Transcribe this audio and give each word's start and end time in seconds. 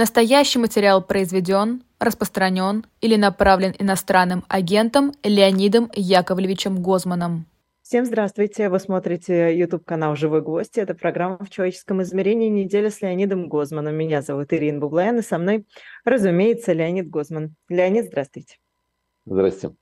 Настоящий 0.00 0.58
материал 0.58 1.02
произведен, 1.02 1.82
распространен 1.98 2.86
или 3.02 3.16
направлен 3.16 3.74
иностранным 3.78 4.46
агентом 4.48 5.12
Леонидом 5.22 5.90
Яковлевичем 5.94 6.82
Гозманом. 6.82 7.44
Всем 7.82 8.06
здравствуйте! 8.06 8.70
Вы 8.70 8.80
смотрите 8.80 9.54
YouTube-канал 9.54 10.16
«Живой 10.16 10.40
гвоздь». 10.40 10.78
Это 10.78 10.94
программа 10.94 11.36
«В 11.44 11.50
человеческом 11.50 12.00
измерении. 12.00 12.48
Неделя 12.48 12.88
с 12.88 13.02
Леонидом 13.02 13.50
Гозманом». 13.50 13.94
Меня 13.94 14.22
зовут 14.22 14.54
Ирина 14.54 14.78
Бублаян, 14.80 15.18
и 15.18 15.22
со 15.22 15.36
мной, 15.36 15.66
разумеется, 16.06 16.72
Леонид 16.72 17.10
Гозман. 17.10 17.54
Леонид, 17.68 18.06
здравствуйте. 18.06 18.56
Здравствуйте. 19.26 19.76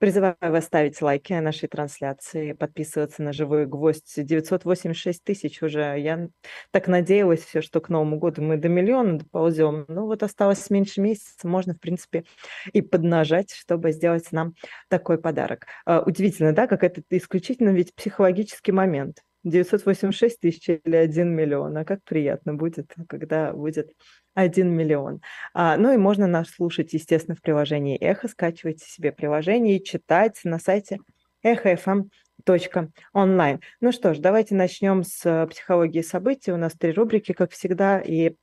Призываю 0.00 0.34
вас 0.40 0.64
ставить 0.64 1.02
лайки 1.02 1.34
нашей 1.34 1.68
трансляции, 1.68 2.54
подписываться 2.54 3.22
на 3.22 3.34
«Живой 3.34 3.66
гвоздь». 3.66 4.14
986 4.16 5.22
тысяч 5.22 5.62
уже. 5.62 6.00
Я 6.00 6.30
так 6.70 6.88
надеялась 6.88 7.40
все, 7.44 7.60
что 7.60 7.82
к 7.82 7.90
Новому 7.90 8.18
году 8.18 8.40
мы 8.40 8.56
до 8.56 8.70
миллиона 8.70 9.18
доползем. 9.18 9.84
Ну 9.88 10.06
вот 10.06 10.22
осталось 10.22 10.70
меньше 10.70 11.02
месяца, 11.02 11.46
можно, 11.46 11.74
в 11.74 11.80
принципе, 11.80 12.24
и 12.72 12.80
поднажать, 12.80 13.52
чтобы 13.52 13.92
сделать 13.92 14.32
нам 14.32 14.54
такой 14.88 15.18
подарок. 15.18 15.66
А, 15.84 16.00
удивительно, 16.00 16.54
да, 16.54 16.66
как 16.66 16.82
это 16.82 17.02
исключительно 17.10 17.68
ведь 17.68 17.94
психологический 17.94 18.72
момент. 18.72 19.18
986 19.44 20.40
тысяч 20.40 20.68
или 20.68 20.96
1 20.96 21.28
миллион. 21.28 21.76
А 21.76 21.84
как 21.84 22.02
приятно 22.04 22.54
будет, 22.54 22.92
когда 23.08 23.52
будет 23.52 23.90
1 24.34 24.68
миллион. 24.68 25.20
А, 25.54 25.76
ну 25.76 25.92
и 25.92 25.96
можно 25.96 26.26
нас 26.26 26.50
слушать, 26.50 26.92
естественно, 26.92 27.36
в 27.36 27.40
приложении 27.40 27.98
Эхо. 27.98 28.28
Скачивайте 28.28 28.86
себе 28.86 29.12
приложение 29.12 29.78
и 29.78 29.84
читать 29.84 30.40
на 30.44 30.58
сайте 30.58 30.98
эхофм.онлайн. 31.42 33.60
Ну 33.80 33.92
что 33.92 34.14
ж, 34.14 34.18
давайте 34.18 34.54
начнем 34.54 35.04
с 35.04 35.46
психологии 35.50 36.02
событий. 36.02 36.52
У 36.52 36.56
нас 36.56 36.74
три 36.74 36.92
рубрики, 36.92 37.32
как 37.32 37.52
всегда, 37.52 38.00
и 38.00 38.34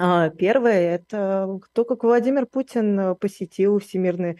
а, 0.00 0.30
Первое– 0.30 0.94
это 0.94 1.58
то, 1.72 1.84
как 1.84 2.04
Владимир 2.04 2.46
Путин 2.46 3.16
посетил 3.16 3.80
Всемирный 3.80 4.38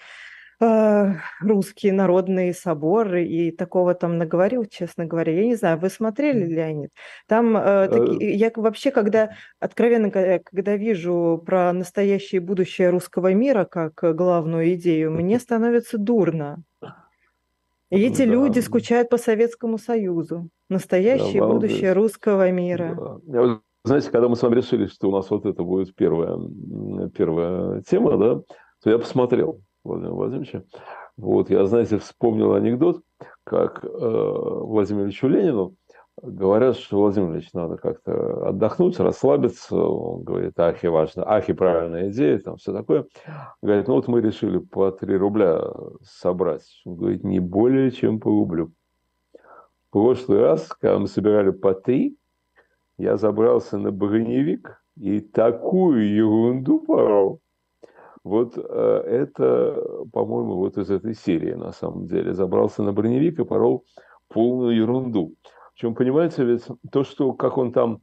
Э, 0.61 1.15
русский 1.41 1.93
народный 1.93 2.53
собор 2.53 3.15
и 3.15 3.53
такого 3.53 3.95
там 3.95 4.19
наговорил, 4.19 4.65
честно 4.65 5.05
говоря. 5.05 5.33
Я 5.33 5.45
не 5.45 5.55
знаю, 5.55 5.79
вы 5.79 5.89
смотрели, 5.89 6.47
Леонид? 6.47 6.91
Там 7.29 7.57
э, 7.57 7.89
таки, 7.89 8.25
э. 8.25 8.35
я 8.35 8.51
вообще, 8.57 8.91
когда, 8.91 9.31
откровенно, 9.61 10.11
когда 10.11 10.77
вижу 10.77 11.41
про 11.47 11.73
настоящее 11.73 12.41
будущее 12.41 12.91
русского 12.91 13.33
мира 13.35 13.67
как 13.67 14.17
главную 14.17 14.75
идею, 14.75 15.13
мне 15.13 15.39
становится 15.39 15.97
дурно. 15.97 16.65
И 17.91 18.01
эти 18.01 18.25
да. 18.25 18.33
люди 18.33 18.59
скучают 18.59 19.11
по 19.11 19.17
Советскому 19.17 19.79
Союзу. 19.79 20.49
Настоящее 20.69 21.41
да, 21.41 21.47
будущее 21.47 21.93
русского 21.93 22.51
мира. 22.51 23.21
Да. 23.23 23.61
Знаете, 23.85 24.11
когда 24.11 24.29
мы 24.29 24.35
с 24.35 24.43
вами 24.43 24.57
решили, 24.57 24.87
что 24.87 25.09
у 25.09 25.13
нас 25.13 25.31
вот 25.31 25.47
это 25.47 25.63
будет 25.63 25.95
первая, 25.95 26.37
первая 27.17 27.81
тема, 27.83 28.19
да, 28.19 28.43
то 28.83 28.91
я 28.91 28.99
посмотрел. 28.99 29.63
Владимира 29.89 30.15
Владимировича. 30.15 30.63
Вот, 31.17 31.51
я, 31.51 31.67
знаете, 31.67 31.99
вспомнил 31.99 32.55
анекдот, 32.55 33.03
как 33.45 33.85
э, 33.85 33.89
Владимиру 33.89 35.11
Ленину 35.29 35.75
говорят, 36.23 36.77
что 36.77 36.99
Владимир 36.99 37.43
надо 37.53 37.77
как-то 37.77 38.49
отдохнуть, 38.49 38.99
расслабиться. 38.99 39.77
Он 39.77 40.23
говорит, 40.23 40.59
ахи 40.59 40.87
важно, 40.87 41.29
ахи 41.29 41.53
правильная 41.53 42.11
идея, 42.11 42.39
там 42.39 42.57
все 42.57 42.73
такое. 42.73 43.07
Говорит, 43.63 43.89
ну 43.89 43.95
вот 43.95 44.09
мы 44.09 44.21
решили 44.21 44.59
по 44.59 44.91
3 44.91 45.17
рубля 45.17 45.61
собрать. 46.03 46.81
Он 46.85 46.97
говорит, 46.97 47.25
не 47.25 47.41
более 47.41 47.91
чем 47.91 48.21
по 48.21 48.31
рублю. 48.31 48.73
В 49.33 49.93
прошлый 49.93 50.41
раз, 50.41 50.69
когда 50.69 50.99
мы 50.99 51.07
собирали 51.07 51.51
по 51.51 51.75
3, 51.75 52.17
я 52.99 53.17
забрался 53.17 53.79
на 53.79 53.91
броневик 53.91 54.83
и 54.97 55.21
такую 55.21 56.15
ерунду 56.15 56.81
порол. 56.81 57.41
Вот 58.25 58.55
э, 58.57 59.03
это, 59.07 59.85
по-моему, 60.13 60.57
вот 60.57 60.77
из 60.77 60.91
этой 60.91 61.15
серии 61.15 61.53
на 61.53 61.73
самом 61.73 62.07
деле. 62.07 62.35
Забрался 62.35 62.83
на 62.83 62.93
броневик 62.93 63.39
и 63.39 63.45
порол 63.45 63.85
полную 64.29 64.77
ерунду. 64.77 65.35
Причем, 65.75 65.95
понимаете, 65.95 66.45
ведь 66.45 66.67
то, 66.91 67.05
что 67.05 67.33
как 67.33 67.57
он 67.57 67.73
там 67.73 68.03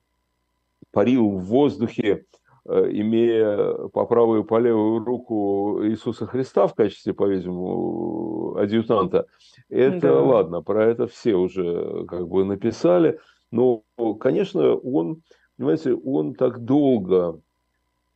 парил 0.91 1.29
в 1.29 1.44
воздухе, 1.44 2.25
э, 2.67 2.90
имея 2.91 3.73
по 3.90 4.06
правую 4.06 4.44
и 4.44 4.47
по 4.47 4.59
левую 4.59 5.03
руку 5.03 5.81
Иисуса 5.84 6.25
Христа 6.25 6.67
в 6.67 6.75
качестве, 6.75 7.13
по-видимому, 7.13 8.56
адъютанта, 8.57 9.28
это 9.69 10.00
да. 10.00 10.22
ладно, 10.22 10.61
про 10.61 10.85
это 10.85 11.07
все 11.07 11.35
уже 11.35 12.06
как 12.07 12.28
бы 12.28 12.45
написали. 12.45 13.19
Но, 13.51 13.84
конечно, 14.19 14.75
он, 14.75 15.22
понимаете, 15.57 15.94
он 15.94 16.34
так 16.34 16.59
долго 16.63 17.40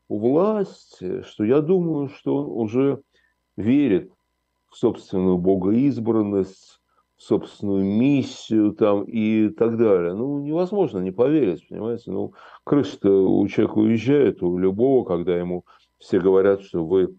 у 0.09 0.19
власти, 0.19 1.21
что 1.21 1.43
я 1.43 1.61
думаю, 1.61 2.09
что 2.09 2.35
он 2.35 2.47
уже 2.47 3.01
верит 3.55 4.11
в 4.69 4.75
собственную 4.75 5.37
богоизбранность, 5.37 6.81
в 7.15 7.23
собственную 7.23 7.85
миссию 7.85 8.73
там 8.73 9.03
и 9.03 9.49
так 9.49 9.77
далее. 9.77 10.13
Ну, 10.13 10.39
невозможно 10.39 10.99
не 10.99 11.11
поверить, 11.11 11.67
понимаете. 11.69 12.11
Ну, 12.11 12.33
крыша-то 12.63 13.09
у 13.09 13.47
человека 13.47 13.77
уезжает, 13.77 14.41
у 14.41 14.57
любого, 14.57 15.05
когда 15.05 15.37
ему 15.37 15.65
все 15.99 16.19
говорят, 16.19 16.61
что 16.61 16.85
вы 16.85 17.15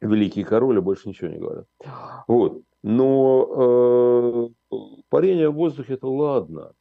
великий 0.00 0.44
король, 0.44 0.78
а 0.78 0.82
больше 0.82 1.08
ничего 1.08 1.30
не 1.30 1.38
говорят. 1.38 1.66
Вот. 2.28 2.62
Но 2.82 4.50
э, 4.70 4.78
парение 5.08 5.48
в 5.48 5.54
воздухе– 5.54 5.94
это 5.94 6.06
ладно. 6.06 6.72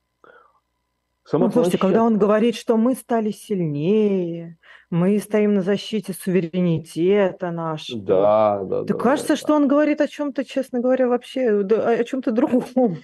Сама 1.26 1.46
ну, 1.46 1.52
слушайте, 1.52 1.78
когда 1.78 2.04
он 2.04 2.18
говорит, 2.18 2.56
что 2.56 2.76
мы 2.76 2.96
стали 2.96 3.32
сильнее, 3.32 4.58
мы 4.90 5.18
стоим 5.20 5.54
на 5.54 5.62
защите 5.62 6.14
суверенитета 6.14 7.52
нашего. 7.52 8.02
Да, 8.02 8.60
да. 8.64 8.66
Да, 8.80 8.84
да 8.84 8.94
кажется, 8.94 9.34
да, 9.34 9.38
что 9.38 9.56
он 9.56 9.68
говорит 9.68 10.02
о 10.02 10.08
чем-то, 10.08 10.44
честно 10.44 10.82
говоря, 10.82 11.08
вообще 11.08 11.62
о 11.62 12.04
чем-то 12.04 12.32
другом. 12.32 12.98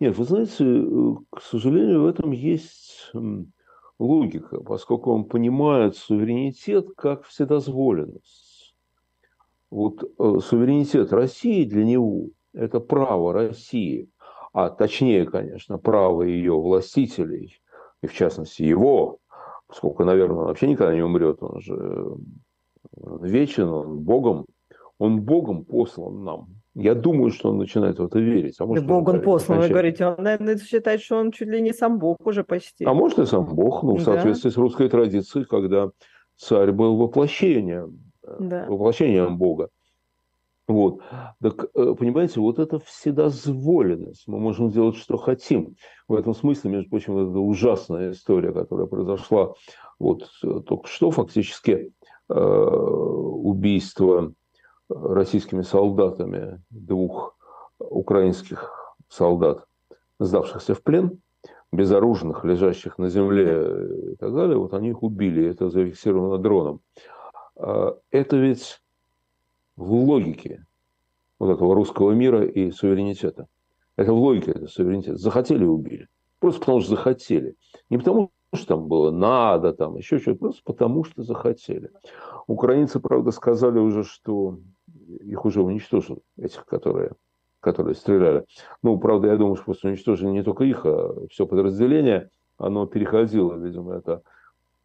Нет, 0.00 0.16
вы 0.16 0.24
знаете, 0.24 0.64
э, 0.64 1.14
к 1.30 1.42
сожалению, 1.42 2.02
в 2.02 2.06
этом 2.06 2.30
есть 2.30 3.12
логика, 3.98 4.60
поскольку 4.60 5.12
он 5.12 5.24
понимает 5.24 5.96
суверенитет 5.96 6.90
как 6.96 7.24
вседозволенность. 7.24 8.76
Вот 9.70 10.04
э, 10.04 10.38
суверенитет 10.40 11.12
России 11.12 11.64
для 11.64 11.84
него– 11.84 12.28
это 12.54 12.78
право 12.78 13.32
России– 13.32 14.08
а 14.52 14.70
точнее, 14.70 15.26
конечно, 15.26 15.78
право 15.78 16.22
ее 16.22 16.54
властителей, 16.54 17.60
и 18.02 18.06
в 18.06 18.14
частности 18.14 18.62
его, 18.62 19.18
поскольку, 19.66 20.04
наверное, 20.04 20.38
он 20.38 20.46
вообще 20.46 20.68
никогда 20.68 20.94
не 20.94 21.02
умрет, 21.02 21.42
он 21.42 21.60
же 21.60 22.16
вечен, 22.96 23.68
он 23.68 23.98
Богом, 23.98 24.46
он 24.98 25.20
Богом 25.22 25.64
послан 25.64 26.24
нам. 26.24 26.48
Я 26.74 26.94
думаю, 26.94 27.32
что 27.32 27.50
он 27.50 27.58
начинает 27.58 27.98
в 27.98 28.04
это 28.04 28.20
верить. 28.20 28.56
А 28.60 28.66
может, 28.66 28.86
да 28.86 28.94
Бог 28.94 29.08
он 29.08 29.20
послан, 29.20 29.60
вы 29.60 29.68
говорите, 29.68 30.06
он, 30.06 30.22
наверное, 30.22 30.56
считает, 30.58 31.00
что 31.00 31.16
он 31.16 31.32
чуть 31.32 31.48
ли 31.48 31.60
не 31.60 31.72
сам 31.72 31.98
Бог 31.98 32.18
уже 32.24 32.44
почти. 32.44 32.84
А 32.84 32.94
может 32.94 33.18
и 33.18 33.26
сам 33.26 33.46
Бог, 33.46 33.82
ну, 33.82 33.96
в 33.96 34.02
соответствии 34.02 34.50
да. 34.50 34.54
с 34.54 34.56
русской 34.56 34.88
традицией, 34.88 35.44
когда 35.44 35.90
царь 36.36 36.70
был 36.70 36.96
воплощением, 36.96 37.98
да. 38.22 38.66
воплощением 38.68 39.38
Бога. 39.38 39.70
Вот. 40.68 41.00
Так, 41.40 41.64
э, 41.74 41.94
понимаете, 41.98 42.40
вот 42.40 42.58
это 42.58 42.78
вседозволенность. 42.78 44.28
Мы 44.28 44.38
можем 44.38 44.68
делать, 44.68 44.96
что 44.96 45.16
хотим. 45.16 45.76
В 46.06 46.14
этом 46.14 46.34
смысле, 46.34 46.70
между 46.70 46.90
прочим, 46.90 47.16
это 47.16 47.38
ужасная 47.38 48.12
история, 48.12 48.52
которая 48.52 48.86
произошла 48.86 49.54
вот 49.98 50.28
э, 50.44 50.60
только 50.66 50.86
что, 50.86 51.10
фактически, 51.10 51.92
э, 52.28 52.34
убийство 52.34 54.34
российскими 54.90 55.62
солдатами 55.62 56.62
двух 56.68 57.36
украинских 57.78 58.70
солдат, 59.08 59.64
сдавшихся 60.18 60.74
в 60.74 60.82
плен, 60.82 61.20
безоружных, 61.72 62.44
лежащих 62.44 62.98
на 62.98 63.08
земле 63.08 64.12
и 64.12 64.16
так 64.16 64.34
далее, 64.34 64.58
вот 64.58 64.74
они 64.74 64.90
их 64.90 65.02
убили, 65.02 65.48
это 65.48 65.70
зафиксировано 65.70 66.38
дроном. 66.38 66.80
А 67.56 67.96
это 68.10 68.36
ведь 68.36 68.80
в 69.76 69.92
логике 69.92 70.66
вот 71.38 71.50
этого 71.50 71.74
русского 71.74 72.12
мира 72.12 72.44
и 72.44 72.70
суверенитета. 72.70 73.46
Это 73.96 74.12
в 74.12 74.18
логике 74.18 74.52
это 74.52 74.68
суверенитет. 74.68 75.18
Захотели– 75.18 75.64
убили. 75.66 76.08
Просто 76.38 76.60
потому 76.60 76.80
что 76.80 76.90
захотели. 76.90 77.56
Не 77.90 77.98
потому 77.98 78.30
что 78.54 78.66
там 78.66 78.88
было 78.88 79.10
надо, 79.10 79.72
там 79.72 79.96
еще 79.96 80.18
что-то, 80.18 80.38
просто 80.38 80.62
потому 80.64 81.04
что 81.04 81.22
захотели. 81.22 81.90
Украинцы, 82.46 83.00
правда, 83.00 83.30
сказали 83.30 83.78
уже, 83.78 84.04
что 84.04 84.58
их 85.20 85.44
уже 85.44 85.62
уничтожили, 85.62 86.20
этих, 86.36 86.64
которые, 86.64 87.12
которые 87.60 87.94
стреляли. 87.94 88.44
Ну, 88.82 88.98
правда, 88.98 89.28
я 89.28 89.36
думаю, 89.36 89.56
что 89.56 89.66
просто 89.66 89.88
уничтожили 89.88 90.30
не 90.30 90.42
только 90.42 90.64
их, 90.64 90.86
а 90.86 91.26
все 91.30 91.46
подразделение. 91.46 92.30
Оно 92.56 92.86
переходило, 92.86 93.54
видимо, 93.54 93.94
это 93.94 94.22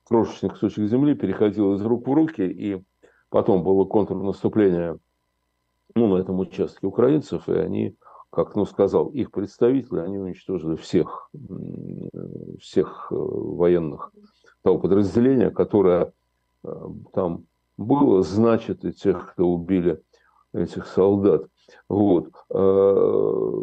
крошечный 0.06 0.50
кусочек 0.50 0.86
земли, 0.88 1.16
переходило 1.16 1.76
из 1.76 1.82
рук 1.84 2.08
в 2.08 2.14
руки, 2.14 2.42
и 2.42 2.84
Потом 3.34 3.64
было 3.64 3.84
контрнаступление 3.86 5.00
ну, 5.96 6.08
на 6.08 6.22
этом 6.22 6.40
участке 6.40 6.88
украинцев, 6.88 7.48
и 7.48 7.54
они, 7.54 7.96
как 8.30 8.56
ну, 8.56 8.66
сказал 8.66 9.10
их 9.10 9.32
представитель, 9.32 10.00
они 10.00 10.18
уничтожили 10.18 10.76
всех, 10.76 11.30
всех 12.60 13.08
э, 13.12 13.16
военных 13.16 14.12
того 14.64 14.80
подразделения, 14.80 15.52
которое 15.52 16.14
э, 16.64 16.74
там 17.14 17.46
было, 17.78 18.24
значит, 18.24 18.86
и 18.86 18.94
тех, 18.94 19.34
кто 19.34 19.48
убили 19.48 20.02
этих 20.54 20.88
солдат. 20.88 21.46
Вот. 21.90 22.30
Э, 22.50 23.62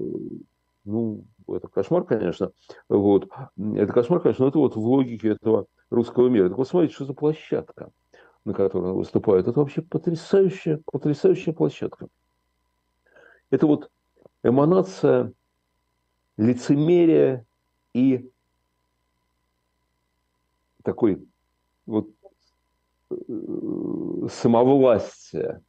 ну, 0.85 1.25
это 1.49 1.69
кошмар, 1.69 2.05
конечно. 2.05 2.53
Вот. 2.89 3.29
Это 3.57 3.93
кошмар, 3.93 4.21
конечно, 4.21 4.45
но 4.45 4.49
это 4.51 4.59
вот 4.59 4.77
в 4.77 4.81
логике 4.81 5.31
этого 5.31 5.67
русского 5.91 6.29
мира. 6.29 6.49
Так 6.49 6.59
вот, 6.59 6.69
смотрите, 6.69 6.95
что 6.95 7.05
за 7.05 7.15
площадка, 7.15 7.91
на 8.45 8.55
которой 8.55 8.91
он 8.93 8.97
выступает. 8.97 9.49
Это 9.49 9.59
вообще 9.59 9.83
потрясающая, 9.83 10.81
потрясающая 10.85 11.53
площадка. 11.53 12.09
Это 13.51 13.67
вот 13.67 13.91
эманация 14.43 15.33
лицемерия 16.37 17.45
и 17.93 18.31
такой 20.83 21.23
вот 21.87 22.09
э, 23.11 23.17
самовластия. 24.31 25.63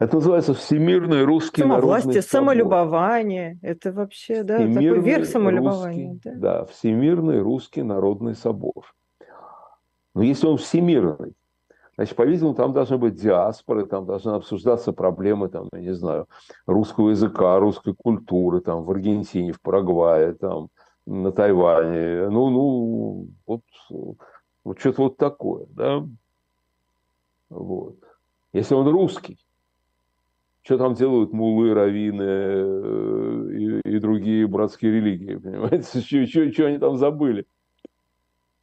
Это 0.00 0.16
называется 0.16 0.54
всемирный 0.54 1.24
русский 1.24 1.62
Самовластие, 1.62 2.20
самолюбование. 2.20 3.58
Это 3.62 3.92
вообще, 3.92 4.42
да, 4.42 4.58
всемирный 4.58 4.96
такой 4.96 5.00
верх 5.00 5.26
самолюбования. 5.26 6.10
Русский, 6.10 6.30
да? 6.30 6.34
да, 6.34 6.64
всемирный 6.66 7.40
русский 7.40 7.82
народный 7.82 8.34
собор. 8.34 8.94
Но 10.14 10.22
если 10.22 10.46
он 10.46 10.58
всемирный, 10.58 11.34
значит, 11.96 12.16
по-видимому, 12.16 12.54
там 12.54 12.72
должны 12.72 12.98
быть 12.98 13.14
диаспоры, 13.14 13.86
там 13.86 14.06
должны 14.06 14.30
обсуждаться 14.30 14.92
проблемы, 14.92 15.48
там, 15.48 15.68
я 15.72 15.80
не 15.80 15.94
знаю, 15.94 16.28
русского 16.66 17.10
языка, 17.10 17.58
русской 17.58 17.94
культуры, 17.94 18.60
там, 18.60 18.84
в 18.84 18.90
Аргентине, 18.90 19.52
в 19.52 19.60
Парагвае, 19.60 20.34
там, 20.34 20.68
на 21.06 21.32
Тайване. 21.32 22.28
Ну, 22.28 22.50
ну, 22.50 23.28
вот, 23.46 23.62
вот 24.64 24.78
что-то 24.78 25.02
вот 25.02 25.16
такое, 25.16 25.66
да. 25.70 26.06
Вот. 27.50 27.96
Если 28.52 28.74
он 28.74 28.88
русский, 28.88 29.38
что 30.62 30.78
там 30.78 30.94
делают 30.94 31.32
мулы, 31.32 31.74
раввины 31.74 32.22
э, 32.22 33.48
и, 33.52 33.80
и 33.96 33.98
другие 33.98 34.46
братские 34.46 34.92
религии, 34.92 35.36
понимаете? 35.42 36.00
Что, 36.00 36.52
что 36.52 36.66
они 36.66 36.78
там 36.78 36.96
забыли? 36.96 37.46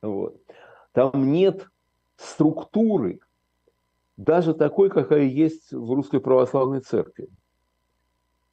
Вот. 0.01 0.35
Там 0.93 1.31
нет 1.31 1.67
структуры, 2.21 3.19
даже 4.17 4.53
такой, 4.53 4.89
какая 4.89 5.23
есть 5.23 5.71
в 5.73 5.91
Русской 5.93 6.19
Православной 6.19 6.81
Церкви. 6.81 7.29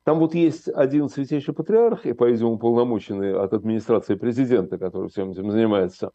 Там 0.05 0.21
вот 0.21 0.35
есть 0.35 0.69
один 0.69 1.11
святейший 1.11 1.53
патриарх, 1.53 2.07
и, 2.07 2.15
по-видимому, 2.15 2.59
полномоченный 2.59 3.35
от 3.35 3.53
администрации 3.53 4.15
президента, 4.15 4.79
который 4.79 5.11
всем 5.11 5.33
этим 5.33 5.51
занимается. 5.51 6.13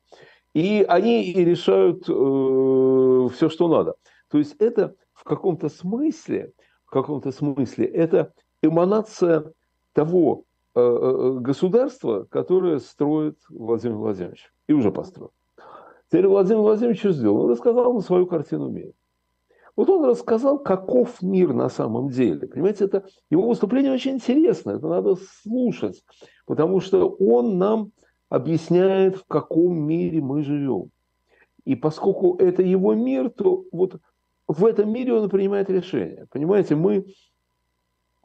И 0.56 0.84
они 0.88 1.24
и 1.24 1.46
решают 1.46 2.10
э, 2.10 3.30
все, 3.36 3.50
что 3.50 3.68
надо. 3.68 3.96
То 4.30 4.40
есть 4.40 4.56
это 4.58 4.96
в 5.14 5.24
каком-то 5.24 5.70
смысле, 5.70 6.54
в 6.86 6.90
каком-то 6.90 7.32
смысле, 7.32 7.86
это 7.86 8.34
эманация 8.64 9.54
того 9.94 10.46
э, 10.74 10.82
э 10.82 11.40
государства, 11.40 12.26
которое 12.32 12.80
строит 12.80 13.38
Владимир 13.50 13.98
Владимирович. 13.98 14.52
И 14.68 14.74
уже 14.74 14.92
построил. 14.92 15.34
Теперь 16.14 16.28
Владимир 16.28 16.62
Владимирович 16.62 17.00
что 17.00 17.12
сделал? 17.12 17.46
Он 17.46 17.50
рассказал 17.50 17.92
на 17.92 18.02
свою 18.02 18.28
картину 18.28 18.70
мира. 18.70 18.92
Вот 19.76 19.90
он 19.90 20.06
рассказал, 20.06 20.60
каков 20.60 21.24
мир 21.24 21.54
на 21.54 21.70
самом 21.70 22.10
деле. 22.10 22.48
Понимаете, 22.48 22.86
это 22.86 23.08
его 23.32 23.48
выступление 23.48 23.92
очень 23.92 24.12
интересно, 24.12 24.74
это 24.78 24.88
надо 24.88 25.16
слушать, 25.42 26.04
потому 26.46 26.82
что 26.82 27.10
он 27.10 27.58
нам 27.58 27.94
объясняет, 28.30 29.16
в 29.16 29.26
каком 29.26 29.76
мире 29.76 30.22
мы 30.22 30.44
живем. 30.44 30.92
И 31.66 31.74
поскольку 31.74 32.36
это 32.38 32.62
его 32.62 32.94
мир, 32.94 33.32
то 33.32 33.66
вот 33.72 34.00
в 34.48 34.68
этом 34.68 34.94
мире 34.94 35.16
он 35.16 35.28
принимает 35.32 35.72
решения. 35.72 36.28
Понимаете, 36.30 36.76
мы, 36.76 37.08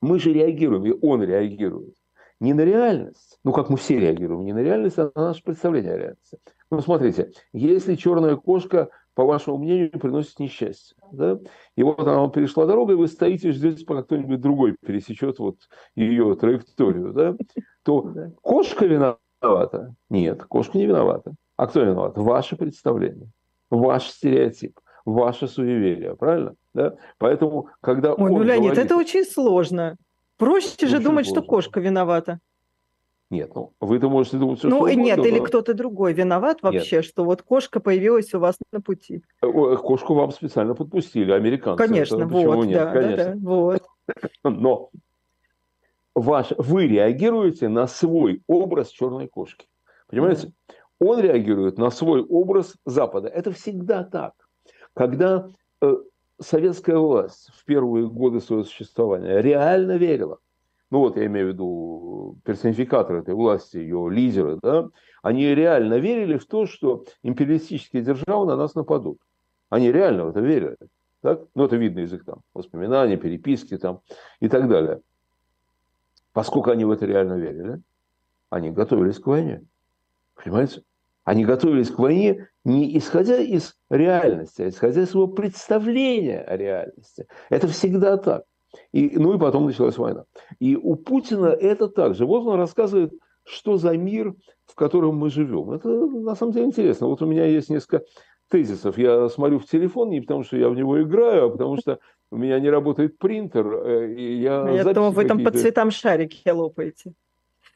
мы 0.02 0.18
же 0.18 0.34
реагируем, 0.34 0.84
и 0.84 1.06
он 1.06 1.22
реагирует. 1.22 1.94
Не 2.38 2.52
на 2.52 2.66
реальность, 2.66 3.38
ну 3.44 3.54
как 3.54 3.70
мы 3.70 3.78
все 3.78 3.98
реагируем, 3.98 4.44
не 4.44 4.52
на 4.52 4.62
реальность, 4.62 4.98
а 4.98 5.10
на 5.14 5.28
наше 5.28 5.42
представление 5.42 5.94
о 5.94 5.96
реальности. 5.96 6.38
Ну 6.70 6.80
смотрите, 6.80 7.32
если 7.52 7.94
черная 7.94 8.36
кошка 8.36 8.90
по 9.18 9.24
вашему 9.24 9.58
мнению, 9.58 9.90
приносит 9.90 10.38
несчастье. 10.38 10.96
Да? 11.10 11.40
И 11.74 11.82
вот 11.82 11.98
она 11.98 12.28
перешла 12.28 12.66
дорогу, 12.66 12.92
и 12.92 12.94
вы 12.94 13.08
стоите, 13.08 13.50
ждете, 13.50 13.84
пока 13.84 14.04
кто-нибудь 14.04 14.40
другой 14.40 14.76
пересечет 14.80 15.40
вот 15.40 15.56
ее 15.96 16.36
траекторию. 16.36 17.12
Да? 17.12 17.36
То 17.82 18.14
кошка 18.42 18.86
виновата? 18.86 19.92
Нет, 20.08 20.44
кошка 20.44 20.78
не 20.78 20.86
виновата. 20.86 21.34
А 21.56 21.66
кто 21.66 21.80
виноват? 21.80 22.16
Ваше 22.16 22.54
представление, 22.54 23.28
ваш 23.70 24.06
стереотип, 24.08 24.78
ваше 25.04 25.48
суеверие, 25.48 26.14
правильно? 26.14 26.54
Да? 26.72 26.94
Поэтому, 27.18 27.70
когда 27.80 28.14
Ой, 28.14 28.30
ну, 28.30 28.40
Леонид, 28.40 28.74
говорит... 28.74 28.84
это 28.84 28.96
очень 28.96 29.24
сложно. 29.24 29.96
Проще 30.36 30.76
очень 30.76 30.86
же 30.86 31.00
думать, 31.00 31.26
сложно. 31.26 31.42
что 31.42 31.50
кошка 31.50 31.80
виновата. 31.80 32.38
Нет, 33.30 33.54
ну 33.54 33.74
вы-то 33.80 34.08
можете 34.08 34.38
думать, 34.38 34.58
что 34.58 34.68
Ну 34.68 34.86
что 34.86 34.94
нет, 34.94 35.18
или 35.18 35.38
кто-то 35.38 35.74
другой 35.74 36.14
виноват 36.14 36.62
вообще, 36.62 36.96
нет. 36.96 37.04
что 37.04 37.24
вот 37.24 37.42
кошка 37.42 37.78
появилась 37.78 38.32
у 38.32 38.38
вас 38.38 38.56
на 38.72 38.80
пути. 38.80 39.22
Э, 39.42 39.46
кошку 39.76 40.14
вам 40.14 40.30
специально 40.32 40.74
подпустили, 40.74 41.32
американцы. 41.32 41.86
Конечно, 41.86 42.16
это, 42.16 42.26
вот, 42.26 42.64
нет? 42.64 42.78
да, 42.78 42.92
Конечно. 42.92 43.24
да, 43.24 43.30
да, 43.32 43.38
вот. 43.40 43.82
Но 44.44 44.90
ваш, 46.14 46.52
вы 46.56 46.86
реагируете 46.86 47.68
на 47.68 47.86
свой 47.86 48.42
образ 48.46 48.88
черной 48.88 49.28
кошки. 49.28 49.66
Понимаете? 50.08 50.52
Да. 50.68 50.74
Он 51.00 51.20
реагирует 51.20 51.78
на 51.78 51.90
свой 51.90 52.22
образ 52.22 52.76
Запада. 52.86 53.28
Это 53.28 53.52
всегда 53.52 54.04
так. 54.04 54.32
Когда 54.94 55.48
э, 55.82 55.96
советская 56.40 56.96
власть 56.96 57.50
в 57.54 57.64
первые 57.64 58.08
годы 58.08 58.40
своего 58.40 58.64
существования 58.64 59.40
реально 59.40 59.96
верила, 59.96 60.38
ну 60.90 61.00
вот 61.00 61.16
я 61.16 61.26
имею 61.26 61.48
в 61.48 61.52
виду 61.52 62.38
персонификаторы 62.44 63.20
этой 63.20 63.34
власти, 63.34 63.76
ее 63.76 64.08
лидеры, 64.10 64.58
да, 64.62 64.88
они 65.22 65.54
реально 65.54 65.98
верили 65.98 66.38
в 66.38 66.46
то, 66.46 66.66
что 66.66 67.04
империалистические 67.22 68.02
державы 68.02 68.46
на 68.46 68.56
нас 68.56 68.74
нападут. 68.74 69.18
Они 69.68 69.92
реально 69.92 70.24
в 70.24 70.28
это 70.28 70.40
верили. 70.40 70.76
Так? 71.20 71.42
Ну, 71.54 71.64
это 71.64 71.76
видно 71.76 72.00
из 72.00 72.12
их 72.12 72.24
там 72.24 72.40
воспоминаний, 72.54 73.16
переписки 73.16 73.76
там 73.76 74.00
и 74.40 74.48
так 74.48 74.68
далее. 74.68 75.00
Поскольку 76.32 76.70
они 76.70 76.84
в 76.84 76.90
это 76.90 77.06
реально 77.06 77.34
верили, 77.34 77.80
они 78.50 78.70
готовились 78.70 79.18
к 79.18 79.26
войне. 79.26 79.62
Понимаете? 80.34 80.82
Они 81.24 81.44
готовились 81.44 81.90
к 81.90 81.98
войне 81.98 82.48
не 82.64 82.96
исходя 82.98 83.38
из 83.38 83.76
реальности, 83.90 84.62
а 84.62 84.68
исходя 84.68 85.02
из 85.02 85.10
своего 85.10 85.28
представления 85.28 86.40
о 86.40 86.56
реальности. 86.56 87.26
Это 87.48 87.66
всегда 87.68 88.16
так. 88.18 88.44
И, 88.92 89.18
ну 89.18 89.34
и 89.34 89.38
потом 89.38 89.66
началась 89.66 89.98
война. 89.98 90.24
И 90.58 90.76
у 90.76 90.96
Путина 90.96 91.46
это 91.46 91.88
также. 91.88 92.26
Вот 92.26 92.46
он 92.46 92.58
рассказывает, 92.58 93.12
что 93.44 93.76
за 93.76 93.96
мир, 93.96 94.34
в 94.66 94.74
котором 94.74 95.16
мы 95.16 95.30
живем. 95.30 95.70
Это 95.72 95.88
на 95.88 96.34
самом 96.34 96.52
деле 96.52 96.66
интересно. 96.66 97.06
Вот 97.06 97.22
у 97.22 97.26
меня 97.26 97.46
есть 97.46 97.70
несколько 97.70 98.04
тезисов. 98.50 98.98
Я 98.98 99.28
смотрю 99.28 99.58
в 99.58 99.66
телефон 99.66 100.10
не 100.10 100.20
потому, 100.20 100.44
что 100.44 100.56
я 100.56 100.68
в 100.68 100.74
него 100.74 101.00
играю, 101.02 101.46
а 101.46 101.50
потому 101.50 101.76
что 101.76 101.98
у 102.30 102.36
меня 102.36 102.60
не 102.60 102.70
работает 102.70 103.18
принтер. 103.18 103.66
Э, 103.66 104.12
и 104.12 104.40
я 104.40 104.68
я 104.70 104.84
думаю, 104.84 105.12
вы 105.12 105.24
там 105.24 105.42
по 105.44 105.50
цветам 105.50 105.90
шарики 105.90 106.48
лопаете. 106.48 107.12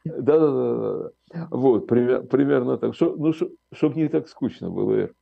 Да, 0.04 0.38
да, 0.38 0.50
да, 0.50 1.10
да. 1.32 1.48
Вот, 1.50 1.86
пример, 1.86 2.24
примерно 2.24 2.76
так. 2.76 2.94
Шо, 2.94 3.14
ну, 3.16 3.32
чтобы 3.32 3.96
не 3.96 4.08
так 4.08 4.28
скучно 4.28 4.68
было, 4.68 4.94
Эр. 4.94 5.14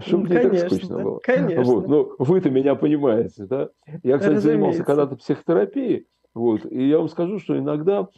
Чтобы 0.00 0.28
ну, 0.28 0.34
не 0.34 0.40
конечно, 0.40 0.68
так 0.68 0.78
скучно 0.78 0.98
было. 0.98 1.18
Конечно. 1.20 1.62
Вот. 1.64 1.88
Ну, 1.88 2.14
вы-то 2.18 2.50
меня 2.50 2.74
понимаете, 2.74 3.44
да? 3.44 3.70
Я, 4.02 4.18
кстати, 4.18 4.34
Разумеется. 4.34 4.40
занимался 4.40 4.84
когда-то 4.84 5.16
психотерапией, 5.16 6.06
вот, 6.34 6.66
и 6.66 6.88
я 6.88 6.98
вам 6.98 7.08
скажу, 7.08 7.38
что 7.38 7.58
иногда 7.58 8.08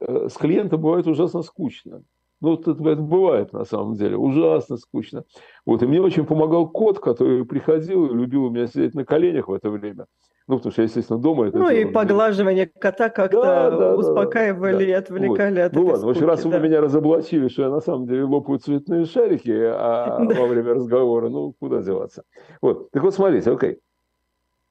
э, 0.00 0.28
с 0.28 0.34
клиентом 0.34 0.80
бывает 0.80 1.06
ужасно 1.06 1.42
скучно. 1.42 2.02
Ну, 2.40 2.50
вот 2.50 2.66
это, 2.66 2.82
это 2.88 3.02
бывает 3.02 3.52
на 3.52 3.64
самом 3.64 3.96
деле, 3.96 4.16
ужасно 4.16 4.78
скучно. 4.78 5.24
Вот, 5.66 5.82
и 5.82 5.86
мне 5.86 6.00
очень 6.00 6.24
помогал 6.24 6.68
кот, 6.68 6.98
который 6.98 7.44
приходил 7.44 8.06
и 8.06 8.14
любил 8.14 8.44
у 8.44 8.50
меня 8.50 8.66
сидеть 8.66 8.94
на 8.94 9.04
коленях 9.04 9.48
в 9.48 9.52
это 9.52 9.70
время. 9.70 10.06
Ну, 10.46 10.56
потому 10.56 10.72
что, 10.72 10.82
естественно, 10.82 11.18
дома 11.20 11.46
это... 11.46 11.58
Ну, 11.58 11.70
и 11.70 11.84
поглаживание 11.84 12.66
кота 12.66 13.08
как-то 13.08 13.42
да, 13.42 13.70
да, 13.70 13.96
успокаивали 13.96 14.78
да, 14.78 14.84
и 14.84 14.90
отвлекали 14.90 15.62
вот. 15.62 15.66
от 15.66 15.74
Ну, 15.74 15.86
ладно, 15.86 16.06
в 16.06 16.10
общем, 16.10 16.26
раз 16.26 16.42
да. 16.42 16.48
вы 16.48 16.58
меня 16.58 16.80
разоблачили, 16.80 17.48
что 17.48 17.62
я 17.62 17.70
на 17.70 17.80
самом 17.80 18.06
деле 18.06 18.24
лопаю 18.24 18.58
цветные 18.58 19.04
шарики 19.04 19.52
а 19.52 20.18
во 20.38 20.46
время 20.46 20.74
разговора, 20.74 21.28
ну, 21.28 21.54
куда 21.60 21.82
деваться. 21.82 22.24
Вот, 22.60 22.90
так 22.90 23.02
вот, 23.02 23.14
смотрите, 23.14 23.50
окей. 23.50 23.78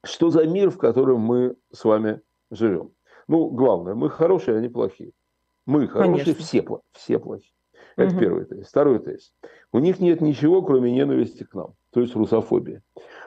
Что 0.04 0.30
за 0.30 0.46
мир, 0.46 0.70
в 0.70 0.78
котором 0.78 1.20
мы 1.20 1.56
с 1.72 1.84
вами 1.84 2.20
живем? 2.50 2.90
Ну, 3.28 3.48
главное, 3.48 3.94
мы 3.94 4.10
хорошие, 4.10 4.58
а 4.58 4.60
не 4.60 4.68
плохие. 4.68 5.12
Мы 5.66 5.86
хорошие, 5.88 6.34
все, 6.34 6.64
все 6.92 7.18
плохие. 7.18 7.52
Это 7.96 8.12
угу. 8.12 8.20
первый 8.20 8.44
тест. 8.44 8.70
Второй 8.70 8.98
тест. 8.98 9.32
У 9.72 9.78
них 9.78 10.00
нет 10.00 10.20
ничего, 10.20 10.62
кроме 10.62 10.90
ненависти 10.92 11.44
к 11.44 11.54
нам, 11.54 11.74
то 11.92 12.00
есть 12.00 12.14
русофобии. 12.14 12.82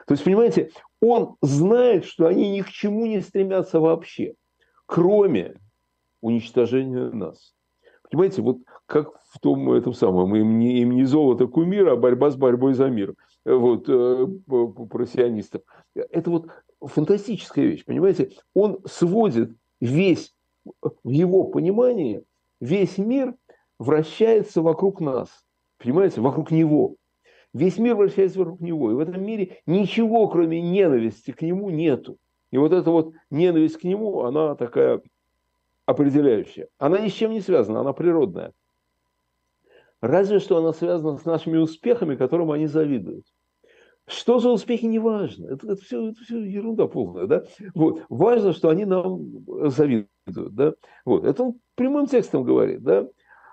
То 0.06 0.12
есть, 0.12 0.24
понимаете, 0.24 0.70
он 1.00 1.36
знает, 1.42 2.04
что 2.04 2.26
они 2.26 2.50
ни 2.50 2.60
к 2.62 2.68
чему 2.68 3.06
не 3.06 3.20
стремятся 3.20 3.80
вообще, 3.80 4.34
кроме 4.86 5.60
уничтожения 6.20 7.10
нас. 7.10 7.54
Понимаете, 8.10 8.42
вот 8.42 8.58
как 8.86 9.12
в 9.30 9.38
том 9.40 9.72
этом 9.72 9.92
самом, 9.92 10.34
им 10.36 10.58
не, 10.58 10.80
им 10.80 10.92
не 10.92 11.04
золото 11.04 11.46
кумира, 11.46 11.92
а 11.92 11.96
борьба 11.96 12.30
с 12.30 12.36
борьбой 12.36 12.74
за 12.74 12.88
мир. 12.88 13.14
Вот, 13.44 13.88
э, 13.88 14.26
про 14.46 15.06
сионистов. 15.06 15.62
Это 15.94 16.30
вот 16.30 16.46
фантастическая 16.80 17.64
вещь, 17.66 17.84
понимаете? 17.84 18.30
Он 18.54 18.80
сводит 18.86 19.50
весь, 19.80 20.34
в 21.02 21.10
его 21.10 21.44
понимании, 21.44 22.24
весь 22.60 22.98
мир 22.98 23.34
вращается 23.78 24.62
вокруг 24.62 25.00
нас. 25.00 25.28
Понимаете? 25.78 26.20
Вокруг 26.20 26.50
него. 26.50 26.96
Весь 27.54 27.78
мир 27.78 27.94
вращается 27.94 28.40
вокруг 28.40 28.60
него. 28.60 28.90
И 28.90 28.94
в 28.94 28.98
этом 28.98 29.24
мире 29.24 29.58
ничего, 29.64 30.28
кроме 30.28 30.60
ненависти 30.60 31.30
к 31.30 31.40
нему, 31.40 31.70
нету. 31.70 32.18
И 32.50 32.58
вот 32.58 32.72
эта 32.72 32.90
вот 32.90 33.12
ненависть 33.30 33.78
к 33.78 33.84
нему, 33.84 34.22
она 34.22 34.56
такая 34.56 35.00
определяющая. 35.86 36.68
Она 36.78 36.98
ни 36.98 37.08
с 37.08 37.12
чем 37.12 37.30
не 37.30 37.40
связана, 37.40 37.80
она 37.80 37.92
природная. 37.92 38.52
Разве 40.00 40.40
что 40.40 40.58
она 40.58 40.72
связана 40.72 41.16
с 41.16 41.24
нашими 41.24 41.56
успехами, 41.56 42.16
которым 42.16 42.50
они 42.50 42.66
завидуют. 42.66 43.24
Что 44.06 44.38
за 44.38 44.50
успехи, 44.50 44.84
не 44.84 44.98
важно. 44.98 45.46
Это, 45.46 45.72
это, 45.72 45.82
все, 45.82 46.10
это 46.10 46.20
все 46.22 46.42
ерунда 46.42 46.88
полная. 46.88 47.26
Да? 47.26 47.44
Вот. 47.74 48.02
Важно, 48.08 48.52
что 48.52 48.68
они 48.68 48.84
нам 48.84 49.44
завидуют. 49.70 50.08
Да? 50.26 50.74
Вот. 51.04 51.24
Это 51.24 51.44
он 51.44 51.54
прямым 51.74 52.06
текстом 52.06 52.42
говорит. 52.42 52.82
Да? 52.82 53.08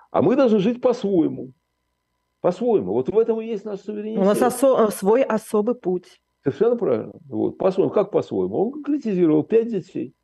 А 0.09 0.21
мы 0.21 0.35
должны 0.35 0.59
жить 0.59 0.81
по-своему. 0.81 1.53
По-своему. 2.41 2.93
Вот 2.93 3.09
в 3.09 3.17
этом 3.17 3.39
и 3.39 3.45
есть 3.45 3.65
наш 3.65 3.81
суверенитет. 3.81 4.21
У 4.21 4.25
нас 4.25 4.41
осо- 4.41 4.89
свой 4.91 5.21
особый 5.21 5.75
путь. 5.75 6.21
Совершенно 6.43 6.75
правильно. 6.75 7.13
Вот. 7.29 7.57
По-своему. 7.57 7.91
Как 7.91 8.09
по-своему? 8.11 8.57
Он 8.57 8.71
конкретизировал 8.71 9.43
пять 9.43 9.69
детей. 9.69 10.15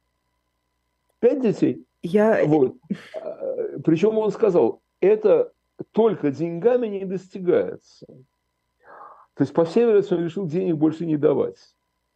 Пять 1.19 1.41
детей. 1.41 1.85
Я... 2.01 2.43
Вот. 2.45 2.75
А, 3.21 3.79
Причем 3.85 4.17
он 4.17 4.31
сказал, 4.31 4.81
это 4.99 5.51
только 5.91 6.31
деньгами 6.31 6.87
не 6.87 7.05
достигается. 7.05 8.07
То 8.07 9.43
есть, 9.43 9.53
по 9.53 9.65
всей 9.65 9.81
вероятности, 9.81 10.13
он 10.15 10.23
решил 10.23 10.47
денег 10.47 10.75
больше 10.77 11.05
не 11.05 11.17
давать 11.17 11.57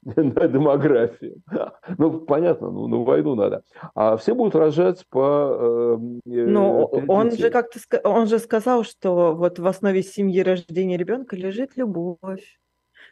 на 0.04 0.48
демографию. 0.48 1.42
Ну, 1.98 2.22
понятно, 2.22 2.72
ну, 2.72 2.88
на 2.88 3.04
войну 3.04 3.36
надо. 3.36 3.64
А 3.94 4.18
все 4.18 4.34
будут 4.34 4.56
рожать 4.56 5.06
по... 5.10 6.00
Э, 6.26 6.32
э, 6.32 7.06
он 7.08 7.30
детей. 7.30 7.44
же 7.44 7.50
как-то 7.50 8.00
он 8.04 8.28
же 8.28 8.40
сказал, 8.40 8.84
что 8.84 9.36
вот 9.36 9.60
в 9.60 9.68
основе 9.68 10.02
семьи 10.02 10.42
рождения 10.42 10.98
ребенка 10.98 11.36
лежит 11.36 11.76
любовь 11.76 12.58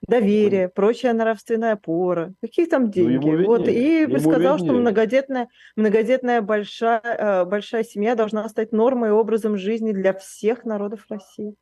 доверие, 0.07 0.69
Понятно. 0.69 0.73
прочая 0.75 1.13
нравственная 1.13 1.73
опора. 1.73 2.33
Какие 2.41 2.65
там 2.67 2.85
ну, 2.85 2.91
деньги? 2.91 3.29
Ну, 3.29 3.45
вот, 3.45 3.67
и 3.67 4.01
ему 4.01 4.19
сказал, 4.19 4.55
виднее. 4.55 4.71
что 4.71 4.79
многодетная, 4.79 5.47
многодетная 5.75 6.41
большая, 6.41 7.01
э, 7.01 7.45
большая 7.45 7.83
семья 7.83 8.15
должна 8.15 8.47
стать 8.49 8.71
нормой 8.71 9.09
и 9.09 9.13
образом 9.13 9.57
жизни 9.57 9.91
для 9.91 10.13
всех 10.13 10.65
народов 10.65 11.05
России. 11.09 11.55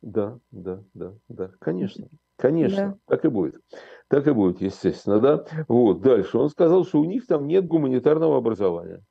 Да, 0.00 0.38
да, 0.50 0.82
да, 0.94 1.14
да, 1.28 1.50
конечно. 1.60 2.08
Конечно, 2.36 2.98
да. 3.06 3.16
так 3.16 3.24
и 3.24 3.28
будет. 3.28 3.60
Так 4.08 4.26
и 4.26 4.32
будет, 4.32 4.60
естественно, 4.60 5.20
да. 5.20 5.44
Вот, 5.68 6.00
дальше. 6.00 6.38
Он 6.38 6.48
сказал, 6.48 6.84
что 6.84 7.00
у 7.00 7.04
них 7.04 7.26
там 7.26 7.46
нет 7.46 7.66
гуманитарного 7.66 8.38
образования. 8.38 9.02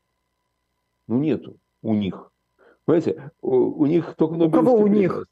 Ну, 1.07 1.19
нету 1.19 1.57
у 1.83 1.93
них. 1.93 2.31
Понимаете, 2.85 3.31
у, 3.41 3.55
у 3.81 3.85
них 3.85 4.15
только 4.15 4.33
У 4.33 4.51
кого 4.51 4.73
у 4.73 4.87
них? 4.87 5.25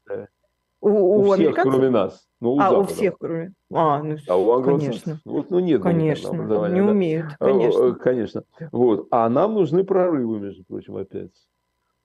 У, 0.80 0.88
у, 0.90 1.20
у 1.20 1.32
всех, 1.32 1.54
кроме 1.54 1.90
нас. 1.90 2.28
Ну, 2.40 2.54
у 2.54 2.60
а, 2.60 2.64
Запада. 2.64 2.80
у 2.80 2.84
всех, 2.84 3.14
кроме... 3.18 3.52
А, 3.72 4.02
ну, 4.02 4.16
а 4.28 4.36
у 4.36 4.62
конечно. 4.62 5.20
Вот, 5.24 5.50
ну, 5.50 5.58
нет 5.58 5.82
конечно, 5.82 6.32
не 6.32 6.46
да. 6.46 6.90
умеют, 6.90 7.26
а, 7.40 7.44
конечно. 7.44 7.94
Конечно. 7.94 8.42
Вот. 8.72 9.08
А 9.10 9.28
нам 9.28 9.54
нужны 9.54 9.84
прорывы, 9.84 10.38
между 10.38 10.64
прочим, 10.64 10.96
опять. 10.96 11.32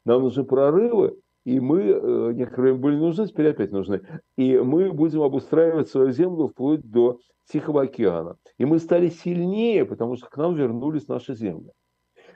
Нам 0.06 0.22
нужны 0.24 0.46
прорывы, 0.46 1.18
и 1.44 1.60
мы, 1.60 1.82
э, 1.82 2.32
некоторое 2.34 2.74
время 2.74 2.80
были 2.80 2.96
нужны, 2.98 3.28
теперь 3.28 3.50
опять 3.50 3.72
нужны. 3.72 4.02
И 4.38 4.58
мы 4.58 4.92
будем 4.92 5.22
обустраивать 5.22 5.90
свою 5.90 6.12
землю 6.12 6.48
вплоть 6.48 6.82
до 6.82 7.20
Тихого 7.48 7.84
океана. 7.84 8.38
И 8.58 8.66
мы 8.66 8.80
стали 8.80 9.10
сильнее, 9.10 9.86
потому 9.86 10.16
что 10.16 10.28
к 10.30 10.38
нам 10.38 10.56
вернулись 10.56 11.08
наши 11.08 11.34
земли. 11.34 11.72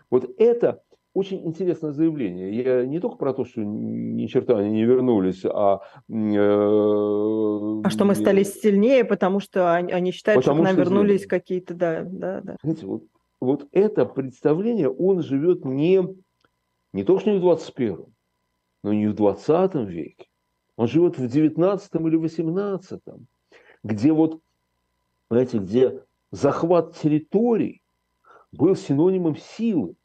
Вот 0.10 0.30
это 0.38 0.82
очень 1.14 1.46
интересное 1.46 1.92
заявление. 1.92 2.54
Я 2.56 2.86
не 2.86 3.00
только 3.00 3.16
про 3.16 3.34
то, 3.34 3.46
что 3.46 3.62
ни 3.62 4.26
черта 4.28 4.58
они 4.58 4.72
не 4.72 4.84
вернулись, 4.84 5.46
а... 5.46 5.80
Э, 6.10 7.82
а 7.84 7.90
что 7.90 8.06
мы 8.06 8.16
стали 8.16 8.44
сильнее, 8.44 9.06
потому 9.06 9.40
что 9.40 9.74
они, 9.74 9.94
они 9.94 10.12
считают, 10.12 10.44
потому 10.44 10.58
что 10.58 10.64
к 10.64 10.68
нам 10.68 10.84
вернулись 10.84 11.26
какие-то... 11.26 11.74
Да, 11.74 12.04
да, 12.04 12.42
да. 12.42 12.58
Знаете, 12.62 12.86
вот, 12.86 13.04
вот 13.40 13.68
это 13.72 14.06
представление, 14.06 14.90
он 14.90 15.22
живет 15.22 15.64
не, 15.64 16.04
не 16.92 17.04
то, 17.06 17.18
что 17.20 17.32
не 17.32 17.40
в 17.40 17.46
21-м, 17.46 18.08
но 18.86 18.94
не 18.94 19.08
в 19.08 19.15
20 19.15 19.74
веке. 19.89 20.27
Он 20.77 20.88
живет 20.88 21.18
в 21.18 21.27
19 21.27 21.96
или 21.96 22.18
18, 22.18 23.01
где 23.84 24.13
вот, 24.13 24.42
знаете, 25.27 25.58
где 25.58 26.04
захват 26.30 26.96
территорий 26.96 27.82
был 28.51 28.75
синонимом 28.75 29.38
силы. 29.38 29.96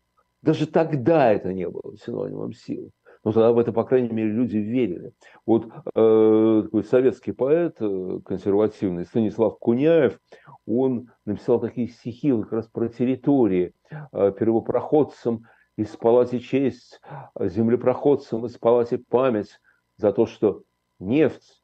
Даже 0.40 0.66
тогда 0.66 1.30
это 1.30 1.52
не 1.52 1.68
было 1.68 1.94
синонимом 1.99 2.54
силы. 2.54 2.90
Но 3.22 3.32
тогда 3.32 3.52
в 3.52 3.58
это, 3.58 3.70
по 3.70 3.84
крайней 3.84 4.08
мере, 4.08 4.30
люди 4.30 4.56
верили. 4.56 5.12
Вот 5.44 5.66
э, 5.66 6.62
такой 6.64 6.82
советский 6.84 7.32
поэт, 7.32 7.76
э, 7.80 8.20
консервативный, 8.25 9.04
Станислав 9.04 9.58
Куняев, 9.58 10.18
он 10.66 11.10
написал 11.26 11.60
такие 11.60 11.88
стихи 11.88 12.32
как 12.32 12.52
раз 12.52 12.66
про 12.68 12.88
территории 12.88 13.75
э, 13.90 14.32
первопроходцам 14.38 15.44
из 15.80 15.96
палате 15.96 16.40
честь, 16.40 17.00
землепроходцам 17.38 18.44
из 18.44 18.58
палате 18.58 18.99
память 18.99 19.60
за 19.96 20.12
то, 20.12 20.26
что 20.26 20.62
нефть 20.99 21.62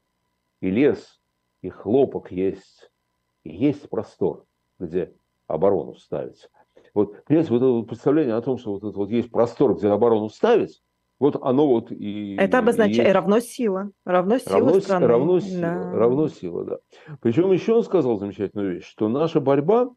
и 0.63 0.71
лес 0.71 1.21
и 1.61 1.69
хлопок 1.69 2.33
есть, 2.33 2.91
и 3.45 3.55
есть 3.55 3.91
простор, 3.91 4.47
где 4.79 5.13
оборону 5.47 5.97
ставить. 5.97 6.49
Вот, 6.95 7.25
понимаете, 7.25 7.53
вот 7.53 7.63
это 7.63 7.87
представление 7.87 8.37
о 8.37 8.41
том, 8.41 8.57
что 8.57 8.73
вот, 8.73 8.85
это 8.85 8.97
вот 8.97 9.11
есть 9.11 9.31
простор, 9.31 9.77
где 9.77 9.89
оборону 9.89 10.31
ставить, 10.31 10.83
вот 11.19 11.37
оно 11.43 11.67
вот 11.67 11.93
и... 11.93 12.37
Это 12.37 12.61
обозначает 12.61 13.11
и 13.11 13.13
равно 13.13 13.41
сила. 13.41 13.91
Равно 14.07 14.39
сила 14.39 14.55
равно, 14.55 14.81
страны. 14.81 15.07
Равно 15.07 15.41
сила, 15.41 15.61
да. 15.61 15.91
равно 15.93 16.29
сила, 16.29 16.65
да. 16.65 16.79
Причем 17.21 17.53
еще 17.53 17.75
он 17.75 17.85
сказал 17.85 18.19
замечательную 18.19 18.77
вещь, 18.77 18.87
что 18.87 19.11
наша 19.11 19.41
борьба, 19.41 19.91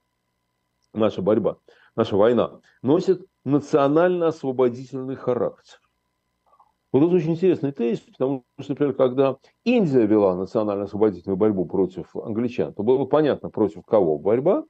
наша 0.94 1.22
борьба, 1.22 1.58
наша 2.00 2.16
война 2.16 2.62
носит 2.82 3.26
национально-освободительный 3.44 5.18
характер. 5.18 5.80
Вот 6.94 7.04
это 7.04 7.14
очень 7.14 7.34
интересный 7.34 7.74
тезис, 7.74 8.00
потому 8.00 8.46
что, 8.60 8.72
например, 8.72 8.94
когда 8.94 9.36
Индия 9.66 10.06
вела 10.06 10.36
национально-освободительную 10.36 11.36
борьбу 11.36 11.66
против 11.66 12.16
англичан, 12.16 12.74
то 12.74 12.84
было 12.84 13.04
понятно, 13.04 13.50
против 13.50 13.84
кого 13.86 14.18
борьба, 14.18 14.64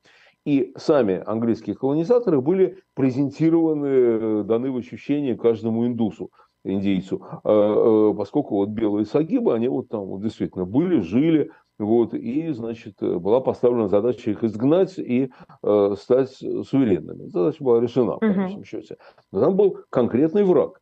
и 0.44 0.74
сами 0.76 1.22
английские 1.24 1.76
колонизаторы 1.76 2.42
были 2.42 2.80
презентированы, 2.96 3.86
э, 3.86 4.44
даны 4.44 4.72
в 4.72 4.78
ощущение 4.78 5.38
каждому 5.38 5.86
индусу, 5.86 6.32
индейцу, 6.64 7.22
а, 7.44 8.12
э, 8.12 8.18
поскольку 8.18 8.56
вот 8.56 8.70
белые 8.70 9.06
сагибы, 9.06 9.54
они 9.54 9.68
вот 9.68 9.88
там 9.90 10.06
вот 10.06 10.24
действительно 10.24 10.66
были, 10.66 11.02
жили, 11.02 11.52
вот, 11.80 12.14
и, 12.14 12.52
значит, 12.52 12.98
была 13.00 13.40
поставлена 13.40 13.88
задача 13.88 14.32
их 14.32 14.44
изгнать 14.44 15.00
и 15.00 15.32
э, 15.64 15.96
стать 15.98 16.36
суверенными. 16.36 17.30
Задача 17.30 17.64
была 17.64 17.80
решена, 17.80 18.18
в 18.18 18.20
конечном 18.20 18.64
счете. 18.64 18.98
Но 19.32 19.42
там 19.42 19.56
был 19.56 19.80
конкретный 19.90 20.44
враг. 20.44 20.82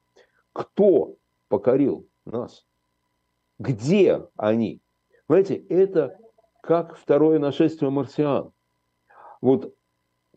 Кто 0.54 1.16
покорил 1.48 2.08
нас? 2.25 2.66
Где 3.60 4.27
они? 4.36 4.82
Понимаете, 5.27 5.56
это 5.56 6.18
как 6.62 6.98
второе 6.98 7.39
нашествие 7.39 7.92
марсиан 7.92 8.51
вот 9.42 9.74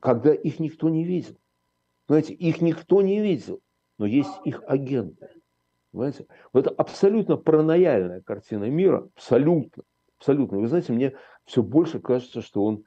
когда 0.00 0.33
их 0.33 0.61
никто 0.61 0.88
не 0.88 1.05
видел. 1.05 1.37
Знаете, 2.09 2.35
их 2.35 2.61
никто 2.61 3.02
не 3.02 3.21
видел, 3.21 3.61
но 3.99 4.07
есть 4.07 4.31
их 4.45 4.62
агенты. 4.67 5.29
Понимаете? 5.93 6.26
Вот 6.52 6.67
это 6.67 6.75
абсолютно 6.75 7.37
паранояльная 7.37 8.21
картина 8.21 8.71
мира, 8.71 9.09
абсолютно, 9.14 9.85
абсолютно. 10.20 10.58
Вы 10.58 10.68
знаете, 10.68 10.92
мне 10.92 11.14
все 11.44 11.62
больше 11.62 11.98
кажется, 11.98 12.42
что 12.42 12.64
он 12.64 12.84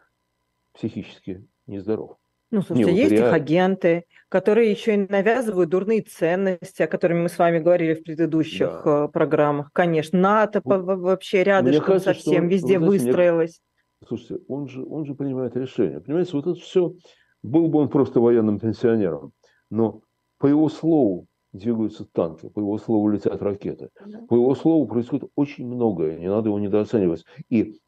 психически 0.74 1.46
нездоров. 1.68 2.18
Ну, 2.52 2.62
слушайте, 2.62 2.94
есть 2.94 3.12
реально. 3.12 3.28
их 3.28 3.34
агенты, 3.34 4.06
которые 4.30 4.70
еще 4.70 4.94
и 4.94 5.08
навязывают 5.10 5.72
дурные 5.72 6.02
ценности, 6.04 6.84
о 6.84 6.88
которых 6.88 7.18
мы 7.18 7.30
с 7.30 7.40
вами 7.40 7.58
говорили 7.58 7.96
в 7.96 8.04
предыдущих 8.04 8.84
да. 8.86 9.06
Э, 9.06 9.08
программах. 9.08 9.72
Конечно, 9.74 10.20
НАТО 10.20 10.62
вот. 10.64 10.84
вообще 10.84 11.44
рядышком 11.44 11.86
кажется, 11.86 12.14
совсем, 12.14 12.48
везде 12.48 12.78
знаете, 12.78 12.86
выстроилось. 12.86 13.62
Слушайте, 14.08 14.44
он 14.48 14.68
же, 14.68 14.86
он 14.86 15.06
же 15.06 15.16
принимает 15.16 15.56
решение. 15.56 16.00
Понимаете, 16.00 16.32
вот 16.34 16.46
это 16.46 16.60
все, 16.60 16.94
был 17.42 17.70
бы 17.70 17.80
он 17.80 17.90
просто 17.90 18.20
военным 18.20 18.60
пенсионером, 18.60 19.32
но 19.72 20.02
по 20.38 20.46
его 20.46 20.70
слову 20.70 21.26
двигаются 21.54 22.06
танки, 22.06 22.50
по 22.50 22.60
его 22.60 22.78
слову 22.78 23.10
летят 23.10 23.42
ракеты. 23.42 23.90
По 24.28 24.36
его 24.36 24.56
слову 24.56 24.88
происходит 24.88 25.30
очень 25.36 25.68
многое, 25.68 26.20
не 26.20 26.28
надо 26.28 26.50
его 26.50 26.60
недооценивать. 26.60 27.26
И 27.50 27.80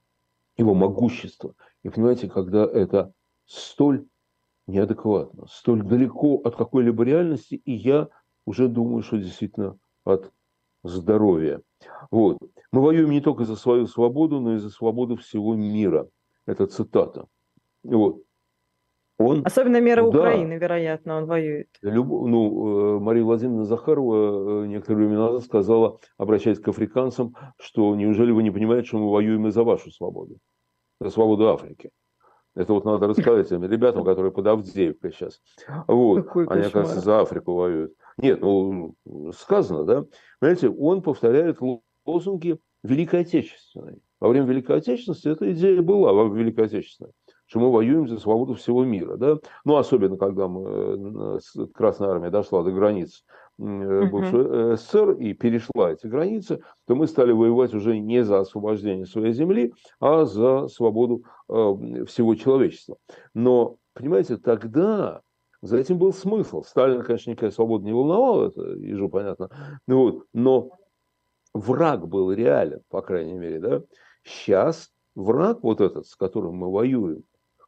его 0.57 0.73
могущество. 0.73 1.53
И 1.83 1.89
понимаете, 1.89 2.29
когда 2.29 2.63
это 2.63 3.11
столь 3.45 4.05
неадекватно, 4.67 5.45
столь 5.49 5.83
далеко 5.83 6.37
от 6.37 6.55
какой-либо 6.55 7.03
реальности, 7.03 7.55
и 7.55 7.73
я 7.73 8.07
уже 8.45 8.67
думаю, 8.67 9.03
что 9.03 9.17
действительно 9.17 9.77
от 10.03 10.31
здоровья. 10.83 11.61
Вот. 12.11 12.37
Мы 12.71 12.81
воюем 12.81 13.11
не 13.11 13.21
только 13.21 13.45
за 13.45 13.55
свою 13.55 13.87
свободу, 13.87 14.39
но 14.39 14.53
и 14.53 14.57
за 14.57 14.69
свободу 14.69 15.17
всего 15.17 15.55
мира. 15.55 16.07
Это 16.45 16.67
цитата. 16.67 17.25
Вот. 17.83 18.21
Он, 19.17 19.43
Особенно 19.45 19.79
мера 19.79 20.01
да, 20.01 20.07
Украины, 20.07 20.53
вероятно, 20.53 21.17
он 21.17 21.25
воюет. 21.25 21.69
Люб, 21.81 22.07
ну, 22.07 22.97
э, 22.97 22.99
Мария 22.99 23.23
Владимировна 23.23 23.63
Захарова 23.63 24.63
э, 24.63 24.67
некоторое 24.67 24.97
время 24.97 25.17
назад 25.17 25.43
сказала, 25.43 25.99
обращаясь 26.17 26.59
к 26.59 26.67
африканцам, 26.67 27.33
что 27.57 27.95
неужели 27.95 28.31
вы 28.31 28.43
не 28.43 28.51
понимаете, 28.51 28.87
что 28.87 28.97
мы 28.97 29.09
воюем 29.09 29.47
и 29.47 29.51
за 29.51 29.63
вашу 29.63 29.89
свободу, 29.91 30.37
за 30.99 31.09
свободу 31.11 31.47
Африки. 31.49 31.91
Это 32.55 32.73
вот 32.73 32.83
надо 32.83 33.07
рассказать 33.07 33.47
тем 33.49 33.63
ребятам, 33.63 34.03
которые 34.03 34.31
под 34.31 34.47
Авдеевкой 34.47 35.11
сейчас. 35.11 35.41
Вот. 35.87 36.23
Какой 36.23 36.47
Они, 36.47 36.63
оказывается, 36.63 36.99
за 36.99 37.21
Африку 37.21 37.53
воюют. 37.53 37.93
Нет, 38.17 38.41
ну, 38.41 38.95
сказано, 39.33 39.83
да. 39.83 40.05
Понимаете, 40.39 40.69
он 40.69 41.01
повторяет 41.01 41.59
лозунги 42.05 42.59
Великой 42.83 43.21
Отечественной. 43.21 44.01
Во 44.19 44.29
время 44.29 44.45
Великой 44.45 44.77
Отечественности 44.77 45.27
эта 45.27 45.51
идея 45.51 45.81
была 45.81 46.13
во 46.13 46.33
Великой 46.33 46.65
Отечественной 46.65 47.11
что 47.55 47.61
мы 47.61 47.71
воюем 47.71 48.05
за 48.09 48.19
свободу 48.19 48.55
всего 48.55 48.83
мира. 48.83 49.15
Да? 49.15 49.37
Ну, 49.63 49.77
особенно, 49.77 50.17
когда 50.17 50.49
мы, 50.49 51.39
э, 51.39 51.65
Красная 51.73 52.09
Армия 52.09 52.29
дошла 52.29 52.63
до 52.63 52.71
границ 52.73 53.23
э, 53.57 54.09
бывшей 54.11 54.75
СССР 54.75 55.11
и 55.11 55.31
перешла 55.31 55.93
эти 55.93 56.05
границы, 56.05 56.61
то 56.85 56.95
мы 56.95 57.07
стали 57.07 57.31
воевать 57.31 57.73
уже 57.73 57.97
не 57.97 58.25
за 58.25 58.41
освобождение 58.41 59.05
своей 59.05 59.31
земли, 59.31 59.73
а 60.01 60.25
за 60.25 60.67
свободу 60.67 61.23
э, 61.47 61.53
всего 62.07 62.35
человечества. 62.35 62.97
Но, 63.33 63.77
понимаете, 63.93 64.35
тогда 64.35 65.21
за 65.61 65.77
этим 65.77 65.97
был 65.97 66.11
смысл. 66.11 66.61
Сталин, 66.61 67.03
конечно, 67.03 67.29
никакая 67.29 67.51
свобода 67.51 67.85
не 67.85 67.93
волновала, 67.93 68.49
это 68.49 68.63
ежу 68.63 69.07
понятно. 69.07 69.49
Ну 69.87 69.99
вот, 70.01 70.25
но 70.33 70.71
враг 71.53 72.05
был 72.05 72.33
реален, 72.33 72.81
по 72.89 73.01
крайней 73.01 73.35
мере. 73.35 73.59
Да? 73.61 73.81
Сейчас 74.25 74.89
враг 75.15 75.59
вот 75.63 75.79
этот, 75.79 76.05
с 76.05 76.17
которым 76.17 76.55
мы 76.55 76.69
воюем, 76.69 77.23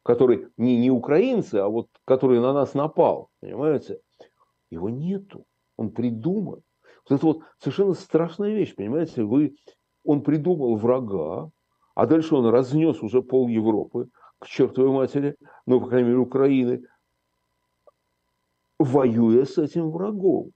который 0.08 0.48
не, 0.56 0.78
не 0.78 0.90
украинцы, 0.90 1.56
а 1.56 1.68
вот 1.68 1.90
который 2.06 2.40
на 2.40 2.54
нас 2.54 2.74
напал, 2.74 3.30
понимаете, 3.42 4.00
его 4.72 4.90
нету, 4.90 5.44
он 5.76 5.92
придуман. 5.92 6.62
Вот 7.10 7.18
это 7.18 7.26
вот 7.26 7.42
совершенно 7.60 7.94
страшная 7.94 8.54
вещь, 8.56 8.74
понимаете, 8.74 9.24
вы, 9.24 9.58
он 10.06 10.22
придумал 10.22 10.78
врага, 10.78 11.50
а 11.94 12.06
дальше 12.06 12.36
он 12.36 12.46
разнес 12.46 13.04
уже 13.04 13.22
пол 13.22 13.50
Европы 13.50 14.08
к 14.40 14.48
чертовой 14.48 14.92
матери, 14.92 15.36
ну, 15.66 15.82
по 15.82 15.88
крайней 15.88 16.08
мере, 16.08 16.20
Украины, 16.20 16.84
воюя 18.80 19.44
с 19.44 19.58
этим 19.58 19.92
врагом. 19.92 20.52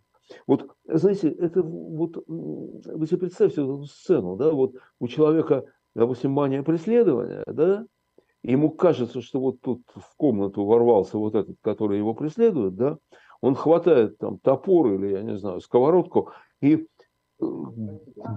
Вот, 0.47 0.71
знаете, 0.85 1.29
это 1.29 1.61
вот, 1.61 2.23
вы 2.25 3.05
себе 3.05 3.17
представьте 3.17 3.63
эту 3.63 3.83
сцену, 3.83 4.37
да, 4.37 4.51
вот 4.51 4.75
у 5.01 5.09
человека, 5.09 5.65
допустим, 5.93 6.31
мания 6.31 6.63
преследования, 6.63 7.43
да, 7.47 7.85
ему 8.43 8.71
кажется, 8.71 9.21
что 9.21 9.39
вот 9.39 9.61
тут 9.61 9.81
в 9.95 10.15
комнату 10.17 10.65
ворвался 10.65 11.17
вот 11.17 11.35
этот, 11.35 11.57
который 11.61 11.97
его 11.97 12.13
преследует, 12.13 12.75
да, 12.75 12.97
он 13.41 13.55
хватает 13.55 14.17
там 14.17 14.37
топор 14.39 14.93
или, 14.93 15.11
я 15.13 15.21
не 15.23 15.37
знаю, 15.37 15.61
сковородку 15.61 16.31
и 16.61 16.75
э, 16.75 17.45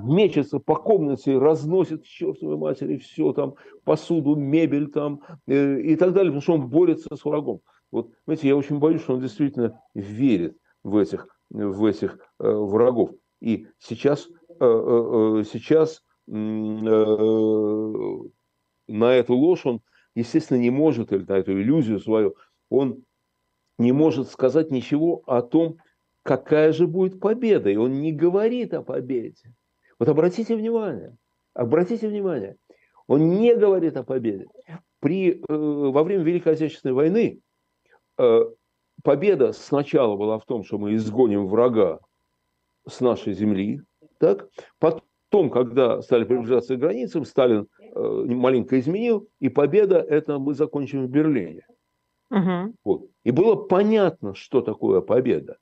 мечется 0.03 0.59
по 0.59 0.77
комнате, 0.77 1.39
разносит 1.39 2.05
чертовой 2.05 2.57
матери 2.57 2.97
все 2.99 3.33
там, 3.33 3.55
посуду, 3.85 4.35
мебель 4.35 4.91
там 4.91 5.21
э, 5.47 5.81
и 5.81 5.97
так 5.97 6.13
далее, 6.13 6.33
потому 6.33 6.43
что 6.43 6.55
он 6.55 6.69
борется 6.69 7.15
с 7.15 7.25
врагом. 7.25 7.61
Вот, 7.91 8.11
знаете, 8.25 8.49
я 8.49 8.57
очень 8.57 8.79
боюсь, 8.79 9.03
что 9.03 9.15
он 9.15 9.21
действительно 9.21 9.81
верит 9.95 10.57
в 10.83 10.97
этих, 10.97 11.29
в 11.51 11.85
этих 11.85 12.19
э, 12.41 12.51
врагов. 12.51 13.11
И 13.41 13.67
сейчас, 13.79 14.27
э, 14.49 14.55
э, 14.61 15.41
э 15.41 15.45
сейчас 15.45 16.03
э, 16.27 16.33
на 18.87 19.15
эту 19.15 19.35
ложь 19.35 19.67
он 19.67 19.81
естественно, 20.15 20.59
не 20.59 20.71
может, 20.71 21.13
или 21.13 21.25
на 21.25 21.39
эту 21.39 21.53
иллюзию 21.53 22.01
свою, 22.01 22.37
он 22.71 23.05
не 23.79 23.93
может 23.93 24.29
сказать 24.29 24.71
ничего 24.71 25.23
о 25.27 25.43
том, 25.43 25.79
какая 26.23 26.73
же 26.73 26.87
будет 26.87 27.21
победа. 27.21 27.71
И 27.71 27.77
он 27.77 28.01
не 28.01 28.13
говорит 28.13 28.75
о 28.75 28.83
победе. 28.83 29.55
Вот 29.99 30.09
обратите 30.09 30.57
внимание, 30.57 31.17
обратите 31.55 32.09
внимание, 32.09 32.57
он 33.07 33.31
не 33.31 33.55
говорит 33.55 33.97
о 33.97 34.05
победе. 34.05 34.47
При, 35.01 35.33
э, 35.33 35.43
во 35.49 36.03
время 36.03 36.25
Великой 36.25 36.55
Отечественной 36.55 36.95
войны 36.95 37.41
э, 38.19 38.41
победа 39.03 39.53
сначала 39.53 40.17
была 40.17 40.39
в 40.39 40.47
том, 40.47 40.65
что 40.65 40.79
мы 40.79 40.95
изгоним 40.95 41.47
врага 41.47 42.01
с 42.89 43.01
нашей 43.01 43.35
земли, 43.35 43.83
так? 44.19 44.49
Потом, 44.79 45.03
когда 45.51 46.03
стали 46.03 46.25
приближаться 46.25 46.77
к 46.77 46.79
границам, 46.79 47.25
Сталин 47.25 47.69
Э, 47.95 48.25
маленько 48.27 48.81
изменил, 48.81 49.29
и 49.39 49.49
победа 49.49 49.99
это 49.99 50.39
мы 50.41 50.55
закончим 50.55 51.07
в 51.07 51.11
Берлине. 51.11 51.65
Угу. 52.31 52.75
Вот. 52.85 53.07
И 53.23 53.31
было 53.31 53.55
понятно, 53.55 54.35
что 54.35 54.63
такое 54.63 55.01
победа. 55.01 55.59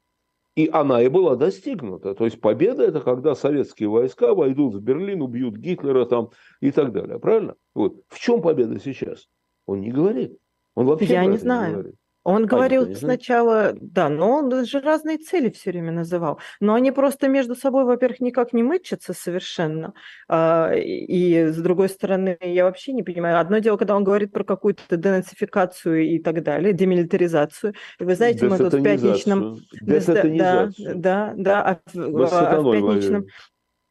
И 0.54 0.68
она 0.72 1.02
и 1.02 1.08
была 1.08 1.36
достигнута. 1.36 2.14
То 2.14 2.24
есть 2.24 2.40
победа 2.40 2.84
это 2.84 3.00
когда 3.00 3.34
советские 3.34 3.90
войска 3.90 4.34
войдут 4.34 4.74
в 4.74 4.80
Берлин, 4.80 5.20
убьют 5.20 5.56
Гитлера 5.56 6.06
там 6.06 6.30
и 6.60 6.70
так 6.70 6.92
далее. 6.92 7.18
Правильно? 7.18 7.54
Вот. 7.74 8.02
В 8.08 8.18
чем 8.18 8.40
победа 8.40 8.78
сейчас? 8.80 9.28
Он 9.66 9.80
не 9.80 9.90
говорит. 9.90 10.38
Он 10.74 10.86
вообще 10.86 11.12
Я 11.12 11.26
не 11.26 11.36
знаю. 11.36 11.68
Не 11.68 11.72
говорит. 11.74 11.94
Он 12.24 12.46
говорил 12.46 12.94
сначала, 12.94 13.74
да, 13.80 14.08
но 14.08 14.38
он 14.38 14.64
же 14.64 14.80
разные 14.80 15.18
цели 15.18 15.50
все 15.50 15.70
время 15.70 15.90
называл. 15.90 16.38
Но 16.60 16.74
они 16.74 16.92
просто 16.92 17.26
между 17.28 17.56
собой, 17.56 17.84
во-первых, 17.84 18.20
никак 18.20 18.52
не 18.52 18.62
мычатся 18.62 19.12
совершенно. 19.12 19.92
А, 20.28 20.72
и 20.72 21.46
с 21.46 21.56
другой 21.56 21.88
стороны, 21.88 22.38
я 22.40 22.64
вообще 22.64 22.92
не 22.92 23.02
понимаю. 23.02 23.40
Одно 23.40 23.58
дело, 23.58 23.76
когда 23.76 23.96
он 23.96 24.04
говорит 24.04 24.32
про 24.32 24.44
какую-то 24.44 24.96
денацификацию 24.96 26.02
и 26.04 26.18
так 26.20 26.42
далее, 26.42 26.72
демилитаризацию. 26.72 27.74
Вы 27.98 28.14
знаете, 28.14 28.46
мы 28.46 28.56
тут 28.58 28.74
в 28.74 28.82
пятничном... 28.82 29.58
Да, 29.80 30.70
да, 30.78 31.34
да, 31.36 31.62
а 31.62 31.80
в, 31.92 32.22
а 32.32 32.60
в 32.60 32.72
пятничном 32.72 33.26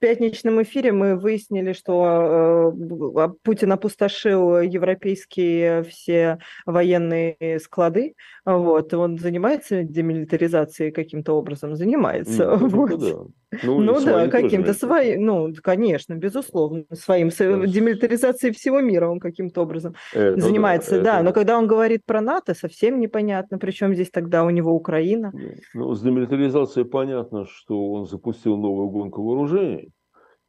пятничном 0.02 0.62
эфире 0.64 0.92
мы 0.92 1.16
выяснили, 1.16 1.72
что 1.74 2.74
э, 2.76 3.30
Путин 3.44 3.72
опустошил 3.72 4.60
европейские 4.60 5.84
все 5.84 6.40
военные 6.66 7.60
склады. 7.64 8.16
Вот, 8.44 8.94
он 8.94 9.18
занимается 9.18 9.84
демилитаризацией 9.84 10.92
каким-то 10.92 11.34
образом? 11.34 11.76
Занимается. 11.76 12.58
Ну, 12.58 12.68
вот. 12.68 13.00
да. 13.00 13.32
Ну, 13.64 13.82
ну 13.82 14.00
да, 14.00 14.30
каким-то 14.30 14.74
своим, 14.74 15.26
ну, 15.26 15.54
конечно, 15.62 16.14
безусловно, 16.14 16.86
своим 16.94 17.30
демилитаризацией 17.30 18.54
всего 18.54 18.80
мира 18.80 19.10
он 19.10 19.20
каким-то 19.20 19.64
образом 19.64 19.94
это 20.14 20.40
занимается, 20.40 20.98
да, 21.00 21.04
да. 21.04 21.16
Это... 21.16 21.24
но 21.24 21.34
когда 21.34 21.58
он 21.58 21.68
говорит 21.68 22.06
про 22.06 22.22
НАТО, 22.22 22.54
совсем 22.54 23.02
непонятно, 23.02 23.58
причем 23.58 23.94
здесь 23.94 24.10
тогда 24.10 24.46
у 24.46 24.50
него 24.50 24.74
Украина. 24.74 25.34
Ну, 25.74 25.94
с 25.94 26.02
демилитаризацией 26.02 26.86
понятно, 26.86 27.46
что 27.46 27.92
он 27.92 28.06
запустил 28.06 28.56
новую 28.56 28.88
гонку 28.88 29.22
вооружений. 29.22 29.91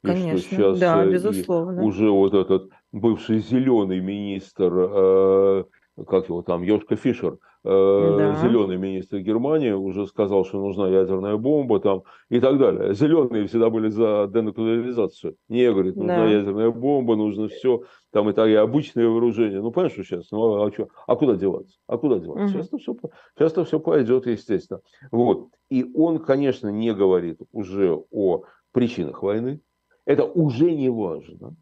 Конечно, 0.03 0.37
и 0.37 0.37
что 0.37 0.49
сейчас 0.49 0.79
да, 0.79 1.05
безусловно. 1.05 1.83
уже 1.83 2.09
вот 2.09 2.33
этот 2.33 2.69
бывший 2.91 3.39
зеленый 3.39 4.01
министр, 4.01 4.73
э, 4.75 5.63
как 6.07 6.29
его 6.29 6.41
там, 6.41 6.61
Йошка 6.61 6.95
Фишер, 6.95 7.37
Э, 7.65 8.15
да. 8.17 8.35
зеленый 8.41 8.75
министр 8.75 9.19
Германии 9.19 9.71
уже 9.71 10.05
сказал, 10.05 10.43
что 10.43 10.59
нужна 10.59 10.89
ядерная 10.89 11.37
бомба 11.37 11.79
там 11.79 12.03
и 12.29 12.41
так 12.41 12.57
далее. 12.57 12.93
Зеленые 12.93 13.47
всегда 13.47 13.69
были 13.69 13.87
за 13.87 14.29
денуклеаризацию. 14.33 15.37
Не, 15.47 15.71
говорит, 15.71 15.95
нужна 15.95 16.25
да. 16.25 16.25
ядерная 16.25 16.71
бомба, 16.71 17.15
нужно 17.15 17.47
все, 17.47 17.83
там 18.11 18.29
и 18.29 18.33
так 18.33 18.49
и 18.49 18.53
обычное 18.53 19.07
вооружение. 19.07 19.61
Ну, 19.61 19.71
понимаешь, 19.71 19.93
что 19.93 20.03
сейчас? 20.03 20.29
Ну, 20.31 20.61
а, 20.61 20.73
что? 20.73 20.89
а 21.07 21.15
куда 21.15 21.35
деваться? 21.35 21.77
А 21.87 21.97
куда 21.97 22.19
деваться? 22.19 22.43
Угу. 22.43 22.49
Сейчас-то 22.49 22.77
все, 22.79 22.95
сейчас 23.37 23.67
все 23.67 23.79
пойдет, 23.79 24.25
естественно. 24.27 24.81
Вот. 25.11 25.47
И 25.69 25.89
он, 25.95 26.19
конечно, 26.19 26.67
не 26.67 26.93
говорит 26.93 27.39
уже 27.53 27.97
о 28.11 28.43
причинах 28.73 29.23
войны. 29.23 29.61
Это 30.05 30.25
уже 30.25 30.71
не 30.71 30.89
важно. 30.89 31.55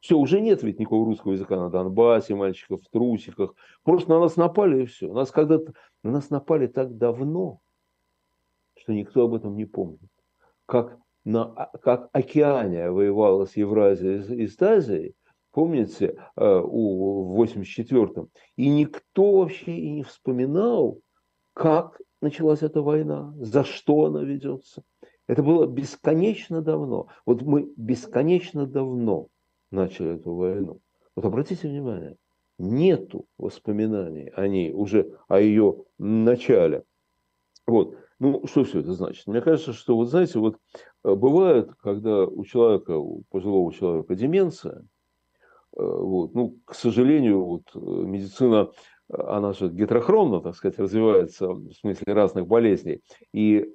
Все, 0.00 0.16
уже 0.16 0.40
нет 0.40 0.62
ведь 0.62 0.78
никакого 0.78 1.06
русского 1.06 1.32
языка 1.32 1.56
на 1.56 1.70
Донбассе, 1.70 2.34
мальчиков 2.34 2.80
в 2.82 2.90
трусиках. 2.90 3.54
Просто 3.82 4.10
на 4.10 4.20
нас 4.20 4.36
напали 4.36 4.82
и 4.82 4.86
все. 4.86 5.12
Нас 5.12 5.30
когда-то, 5.30 5.72
на 6.02 6.12
нас 6.12 6.30
напали 6.30 6.66
так 6.66 6.96
давно, 6.96 7.60
что 8.78 8.92
никто 8.92 9.24
об 9.24 9.34
этом 9.34 9.56
не 9.56 9.64
помнит. 9.64 10.10
Как, 10.66 10.98
на, 11.24 11.70
как 11.82 12.10
Океания 12.12 12.90
воевала 12.90 13.46
с 13.46 13.56
Евразией 13.56 14.44
и 14.44 14.46
с 14.46 14.60
Азией, 14.60 15.14
помните, 15.50 16.16
э, 16.36 16.60
у, 16.62 17.34
в 17.34 17.42
84-м. 17.42 18.28
И 18.56 18.68
никто 18.68 19.38
вообще 19.38 19.72
и 19.72 19.90
не 19.90 20.02
вспоминал, 20.02 21.00
как 21.54 22.00
началась 22.20 22.62
эта 22.62 22.82
война, 22.82 23.32
за 23.38 23.64
что 23.64 24.04
она 24.04 24.22
ведется. 24.22 24.82
Это 25.26 25.42
было 25.42 25.66
бесконечно 25.66 26.62
давно. 26.62 27.08
Вот 27.24 27.42
мы 27.42 27.72
бесконечно 27.76 28.66
давно 28.66 29.28
начали 29.70 30.14
эту 30.14 30.34
войну. 30.34 30.80
Вот 31.16 31.24
обратите 31.24 31.68
внимание, 31.68 32.16
нету 32.58 33.26
воспоминаний 33.38 34.30
о 34.34 34.46
ней, 34.46 34.72
уже 34.72 35.18
о 35.28 35.40
ее 35.40 35.84
начале. 35.98 36.84
Вот. 37.66 37.96
Ну, 38.18 38.46
что 38.46 38.64
все 38.64 38.80
это 38.80 38.92
значит? 38.92 39.26
Мне 39.26 39.42
кажется, 39.42 39.72
что, 39.72 39.94
вот 39.96 40.08
знаете, 40.08 40.38
вот 40.38 40.56
э, 41.04 41.14
бывает, 41.14 41.70
когда 41.82 42.24
у 42.24 42.44
человека, 42.44 42.96
у 42.96 43.24
пожилого 43.28 43.72
человека 43.74 44.14
деменция, 44.14 44.78
э, 44.78 45.82
вот, 45.82 46.34
ну, 46.34 46.56
к 46.64 46.74
сожалению, 46.74 47.44
вот 47.44 47.64
э, 47.74 47.78
медицина, 47.78 48.70
она 49.08 49.52
же 49.52 49.68
гетерохромно, 49.68 50.40
так 50.40 50.56
сказать, 50.56 50.78
развивается 50.78 51.48
в 51.48 51.72
смысле 51.74 52.14
разных 52.14 52.46
болезней. 52.46 53.02
И 53.34 53.70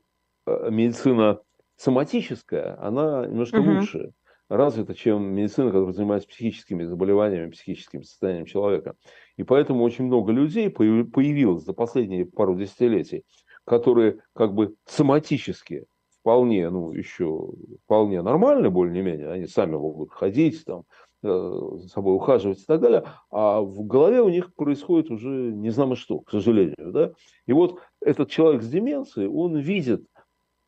медицина 0.48 1.40
соматическая, 1.76 2.78
она 2.82 3.26
немножко 3.26 3.58
угу. 3.58 3.72
лучше 3.72 4.12
развита, 4.50 4.94
чем 4.94 5.34
медицина, 5.34 5.72
которая 5.72 5.94
занимается 5.94 6.28
психическими 6.28 6.84
заболеваниями, 6.84 7.52
психическим 7.52 8.04
состоянием 8.04 8.46
человека. 8.46 8.96
И 9.38 9.44
поэтому 9.44 9.84
очень 9.84 10.06
много 10.06 10.32
людей 10.34 10.70
появилось 10.70 11.64
за 11.64 11.74
последние 11.74 12.26
пару 12.26 12.56
десятилетий, 12.56 13.24
которые 13.66 14.20
как 14.34 14.54
бы 14.54 14.76
соматически 14.86 15.86
вполне, 16.20 16.70
ну, 16.70 16.92
еще 16.92 17.50
вполне 17.86 18.22
нормально, 18.22 18.70
более-менее, 18.70 19.32
они 19.32 19.48
сами 19.48 19.76
могут 19.76 20.12
ходить, 20.12 20.64
там, 20.66 20.84
э, 21.24 21.60
за 21.78 21.88
собой 21.88 22.16
ухаживать 22.16 22.60
и 22.60 22.66
так 22.66 22.80
далее, 22.82 23.06
а 23.32 23.62
в 23.62 23.86
голове 23.86 24.22
у 24.22 24.30
них 24.30 24.54
происходит 24.54 25.10
уже 25.10 25.30
не 25.30 25.70
знамо 25.70 25.96
что, 25.96 26.20
к 26.20 26.30
сожалению, 26.30 26.92
да. 26.92 27.14
И 27.48 27.54
вот 27.54 27.80
этот 28.02 28.30
человек 28.30 28.62
с 28.62 28.70
деменцией, 28.70 29.30
он 29.30 29.58
видит 29.58 30.06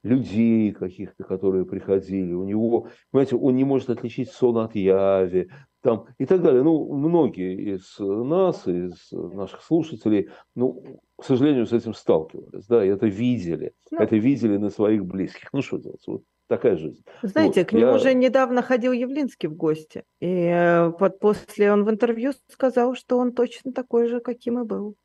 людей 0.03 0.71
каких-то, 0.71 1.23
которые 1.23 1.65
приходили, 1.65 2.33
у 2.33 2.43
него, 2.43 2.87
понимаете, 3.11 3.37
он 3.37 3.55
не 3.55 3.63
может 3.63 3.89
отличить 3.89 4.29
сон 4.29 4.57
от 4.57 4.75
яви, 4.75 5.49
там, 5.81 6.05
и 6.17 6.25
так 6.25 6.41
далее. 6.41 6.63
Ну, 6.63 6.93
многие 6.93 7.75
из 7.75 7.97
нас, 7.99 8.67
из 8.67 9.11
наших 9.11 9.61
слушателей, 9.61 10.29
ну, 10.55 10.99
к 11.17 11.23
сожалению, 11.23 11.65
с 11.65 11.73
этим 11.73 11.93
сталкивались, 11.93 12.65
да, 12.67 12.85
и 12.85 12.89
это 12.89 13.07
видели, 13.07 13.73
ну, 13.91 13.99
это 13.99 14.15
видели 14.15 14.57
на 14.57 14.69
своих 14.69 15.05
близких. 15.05 15.51
Ну, 15.53 15.61
что 15.61 15.77
делать, 15.77 16.03
вот 16.07 16.23
такая 16.47 16.77
жизнь. 16.77 17.03
Знаете, 17.21 17.61
вот, 17.61 17.69
к 17.69 17.73
нему 17.73 17.87
я... 17.87 17.95
уже 17.95 18.13
недавно 18.13 18.61
ходил 18.61 18.91
Явлинский 18.91 19.47
в 19.47 19.55
гости, 19.55 20.03
и 20.19 20.27
э, 20.27 20.91
под, 20.91 21.19
после 21.19 21.71
он 21.71 21.83
в 21.85 21.89
интервью 21.89 22.33
сказал, 22.47 22.95
что 22.95 23.17
он 23.17 23.31
точно 23.31 23.71
такой 23.71 24.07
же, 24.07 24.19
каким 24.19 24.59
и 24.59 24.63
был. 24.63 24.95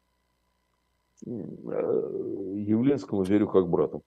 Э, 1.26 1.30
Явлинскому 2.56 3.22
верю 3.22 3.48
как 3.48 3.68
брату. 3.68 4.02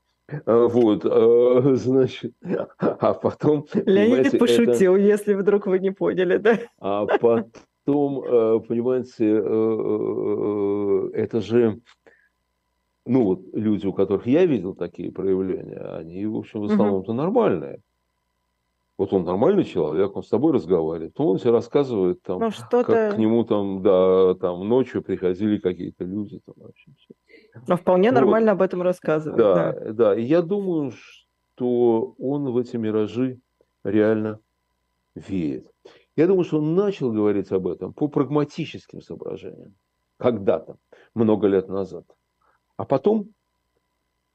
А, 0.45 0.67
вот, 0.67 1.05
а, 1.05 1.61
значит, 1.75 2.33
а 2.77 3.13
потом... 3.13 3.65
Леонид 3.73 4.37
пошутил, 4.39 4.95
это... 4.95 5.03
если 5.03 5.33
вдруг 5.33 5.67
вы 5.67 5.79
не 5.79 5.91
поняли, 5.91 6.37
да? 6.37 6.59
А 6.79 7.05
потом, 7.05 8.23
э, 8.23 8.59
понимаете, 8.67 9.25
э, 9.25 9.41
э, 9.43 11.09
это 11.13 11.41
же, 11.41 11.81
ну 13.05 13.23
вот 13.23 13.41
люди, 13.53 13.85
у 13.87 13.93
которых 13.93 14.27
я 14.27 14.45
видел 14.45 14.75
такие 14.75 15.11
проявления, 15.11 15.79
они, 15.97 16.25
в 16.25 16.37
общем, 16.37 16.61
в 16.61 16.65
основном-то 16.65 17.13
нормальные. 17.13 17.81
Вот 18.97 19.13
он 19.13 19.23
нормальный 19.23 19.63
человек, 19.63 20.15
он 20.15 20.23
с 20.23 20.29
тобой 20.29 20.53
разговаривает, 20.53 21.19
он 21.19 21.37
тебе 21.37 21.51
рассказывает, 21.51 22.21
там, 22.21 22.39
ну, 22.39 22.51
как 22.69 23.15
к 23.15 23.17
нему 23.17 23.43
там, 23.43 23.81
да, 23.81 24.35
там 24.35 24.67
ночью 24.67 25.01
приходили 25.01 25.57
какие-то 25.57 26.03
люди. 26.03 26.39
Там, 26.45 26.55
вообще, 26.57 26.91
все. 26.97 27.15
Но 27.67 27.77
вполне 27.77 28.11
вот. 28.11 28.19
нормально 28.19 28.51
об 28.51 28.61
этом 28.61 28.81
рассказывает. 28.81 29.37
Да, 29.37 29.73
да, 29.73 29.93
да. 29.93 30.15
И 30.15 30.23
я 30.23 30.41
думаю, 30.41 30.91
что 30.91 32.15
он 32.19 32.51
в 32.51 32.57
эти 32.57 32.77
миражи 32.77 33.39
реально 33.83 34.39
верит. 35.15 35.71
Я 36.15 36.27
думаю, 36.27 36.43
что 36.43 36.59
он 36.59 36.75
начал 36.75 37.11
говорить 37.11 37.51
об 37.51 37.67
этом 37.67 37.93
по 37.93 38.07
прагматическим 38.07 39.01
соображениям. 39.01 39.73
Когда-то, 40.17 40.77
много 41.15 41.47
лет 41.47 41.67
назад. 41.67 42.05
А 42.77 42.85
потом 42.85 43.29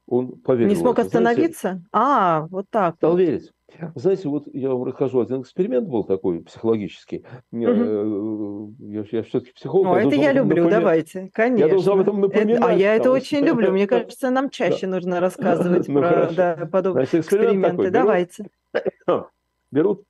он 0.07 0.33
поверил. 0.39 0.69
Не 0.69 0.77
смог 0.77 0.99
остановиться? 0.99 1.69
Знаете, 1.69 1.87
а, 1.93 2.47
вот 2.51 2.67
так. 2.71 2.97
Стал 2.97 3.13
вот. 3.13 3.21
верить. 3.21 3.53
Знаете, 3.95 4.29
вот 4.29 4.47
я 4.53 4.71
вам 4.71 4.85
расскажу, 4.85 5.21
один 5.21 5.43
эксперимент 5.43 5.89
был 5.89 6.05
такой 6.05 6.41
психологический. 6.41 7.25
Угу. 7.53 8.75
Я, 8.79 9.05
я 9.11 9.23
все-таки 9.25 9.53
психолог. 9.53 9.87
Ну, 9.89 10.09
это 10.09 10.17
я 10.17 10.33
люблю, 10.33 10.65
напоминать. 10.65 10.71
давайте, 10.71 11.31
конечно. 11.33 11.65
Я 11.65 11.71
должен 11.71 11.93
об 11.95 12.01
этом 12.01 12.21
напоминать. 12.21 12.59
Это, 12.59 12.69
а 12.69 12.73
я 12.73 12.95
это 12.95 13.11
очень 13.11 13.45
люблю. 13.45 13.73
Мне 13.73 13.87
кажется, 13.89 14.31
нам 14.31 14.51
чаще 14.51 14.87
нужно 14.87 15.21
рассказывать 15.21 15.89
ну, 15.89 16.01
про 16.01 16.31
да, 16.33 16.69
подобные 16.71 17.05
эксперименты. 17.05 17.91
Давайте. 17.91 18.49
Берут 19.73 20.05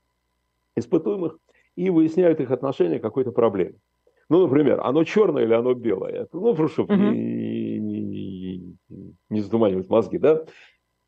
испытуемых 0.77 1.39
и 1.75 1.91
выясняют 1.91 2.41
их 2.41 2.51
отношение 2.51 2.99
к 2.99 3.03
какой-то 3.03 3.33
проблеме. 3.33 3.77
Ну, 4.29 4.47
например, 4.47 4.81
оно 4.83 5.05
черное 5.05 5.45
или 5.45 5.55
оно 5.55 5.75
белое. 5.75 6.27
Ну, 6.33 6.55
прошу, 6.55 6.83
угу. 6.83 6.93
Не, 9.37 9.43
задуманивать 9.43 9.89
мозги, 9.89 10.19
да? 10.19 10.45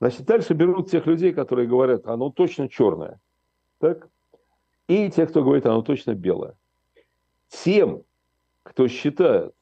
Значит, 0.01 0.27
дальше 0.27 0.55
берут 0.55 0.91
тех 0.91 1.07
людей, 1.07 1.33
которые 1.33 1.67
говорят, 1.67 2.07
оно 2.07 2.31
точно 2.31 2.69
черное. 2.69 3.21
Так? 3.79 4.09
И 4.87 5.11
тех, 5.11 5.31
кто 5.31 5.43
говорит, 5.43 5.67
оно 5.67 5.83
точно 5.83 6.15
белое. 6.15 6.55
Тем, 7.49 8.03
кто 8.63 8.87
считает, 8.89 9.53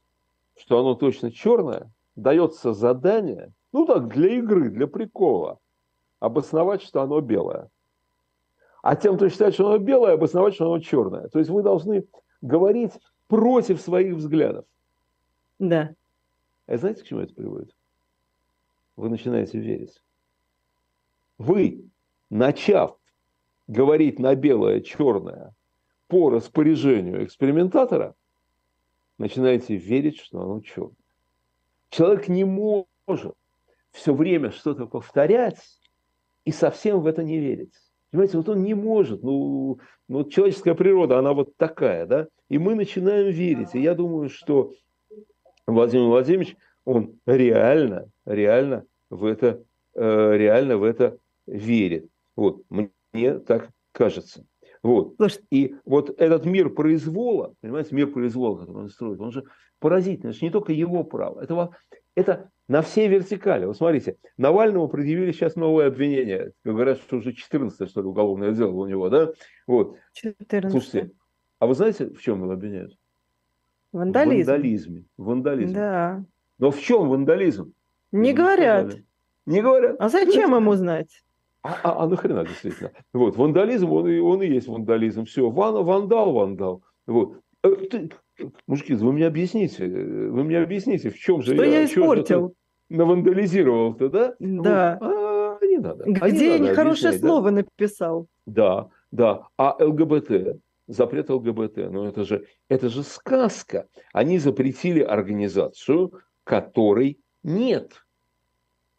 что 0.58 0.78
оно 0.80 0.94
точно 0.94 1.30
черное, 1.30 1.90
дается 2.16 2.72
задание, 2.72 3.52
ну 3.72 3.86
так, 3.86 4.08
для 4.08 4.34
игры, 4.38 4.70
для 4.70 4.86
прикола, 4.86 5.58
обосновать, 6.20 6.82
что 6.82 7.02
оно 7.02 7.20
белое. 7.20 7.70
А 8.82 8.96
тем, 8.96 9.16
кто 9.16 9.28
считает, 9.28 9.54
что 9.54 9.66
оно 9.66 9.78
белое, 9.78 10.14
обосновать, 10.14 10.54
что 10.54 10.66
оно 10.66 10.78
черное. 10.80 11.28
То 11.28 11.38
есть 11.38 11.50
вы 11.50 11.62
должны 11.62 12.06
говорить 12.40 12.92
против 13.28 13.80
своих 13.80 14.14
взглядов. 14.14 14.64
Да. 15.58 15.94
А 16.66 16.76
знаете, 16.76 17.02
к 17.02 17.06
чему 17.06 17.20
это 17.20 17.34
приводит? 17.34 17.75
Вы 18.96 19.10
начинаете 19.10 19.58
верить. 19.58 20.02
Вы, 21.38 21.84
начав 22.30 22.96
говорить 23.66 24.18
на 24.18 24.34
белое, 24.34 24.80
черное 24.80 25.54
по 26.08 26.30
распоряжению 26.30 27.24
экспериментатора, 27.24 28.14
начинаете 29.18 29.76
верить, 29.76 30.18
что 30.18 30.40
оно 30.40 30.60
черное. 30.60 30.96
Человек 31.90 32.28
не 32.28 32.44
может 32.44 33.34
все 33.90 34.14
время 34.14 34.50
что-то 34.50 34.86
повторять 34.86 35.58
и 36.44 36.52
совсем 36.52 37.00
в 37.00 37.06
это 37.06 37.22
не 37.22 37.38
верить. 37.38 37.74
Понимаете, 38.10 38.38
вот 38.38 38.48
он 38.48 38.62
не 38.62 38.74
может. 38.74 39.22
Ну, 39.22 39.80
ну, 40.08 40.24
человеческая 40.24 40.74
природа, 40.74 41.18
она 41.18 41.32
вот 41.32 41.56
такая, 41.56 42.06
да? 42.06 42.28
И 42.48 42.58
мы 42.58 42.74
начинаем 42.74 43.30
верить. 43.30 43.74
И 43.74 43.80
я 43.80 43.94
думаю, 43.94 44.28
что 44.30 44.72
Владимир 45.66 46.06
Владимирович, 46.06 46.56
он 46.86 47.18
реально, 47.26 48.08
реально 48.24 48.86
в 49.10 49.24
это, 49.26 49.62
э, 49.94 50.36
реально 50.36 50.78
в 50.78 50.84
это 50.84 51.18
верит. 51.46 52.08
Вот, 52.36 52.62
мне 52.70 53.38
так 53.40 53.70
кажется. 53.92 54.46
Вот. 54.82 55.16
И 55.50 55.74
вот 55.84 56.14
этот 56.18 56.46
мир 56.46 56.70
произвола, 56.70 57.54
понимаете, 57.60 57.94
мир 57.94 58.06
произвола, 58.06 58.58
который 58.58 58.84
он 58.84 58.88
строит, 58.88 59.20
он 59.20 59.32
же 59.32 59.44
поразительный. 59.80 60.30
Это 60.30 60.38
же 60.38 60.46
не 60.46 60.52
только 60.52 60.72
его 60.72 61.02
право. 61.02 61.40
Это, 61.40 61.70
это 62.14 62.50
на 62.68 62.82
все 62.82 63.08
вертикали. 63.08 63.66
Вот 63.66 63.76
смотрите, 63.76 64.16
Навальному 64.36 64.88
предъявили 64.88 65.32
сейчас 65.32 65.56
новое 65.56 65.88
обвинение. 65.88 66.52
Говорят, 66.62 66.98
что 66.98 67.16
уже 67.16 67.32
14 67.32 67.90
что 67.90 68.00
ли, 68.00 68.06
уголовное 68.06 68.52
дело 68.52 68.72
у 68.72 68.86
него, 68.86 69.08
да? 69.08 69.32
Вот. 69.66 69.96
14 70.12 70.70
Слушайте, 70.70 71.10
а 71.58 71.66
вы 71.66 71.74
знаете, 71.74 72.10
в 72.10 72.22
чем 72.22 72.42
его 72.42 72.52
обвиняют? 72.52 72.96
Вандализм. 73.90 74.44
В 74.44 74.46
вандализме. 74.46 75.04
Вандализм. 75.16 75.74
Да. 75.74 76.24
Но 76.58 76.70
в 76.70 76.80
чем 76.80 77.08
вандализм? 77.08 77.72
Не, 78.12 78.32
говорят. 78.32 78.86
Сказали. 78.86 79.06
Не 79.46 79.62
говорят. 79.62 79.96
А 79.98 80.08
зачем 80.08 80.54
ему 80.54 80.74
знать? 80.74 81.22
А, 81.62 81.78
а, 81.82 82.04
а 82.04 82.08
нахрена 82.08 82.44
действительно? 82.44 82.92
Вот, 83.12 83.36
вандализм, 83.36 83.90
он, 83.92 84.08
и, 84.08 84.18
он 84.18 84.42
и 84.42 84.46
есть 84.46 84.68
вандализм. 84.68 85.24
Все, 85.24 85.50
ван, 85.50 85.84
вандал, 85.84 86.32
вандал. 86.32 86.82
Вот. 87.06 87.40
Э, 87.64 87.74
ты, 87.74 88.10
мужики, 88.66 88.94
вы 88.94 89.12
мне 89.12 89.26
объясните, 89.26 89.86
вы 89.86 90.44
мне 90.44 90.58
объясните, 90.58 91.10
в 91.10 91.18
чем 91.18 91.42
же 91.42 91.54
что 91.54 91.64
я, 91.64 91.80
я 91.80 91.84
испортил? 91.86 92.54
Навандализировал-то, 92.88 94.08
да? 94.08 94.34
Да. 94.38 94.98
Вот. 95.00 95.10
А, 95.10 95.58
не 95.66 95.78
надо. 95.78 96.04
Где 96.04 96.20
а 96.20 96.30
не 96.30 96.46
я 96.46 96.58
нехорошее 96.58 97.12
слово 97.14 97.50
да? 97.50 97.56
написал? 97.56 98.28
Да, 98.46 98.88
да. 99.10 99.48
А 99.56 99.76
ЛГБТ, 99.80 100.60
запрет 100.86 101.30
ЛГБТ, 101.30 101.76
ну 101.90 102.04
это 102.04 102.24
же, 102.24 102.46
это 102.68 102.88
же 102.88 103.02
сказка. 103.02 103.88
Они 104.12 104.38
запретили 104.38 105.00
организацию, 105.00 106.12
которой 106.46 107.18
нет. 107.42 108.04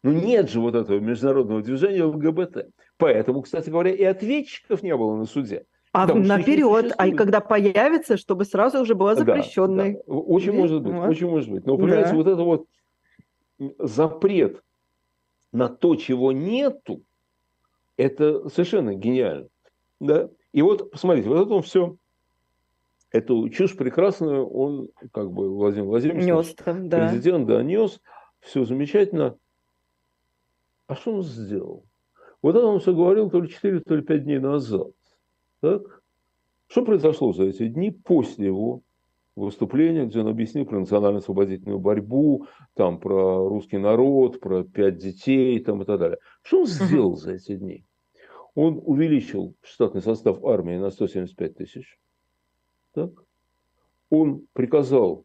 Ну 0.02 0.12
нет 0.12 0.50
же 0.50 0.60
вот 0.60 0.74
этого 0.74 1.00
международного 1.00 1.62
движения 1.62 2.04
ЛГБТ. 2.04 2.68
Поэтому, 2.98 3.42
кстати 3.42 3.70
говоря, 3.70 3.90
и 3.90 4.04
ответчиков 4.04 4.82
не 4.82 4.94
было 4.94 5.16
на 5.16 5.24
суде. 5.24 5.64
А 5.92 6.06
наперед, 6.06 6.92
а 6.98 7.10
когда 7.12 7.40
появится, 7.40 8.18
чтобы 8.18 8.44
сразу 8.44 8.80
уже 8.80 8.94
была 8.94 9.14
запрещенной. 9.14 9.94
Да, 9.94 10.00
да. 10.06 10.12
Очень 10.12 10.52
Здесь, 10.52 10.60
может 10.60 10.82
быть, 10.82 10.92
вот. 10.92 11.08
очень 11.08 11.28
может 11.28 11.50
быть. 11.50 11.66
Но, 11.66 11.76
понимаете, 11.76 12.10
да. 12.10 12.16
вот 12.16 12.26
это 12.26 12.42
вот 12.42 12.66
запрет 13.78 14.62
на 15.50 15.68
то, 15.68 15.96
чего 15.96 16.32
нету, 16.32 17.02
это 17.96 18.48
совершенно 18.50 18.94
гениально. 18.94 19.48
Да? 19.98 20.28
И 20.52 20.60
вот, 20.60 20.90
посмотрите, 20.90 21.30
вот 21.30 21.46
это 21.46 21.54
он 21.54 21.62
все, 21.62 21.96
эту 23.10 23.48
чушь 23.48 23.76
прекрасную 23.76 24.46
он, 24.46 24.88
как 25.12 25.30
бы, 25.30 25.54
Владимир 25.54 25.86
Владимирович, 25.86 26.24
нес 26.24 26.54
там, 26.54 26.88
да. 26.88 27.08
президент, 27.08 27.46
да, 27.46 27.62
нес, 27.62 28.00
все 28.40 28.64
замечательно. 28.64 29.36
а 30.86 30.94
что 30.94 31.14
он 31.14 31.22
сделал? 31.22 31.84
Вот 32.42 32.54
это 32.54 32.66
он 32.66 32.80
все 32.80 32.94
говорил 32.94 33.30
то 33.30 33.40
ли 33.40 33.48
4, 33.48 33.80
то 33.80 33.96
ли 33.96 34.02
5 34.02 34.24
дней 34.24 34.38
назад. 34.38 34.88
Так? 35.60 35.82
Что 36.68 36.84
произошло 36.84 37.32
за 37.32 37.44
эти 37.44 37.66
дни 37.66 37.90
после 37.90 38.46
его 38.46 38.82
выступления, 39.34 40.04
где 40.04 40.20
он 40.20 40.28
объяснил 40.28 40.66
про 40.66 40.78
национально-освободительную 40.78 41.78
борьбу, 41.78 42.46
там 42.74 43.00
про 43.00 43.48
русский 43.48 43.78
народ, 43.78 44.40
про 44.40 44.64
пять 44.64 44.98
детей 44.98 45.58
там, 45.60 45.82
и 45.82 45.84
так 45.84 45.98
далее. 45.98 46.18
Что 46.42 46.60
он 46.60 46.66
сделал 46.66 47.16
за 47.16 47.34
эти 47.34 47.56
дни? 47.56 47.84
Он 48.54 48.80
увеличил 48.84 49.54
штатный 49.62 50.02
состав 50.02 50.44
армии 50.44 50.76
на 50.76 50.90
175 50.90 51.56
тысяч. 51.56 51.98
Так? 52.94 53.10
Он 54.10 54.46
приказал 54.52 55.24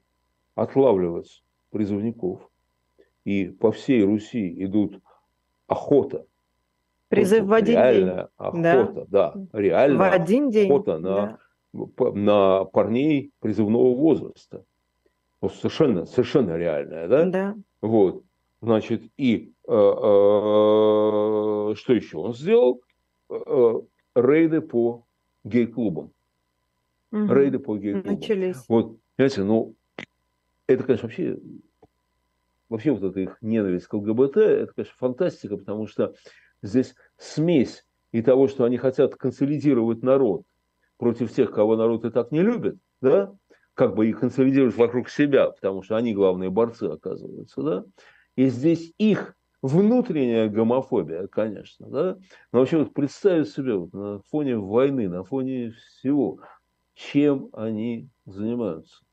отлавливать 0.55 1.43
призывников. 1.71 2.49
И 3.25 3.45
по 3.45 3.71
всей 3.71 4.03
Руси 4.03 4.63
идут 4.63 4.99
охота. 5.67 6.25
Призыв 7.07 7.45
в 7.45 7.53
один 7.53 7.75
реальная 7.75 8.15
день. 8.15 8.65
охота, 8.65 9.05
да, 9.09 9.33
да 9.35 9.59
реальная 9.59 9.97
в 9.97 10.13
один 10.13 10.49
день. 10.49 10.69
охота 10.69 10.97
на, 10.97 11.39
да. 11.71 12.11
на 12.11 12.65
парней 12.65 13.31
призывного 13.39 13.95
возраста. 13.95 14.65
Ну, 15.41 15.49
совершенно, 15.49 16.05
совершенно 16.05 16.57
реальная, 16.57 17.07
да? 17.07 17.25
Да. 17.25 17.55
Вот. 17.81 18.23
Значит, 18.61 19.03
и 19.17 19.53
э, 19.67 19.71
э, 19.71 21.75
что 21.75 21.93
еще 21.93 22.17
он 22.17 22.33
сделал? 22.33 22.81
Э, 23.29 23.81
рейды 24.15 24.61
по 24.61 25.05
гей-клубам. 25.43 26.11
Угу. 27.13 27.31
Рейды 27.31 27.59
по 27.59 27.77
гей-клубам. 27.77 28.15
Начались. 28.15 28.65
Вот, 28.67 28.97
понимаете, 29.15 29.43
ну, 29.43 29.75
это, 30.65 30.83
конечно, 30.83 31.07
вообще, 31.07 31.37
вообще 32.69 32.91
вот 32.91 33.03
эта 33.03 33.19
их 33.19 33.37
ненависть 33.41 33.85
к 33.85 33.93
ЛГБТ, 33.93 34.37
это, 34.37 34.73
конечно, 34.73 34.95
фантастика, 34.97 35.57
потому 35.57 35.85
что 35.85 36.15
здесь 36.63 36.95
смесь 37.17 37.85
и 38.11 38.23
того, 38.23 38.47
что 38.47 38.63
они 38.63 38.77
хотят 38.77 39.15
консолидировать 39.15 40.01
народ 40.01 40.41
против 40.97 41.31
тех, 41.31 41.51
кого 41.51 41.75
народ 41.75 42.03
и 42.03 42.09
так 42.09 42.31
не 42.31 42.41
любит, 42.41 42.77
да, 42.99 43.31
как 43.75 43.93
бы 43.93 44.07
их 44.07 44.19
консолидировать 44.19 44.75
вокруг 44.75 45.07
себя, 45.07 45.51
потому 45.51 45.83
что 45.83 45.95
они 45.95 46.15
главные 46.15 46.49
борцы, 46.49 46.85
оказываются, 46.85 47.61
да, 47.61 47.85
и 48.35 48.47
здесь 48.47 48.91
их 48.97 49.35
внутренняя 49.61 50.49
гомофобия, 50.49 51.27
конечно, 51.27 51.89
да, 51.89 52.17
но 52.51 52.59
вообще 52.59 52.79
вот 52.79 52.93
представить 52.95 53.49
себе 53.49 53.75
вот 53.75 53.93
на 53.93 54.19
фоне 54.31 54.57
войны, 54.57 55.07
на 55.09 55.23
фоне 55.23 55.71
всего, 55.71 56.39
чем 56.93 57.49
они 57.53 58.09
занимаются. 58.25 59.03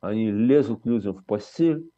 Они 0.00 0.30
лезут 0.30 0.86
людям 0.86 1.14
в 1.14 1.24
постель 1.24 1.90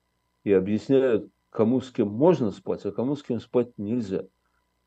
и 0.44 0.52
объясняют, 0.52 1.30
кому 1.50 1.80
с 1.80 1.90
кем 1.90 2.08
можно 2.08 2.50
спать, 2.50 2.84
а 2.84 2.92
кому 2.92 3.16
с 3.16 3.22
кем 3.22 3.40
спать 3.40 3.68
нельзя. 3.76 4.24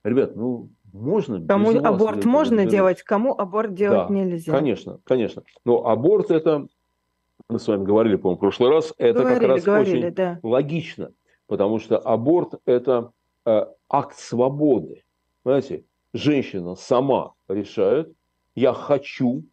Ребят, 0.03 0.35
ну 0.35 0.69
можно. 0.93 1.45
Кому 1.45 1.71
аборт 1.79 2.25
можно 2.25 2.57
разберут. 2.57 2.71
делать, 2.71 3.03
кому 3.03 3.33
аборт 3.37 3.73
делать 3.73 4.07
да, 4.07 4.13
нельзя. 4.13 4.51
Конечно, 4.51 4.99
конечно. 5.03 5.43
Но 5.63 5.87
аборт 5.87 6.31
это, 6.31 6.67
мы 7.49 7.59
с 7.59 7.67
вами 7.67 7.83
говорили, 7.83 8.15
по-моему, 8.15 8.37
в 8.37 8.39
прошлый 8.39 8.69
раз, 8.69 8.93
это 8.97 9.19
говорили, 9.19 9.39
как 9.39 9.49
раз 9.49 9.63
говорили, 9.63 10.05
очень 10.05 10.15
да. 10.15 10.39
логично, 10.43 11.11
потому 11.47 11.79
что 11.79 11.97
аборт 11.97 12.55
это 12.65 13.11
э, 13.45 13.65
акт 13.89 14.17
свободы. 14.17 15.03
Знаете, 15.43 15.85
женщина 16.13 16.75
сама 16.75 17.33
решает, 17.47 18.13
я 18.55 18.73
хочу 18.73 19.43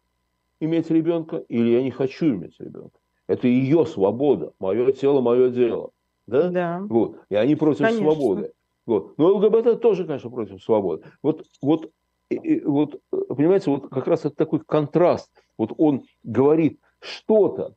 иметь 0.63 0.89
ребенка 0.89 1.37
или 1.47 1.69
я 1.69 1.83
не 1.83 1.91
хочу 1.91 2.27
иметь 2.27 2.59
ребенка. 2.59 2.99
Это 3.27 3.47
ее 3.47 3.85
свобода, 3.85 4.53
мое 4.59 4.91
тело, 4.91 5.21
мое 5.21 5.49
дело. 5.49 5.91
Да? 6.27 6.49
Да. 6.49 6.81
Вот. 6.89 7.17
И 7.29 7.35
они 7.35 7.55
против 7.55 7.85
конечно. 7.85 8.11
свободы. 8.11 8.51
Вот. 8.85 9.17
Но 9.17 9.35
ЛГБТ 9.35 9.81
тоже, 9.81 10.05
конечно, 10.05 10.29
против 10.29 10.61
свободы. 10.61 11.03
Вот, 11.21 11.45
вот, 11.61 11.89
и, 12.29 12.59
вот, 12.61 12.99
понимаете, 13.09 13.71
вот 13.71 13.89
как 13.89 14.07
раз 14.07 14.25
это 14.25 14.35
такой 14.35 14.59
контраст. 14.59 15.31
Вот 15.57 15.73
он 15.77 16.03
говорит 16.23 16.79
что-то, 16.99 17.75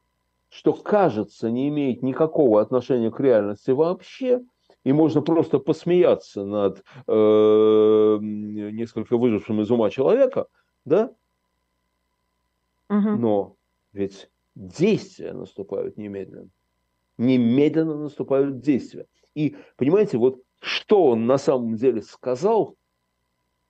что 0.49 0.72
кажется 0.72 1.51
не 1.51 1.68
имеет 1.68 2.03
никакого 2.03 2.61
отношения 2.61 3.11
к 3.11 3.20
реальности 3.20 3.70
вообще, 3.70 4.42
и 4.85 4.92
можно 4.92 5.20
просто 5.20 5.59
посмеяться 5.59 6.44
над 6.44 6.83
э, 7.07 8.18
несколько 8.20 9.16
выжившим 9.16 9.61
из 9.61 9.70
ума 9.70 9.90
человека, 9.90 10.46
да? 10.85 11.11
Угу. 12.88 13.11
Но 13.16 13.57
ведь 13.92 14.31
действия 14.55 15.33
наступают 15.33 15.96
немедленно. 15.96 16.49
Немедленно 17.18 17.96
наступают 17.96 18.61
действия. 18.61 19.07
И, 19.35 19.57
понимаете, 19.77 20.18
вот 20.18 20.42
что 20.61 21.07
он 21.07 21.27
на 21.27 21.38
самом 21.38 21.77
деле 21.77 22.03
сказал, 22.03 22.77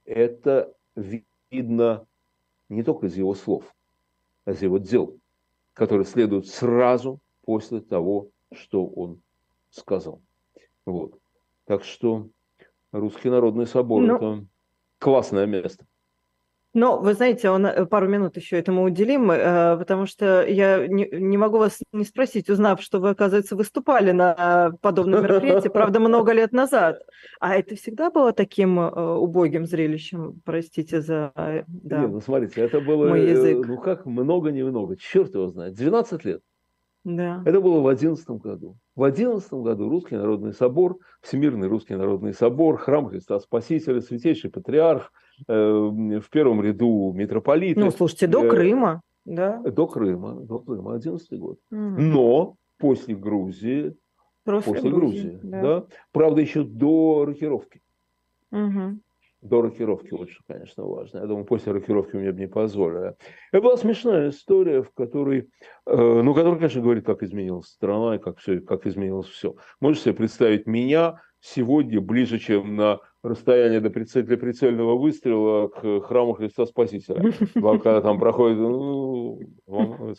это 0.05 0.72
видно 1.50 2.07
не 2.68 2.83
только 2.83 3.07
из 3.07 3.16
его 3.16 3.35
слов, 3.35 3.64
а 4.44 4.52
из 4.52 4.62
его 4.62 4.79
дел, 4.79 5.18
которые 5.72 6.07
следуют 6.07 6.46
сразу 6.46 7.20
после 7.42 7.81
того, 7.81 8.31
что 8.52 8.87
он 8.87 9.20
сказал. 9.70 10.22
Вот. 10.85 11.18
Так 11.64 11.85
что 11.85 12.29
Русский 12.92 13.29
народный 13.29 13.66
собор 13.66 14.02
ну, 14.02 14.16
это 14.16 14.46
классное 14.98 15.46
место. 15.46 15.87
Но, 16.77 16.99
вы 16.99 17.15
знаете, 17.15 17.49
он, 17.49 17.65
э, 17.65 17.87
пару 17.87 18.07
минут 18.07 18.37
еще 18.37 18.59
этому 18.59 18.85
уделим, 18.85 19.31
э, 19.31 19.79
потому 19.79 20.05
что 20.05 20.47
я 20.47 20.87
не, 20.87 21.09
не 21.11 21.39
могу 21.39 21.57
вас 21.57 21.79
не 21.93 22.05
спросить, 22.05 22.51
узнав, 22.51 22.83
что 22.83 23.01
вы, 23.01 23.09
оказывается, 23.09 23.57
выступали 23.57 24.11
на 24.12 24.73
подобном 24.83 25.23
мероприятии, 25.23 25.69
правда, 25.69 26.01
много 26.01 26.33
лет 26.33 26.53
назад. 26.53 27.01
А 27.41 27.55
это 27.55 27.77
всегда 27.77 28.11
было 28.11 28.35
таким 28.35 28.79
э, 28.79 28.91
убогим 28.91 29.65
зрелищем, 29.65 30.43
простите 30.45 31.01
за 31.01 31.33
да, 31.35 32.01
не, 32.01 32.09
ну, 32.09 32.21
смотрите, 32.21 32.61
это 32.61 32.83
было, 32.83 33.09
мой 33.09 33.31
язык. 33.31 33.67
ну 33.67 33.79
как, 33.79 34.05
много-немного, 34.05 34.99
черт 34.99 35.35
его 35.35 35.49
знает, 35.49 35.75
12 35.77 36.27
лет. 36.27 36.43
Да. 37.05 37.43
Это 37.47 37.62
было 37.62 37.81
в 37.81 37.89
11 37.89 38.29
году. 38.29 38.77
В 38.95 39.03
11 39.03 39.51
году 39.51 39.89
Русский 39.89 40.17
Народный 40.17 40.53
Собор, 40.53 40.99
Всемирный 41.23 41.69
Русский 41.69 41.95
Народный 41.95 42.35
Собор, 42.35 42.77
Храм 42.77 43.09
Христа 43.09 43.41
Спасителя, 43.41 44.03
Святейший 44.03 44.51
Патриарх, 44.51 45.11
в 45.46 46.25
первом 46.31 46.62
ряду 46.62 47.12
митрополиты. 47.14 47.79
Ну, 47.79 47.90
слушайте, 47.90 48.27
до 48.27 48.44
э, 48.44 48.49
Крыма, 48.49 49.03
да? 49.25 49.59
До 49.59 49.87
Крыма, 49.87 50.35
до 50.40 50.59
Крыма, 50.59 50.94
11 50.94 51.38
год. 51.38 51.59
Угу. 51.70 51.79
Но 51.79 52.57
после 52.79 53.14
Грузии, 53.14 53.96
после, 54.44 54.72
после 54.72 54.90
Грузии, 54.90 55.20
Грузии 55.22 55.40
да. 55.42 55.62
да, 55.62 55.87
правда, 56.12 56.40
еще 56.40 56.64
до 56.64 57.25
рокировки. 57.27 57.81
Угу 58.53 59.01
до 59.46 59.62
рокировки 59.62 60.12
лучше, 60.12 60.40
конечно, 60.46 60.85
важно. 60.85 61.18
Я 61.18 61.27
думаю, 61.27 61.44
после 61.44 61.72
рокировки 61.72 62.16
мне 62.16 62.33
бы 62.33 62.40
не 62.40 62.49
позволили. 62.49 63.14
Это 63.53 63.62
была 63.62 63.77
смешная 63.77 64.31
история, 64.31 64.83
в 64.83 64.90
которой, 64.92 65.49
э, 65.87 66.22
ну, 66.22 66.35
которая, 66.35 66.59
конечно, 66.59 66.83
говорит, 66.83 67.07
как 67.07 67.22
изменилась 67.22 67.66
страна 67.66 68.16
и 68.16 68.18
как, 68.18 68.38
все, 68.38 68.61
как 68.61 68.87
изменилось 68.87 69.29
все. 69.29 69.55
Можете 69.81 70.05
себе 70.05 70.14
представить 70.14 70.66
меня 70.66 71.20
сегодня 71.40 72.01
ближе, 72.01 72.38
чем 72.38 72.77
на 72.77 73.01
расстояние 73.27 73.81
до 73.81 73.91
прицель, 73.91 74.23
для 74.25 74.37
прицельного 74.37 74.97
выстрела 74.97 75.69
к 75.69 76.01
храму 76.03 76.33
Христа 76.35 76.67
Спасителя. 76.67 77.33
Когда 77.55 78.01
там 78.01 78.19
проходит, 78.19 78.59
ну, 78.59 79.41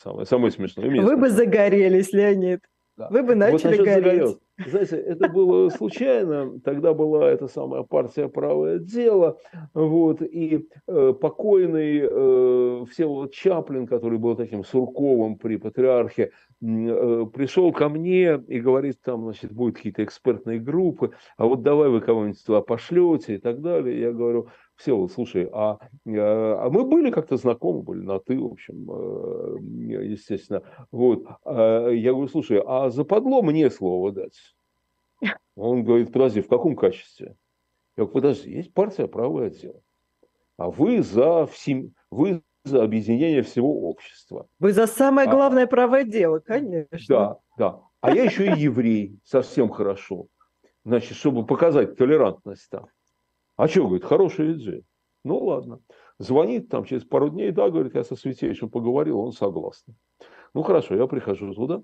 самое, 0.01 0.25
самое 0.25 0.51
смешное. 0.51 0.89
Вы 0.89 1.17
бы 1.17 1.29
загорелись, 1.29 2.13
Леонид. 2.13 2.61
Да. 2.97 3.09
Вы 3.09 3.23
бы 3.23 3.35
начали 3.35 3.77
вот 3.77 3.85
гореть. 3.85 4.03
Загорелся. 4.03 4.39
Знаете, 4.65 4.97
это 4.97 5.29
было 5.29 5.69
случайно. 5.69 6.59
Тогда 6.61 6.93
была 6.93 7.29
эта 7.29 7.47
самая 7.47 7.83
партия 7.83 8.27
«Правое 8.27 8.79
дело». 8.79 9.37
Вот, 9.73 10.21
и 10.23 10.67
э, 10.87 11.13
покойный 11.13 11.99
э, 12.01 12.85
Всеволод 12.89 13.33
Чаплин, 13.33 13.85
который 13.85 14.17
был 14.17 14.35
таким 14.35 14.63
Сурковым 14.63 15.37
при 15.37 15.57
патриархе, 15.57 16.31
э, 16.61 17.25
пришел 17.33 17.71
ко 17.71 17.87
мне 17.89 18.41
и 18.47 18.59
говорит, 18.59 18.99
там, 19.03 19.25
значит, 19.25 19.51
будут 19.51 19.75
какие-то 19.75 20.03
экспертные 20.03 20.59
группы, 20.59 21.11
а 21.37 21.45
вот 21.45 21.61
давай 21.61 21.89
вы 21.89 22.01
кого-нибудь 22.01 22.43
туда 22.43 22.61
пошлете 22.61 23.35
и 23.35 23.37
так 23.37 23.61
далее. 23.61 23.99
Я 23.99 24.11
говорю, 24.11 24.47
все, 24.77 24.95
вот, 24.95 25.11
слушай, 25.11 25.49
а, 25.51 25.79
а, 26.05 26.65
а 26.65 26.69
мы 26.69 26.85
были 26.85 27.09
как-то 27.09 27.35
знакомы, 27.35 27.81
были 27.81 28.01
на 28.01 28.19
ты, 28.19 28.39
в 28.39 28.45
общем, 28.45 28.89
э, 28.91 30.03
естественно. 30.05 30.61
Вот. 30.91 31.25
А 31.43 31.89
я 31.89 32.11
говорю, 32.11 32.27
слушай, 32.27 32.61
а 32.65 32.91
западло 32.91 33.41
мне 33.41 33.71
слово 33.71 34.11
дать? 34.11 34.39
Он 35.55 35.83
говорит, 35.83 36.13
подожди, 36.13 36.41
в 36.41 36.47
каком 36.47 36.75
качестве? 36.75 37.35
Я 37.97 38.03
говорю, 38.03 38.13
подожди, 38.13 38.51
есть 38.51 38.71
партия 38.73 39.07
правое 39.07 39.49
дело. 39.49 39.81
А 40.57 40.69
вы 40.69 41.01
за, 41.01 41.47
всем, 41.47 41.93
вы 42.11 42.43
за 42.63 42.83
объединение 42.83 43.41
всего 43.41 43.89
общества. 43.89 44.47
Вы 44.59 44.73
за 44.73 44.85
самое 44.85 45.27
а 45.27 45.31
главное 45.31 45.63
а, 45.63 45.67
правое 45.67 46.03
дело, 46.03 46.39
конечно. 46.39 46.97
Да, 47.09 47.37
да. 47.57 47.81
А 48.01 48.11
я 48.13 48.23
еще 48.23 48.45
и 48.45 48.59
еврей, 48.59 49.19
совсем 49.23 49.69
хорошо. 49.69 50.27
Значит, 50.85 51.17
чтобы 51.17 51.47
показать 51.47 51.97
толерантность 51.97 52.69
там. 52.69 52.87
А 53.57 53.67
что, 53.67 53.85
говорит, 53.87 54.05
хорошая 54.05 54.53
идея. 54.53 54.83
Ну, 55.23 55.39
ладно. 55.39 55.81
Звонит 56.19 56.69
там 56.69 56.85
через 56.85 57.03
пару 57.03 57.29
дней, 57.29 57.51
да, 57.51 57.69
говорит, 57.69 57.95
я 57.95 58.03
со 58.03 58.15
святейшим 58.15 58.69
поговорил, 58.69 59.19
он 59.19 59.33
согласен. 59.33 59.95
Ну, 60.53 60.63
хорошо, 60.63 60.95
я 60.95 61.05
прихожу 61.07 61.53
туда, 61.53 61.81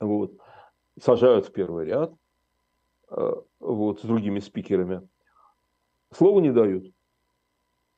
вот, 0.00 0.32
сажают 1.00 1.46
в 1.46 1.52
первый 1.52 1.86
ряд, 1.86 2.12
вот, 3.60 4.00
с 4.00 4.02
другими 4.02 4.40
спикерами, 4.40 5.08
слова 6.12 6.40
не 6.40 6.52
дают. 6.52 6.92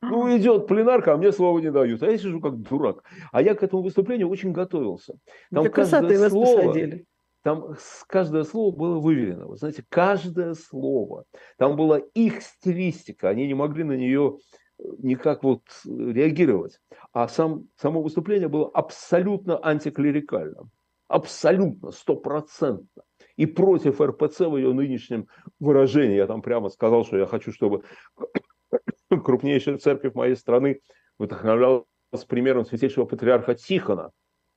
Ну, 0.01 0.37
идет 0.37 0.67
пленарка, 0.67 1.13
а 1.13 1.17
мне 1.17 1.31
слова 1.31 1.59
не 1.59 1.71
дают. 1.71 2.03
А 2.03 2.11
я 2.11 2.17
сижу 2.17 2.41
как 2.41 2.61
дурак. 2.61 3.03
А 3.31 3.41
я 3.41 3.55
к 3.55 3.63
этому 3.63 3.83
выступлению 3.83 4.27
очень 4.27 4.51
готовился. 4.51 5.13
Там 5.49 5.63
Для 5.63 5.71
красоты 5.71 6.19
вас 6.19 6.31
слово, 6.31 6.67
посадили. 6.67 7.05
Там 7.43 7.75
каждое 8.07 8.45
слово 8.45 8.73
было 8.73 8.99
выверено. 8.99 9.47
Вы 9.47 9.57
знаете, 9.57 9.85
каждое 9.89 10.53
слово. 10.53 11.25
Там 11.57 11.75
была 11.75 11.99
их 11.99 12.41
стилистика. 12.41 13.29
Они 13.29 13.45
не 13.47 13.53
могли 13.53 13.83
на 13.83 13.93
нее 13.93 14.37
э, 14.79 14.83
никак 14.99 15.43
вот 15.43 15.61
реагировать. 15.85 16.79
А 17.11 17.27
сам, 17.27 17.67
само 17.75 18.01
выступление 18.01 18.47
было 18.47 18.69
абсолютно 18.69 19.59
антиклерикальным. 19.61 20.71
Абсолютно, 21.09 21.91
стопроцентно. 21.91 23.03
И 23.35 23.45
против 23.45 23.99
РПЦ 23.99 24.41
в 24.41 24.55
ее 24.55 24.73
нынешнем 24.73 25.27
выражении. 25.59 26.15
Я 26.15 26.27
там 26.27 26.41
прямо 26.41 26.69
сказал, 26.69 27.03
что 27.03 27.17
я 27.17 27.25
хочу, 27.25 27.51
чтобы 27.51 27.83
крупнейшая 29.09 29.79
церковь 29.79 30.13
моей 30.13 30.37
страны 30.37 30.79
вдохновлялась 31.19 31.85
примером 32.29 32.63
святейшего 32.65 33.03
патриарха 33.03 33.53
Тихона, 33.53 34.11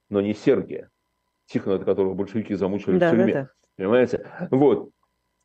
но 0.09 0.21
не 0.21 0.35
Сергия. 0.35 0.91
Тихона, 1.47 1.75
это 1.75 1.85
которого 1.85 2.15
большевики 2.15 2.55
замучили 2.55 2.99
да, 2.99 3.09
в 3.09 3.11
тюрьме. 3.13 3.33
Да, 3.33 3.43
да. 3.43 3.51
Понимаете? 3.77 4.31
Вот. 4.51 4.91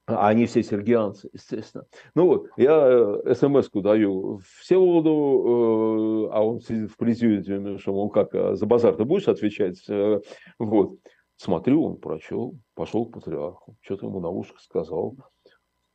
А 0.07 0.27
они 0.27 0.45
все 0.45 0.63
сергианцы, 0.63 1.29
естественно. 1.31 1.85
Ну 2.15 2.25
вот, 2.25 2.47
я 2.57 3.21
э, 3.25 3.33
смс-ку 3.35 3.81
даю 3.81 4.41
Всеволоду, 4.59 6.27
э, 6.27 6.33
а 6.33 6.43
он 6.43 6.59
сидит 6.59 6.91
в 6.91 6.97
президиуме, 6.97 7.77
что 7.77 7.93
он 7.93 8.09
как, 8.09 8.33
а 8.33 8.55
за 8.55 8.65
базар 8.65 8.95
ты 8.95 9.05
будешь 9.05 9.27
отвечать? 9.27 9.77
Э, 9.87 10.19
вот. 10.59 10.97
Смотрю, 11.37 11.83
он 11.83 11.97
прочел, 11.97 12.59
пошел 12.75 13.05
к 13.05 13.13
патриарху, 13.13 13.75
что-то 13.81 14.05
ему 14.05 14.19
на 14.19 14.29
ушко 14.29 14.59
сказал. 14.59 15.15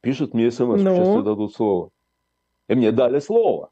Пишет 0.00 0.34
мне 0.34 0.50
смс, 0.50 0.82
ну? 0.82 0.94
сейчас 0.94 1.08
тебе 1.08 1.22
дадут 1.22 1.54
слово. 1.54 1.90
И 2.68 2.74
мне 2.74 2.90
дали 2.90 3.20
слово. 3.20 3.70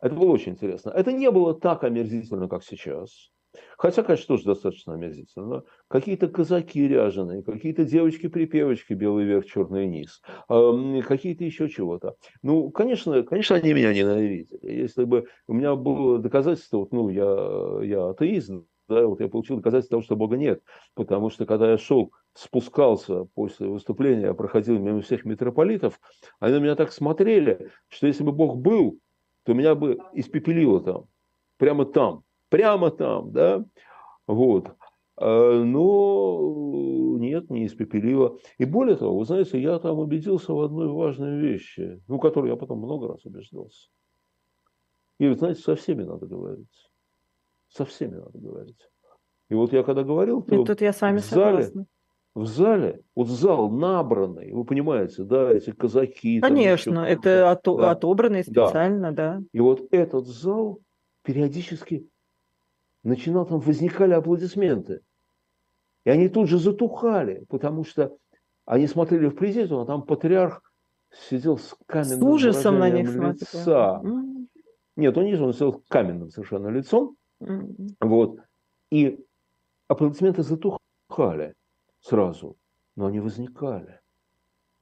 Это 0.00 0.14
было 0.14 0.30
очень 0.30 0.52
интересно. 0.52 0.90
Это 0.90 1.12
не 1.12 1.30
было 1.30 1.54
так 1.54 1.84
омерзительно, 1.84 2.48
как 2.48 2.64
сейчас. 2.64 3.30
Хотя, 3.76 4.02
конечно, 4.02 4.26
тоже 4.36 4.44
достаточно 4.44 4.94
омерзительно. 4.94 5.64
Какие-то 5.88 6.28
казаки 6.28 6.86
ряженые, 6.86 7.42
какие-то 7.42 7.84
девочки-припевочки, 7.84 8.92
белый 8.92 9.24
верх, 9.24 9.46
черный 9.46 9.86
низ, 9.86 10.20
какие-то 10.48 11.44
еще 11.44 11.68
чего-то. 11.68 12.16
Ну, 12.42 12.70
конечно, 12.70 13.22
конечно, 13.22 13.56
они 13.56 13.72
меня 13.72 13.92
ненавидели. 13.92 14.58
Если 14.62 15.04
бы 15.04 15.26
у 15.48 15.54
меня 15.54 15.74
было 15.74 16.18
доказательство, 16.18 16.78
вот, 16.78 16.92
ну, 16.92 17.08
я, 17.08 17.84
я 17.84 18.10
атеист, 18.10 18.52
да, 18.88 19.06
вот 19.06 19.20
я 19.20 19.28
получил 19.28 19.56
доказательство 19.56 19.96
того, 19.96 20.02
что 20.02 20.16
Бога 20.16 20.36
нет. 20.36 20.62
Потому 20.94 21.30
что 21.30 21.46
когда 21.46 21.70
я 21.70 21.78
шел, 21.78 22.12
спускался 22.34 23.24
после 23.34 23.66
выступления, 23.68 24.26
я 24.26 24.34
проходил 24.34 24.78
мимо 24.78 25.00
всех 25.00 25.24
митрополитов, 25.24 26.00
они 26.38 26.54
на 26.54 26.60
меня 26.60 26.76
так 26.76 26.92
смотрели, 26.92 27.70
что 27.88 28.06
если 28.06 28.22
бы 28.24 28.32
Бог 28.32 28.58
был, 28.58 28.98
то 29.44 29.54
меня 29.54 29.74
бы 29.74 29.98
испепелило 30.12 30.80
там, 30.80 31.06
прямо 31.56 31.86
там, 31.86 32.24
прямо 32.50 32.90
там, 32.90 33.32
да, 33.32 33.64
вот. 34.26 34.70
А, 35.16 35.62
но 35.64 37.16
нет, 37.18 37.50
не 37.50 37.66
испепелило. 37.66 38.38
И 38.58 38.64
более 38.64 38.96
того, 38.96 39.18
вы 39.18 39.24
знаете, 39.24 39.60
я 39.60 39.78
там 39.78 39.98
убедился 39.98 40.52
в 40.52 40.60
одной 40.60 40.88
важной 40.88 41.40
вещи, 41.40 42.02
ну, 42.08 42.18
которой 42.18 42.50
я 42.50 42.56
потом 42.56 42.78
много 42.78 43.08
раз 43.08 43.24
убеждался. 43.24 43.88
И, 45.18 45.28
вы 45.28 45.36
знаете, 45.36 45.60
со 45.60 45.76
всеми 45.76 46.02
надо 46.02 46.26
говорить. 46.26 46.90
Со 47.68 47.84
всеми 47.84 48.16
надо 48.16 48.38
говорить. 48.38 48.88
И 49.50 49.54
вот 49.54 49.72
я 49.72 49.82
когда 49.82 50.02
говорил, 50.02 50.42
то 50.42 50.64
тут 50.64 50.80
я 50.80 50.92
с 50.92 51.00
вами 51.00 51.18
в 51.18 51.24
зале, 51.24 51.70
в 52.34 52.46
зале, 52.46 53.02
вот 53.14 53.28
зал 53.28 53.68
набранный, 53.68 54.52
вы 54.52 54.64
понимаете, 54.64 55.24
да, 55.24 55.52
эти 55.52 55.72
казаки. 55.72 56.40
Конечно, 56.40 56.94
там, 56.94 57.04
это 57.04 57.50
ото- 57.50 57.76
да. 57.76 57.90
отобранный 57.90 58.44
специально, 58.44 59.12
да. 59.12 59.38
да. 59.38 59.44
И 59.52 59.60
вот 59.60 59.86
этот 59.90 60.26
зал 60.26 60.80
периодически 61.22 62.08
начинал, 63.02 63.46
там 63.46 63.60
возникали 63.60 64.12
аплодисменты. 64.12 65.00
И 66.04 66.10
они 66.10 66.28
тут 66.28 66.48
же 66.48 66.58
затухали, 66.58 67.44
потому 67.48 67.84
что 67.84 68.16
они 68.64 68.86
смотрели 68.86 69.28
в 69.28 69.34
президиум, 69.34 69.82
а 69.82 69.86
там 69.86 70.02
патриарх 70.02 70.62
сидел 71.10 71.58
с 71.58 71.76
каменным 71.86 72.20
с 72.20 72.22
ужасом 72.22 72.78
на 72.78 72.90
них 72.90 73.12
лица. 73.14 74.00
Смотрел. 74.00 74.30
Нет, 74.96 75.16
он 75.16 75.24
не 75.24 75.34
он 75.34 75.52
сидел 75.52 75.82
каменным 75.88 76.30
совершенно 76.30 76.68
лицом, 76.68 77.16
вот. 78.00 78.38
И 78.90 79.24
аплодисменты 79.88 80.42
затухали 80.42 81.54
сразу, 82.00 82.56
но 82.96 83.06
они 83.06 83.20
возникали. 83.20 84.00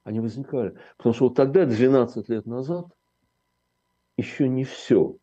Они 0.03 0.19
возникали. 0.19 0.77
Потому 0.97 1.13
что 1.13 1.25
вот 1.25 1.35
тогда, 1.35 1.65
12 1.65 2.29
лет 2.29 2.45
назад, 2.45 2.87
еще 4.17 4.49
не 4.49 4.63
все 4.63 5.15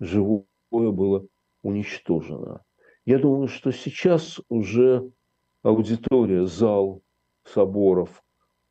живое 0.00 0.44
было 0.70 1.26
уничтожено. 1.62 2.62
Я 3.04 3.18
думаю, 3.18 3.48
что 3.48 3.72
сейчас 3.72 4.40
уже 4.48 5.10
аудитория, 5.62 6.46
зал 6.46 7.02
соборов, 7.44 8.22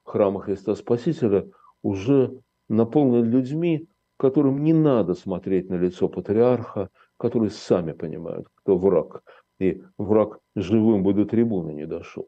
храма 0.04 0.41
Христа 0.41 0.75
Спасителя 0.75 1.49
уже 1.84 2.39
наполнен 2.69 3.30
людьми, 3.30 3.88
которым 4.17 4.63
не 4.63 4.73
надо 4.73 5.13
смотреть 5.13 5.69
на 5.69 5.75
лицо 5.75 6.08
патриарха, 6.08 6.89
которые 7.17 7.49
сами 7.49 7.91
понимают, 7.91 8.47
кто 8.56 8.77
враг. 8.77 9.23
И 9.60 9.84
враг 9.97 10.39
живым 10.56 11.04
бы 11.04 11.13
до 11.13 11.25
трибуны 11.25 11.71
не 11.71 11.86
дошел. 11.86 12.27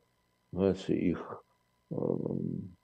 Знаете, 0.52 0.96
их, 0.96 1.44
э, 1.92 1.96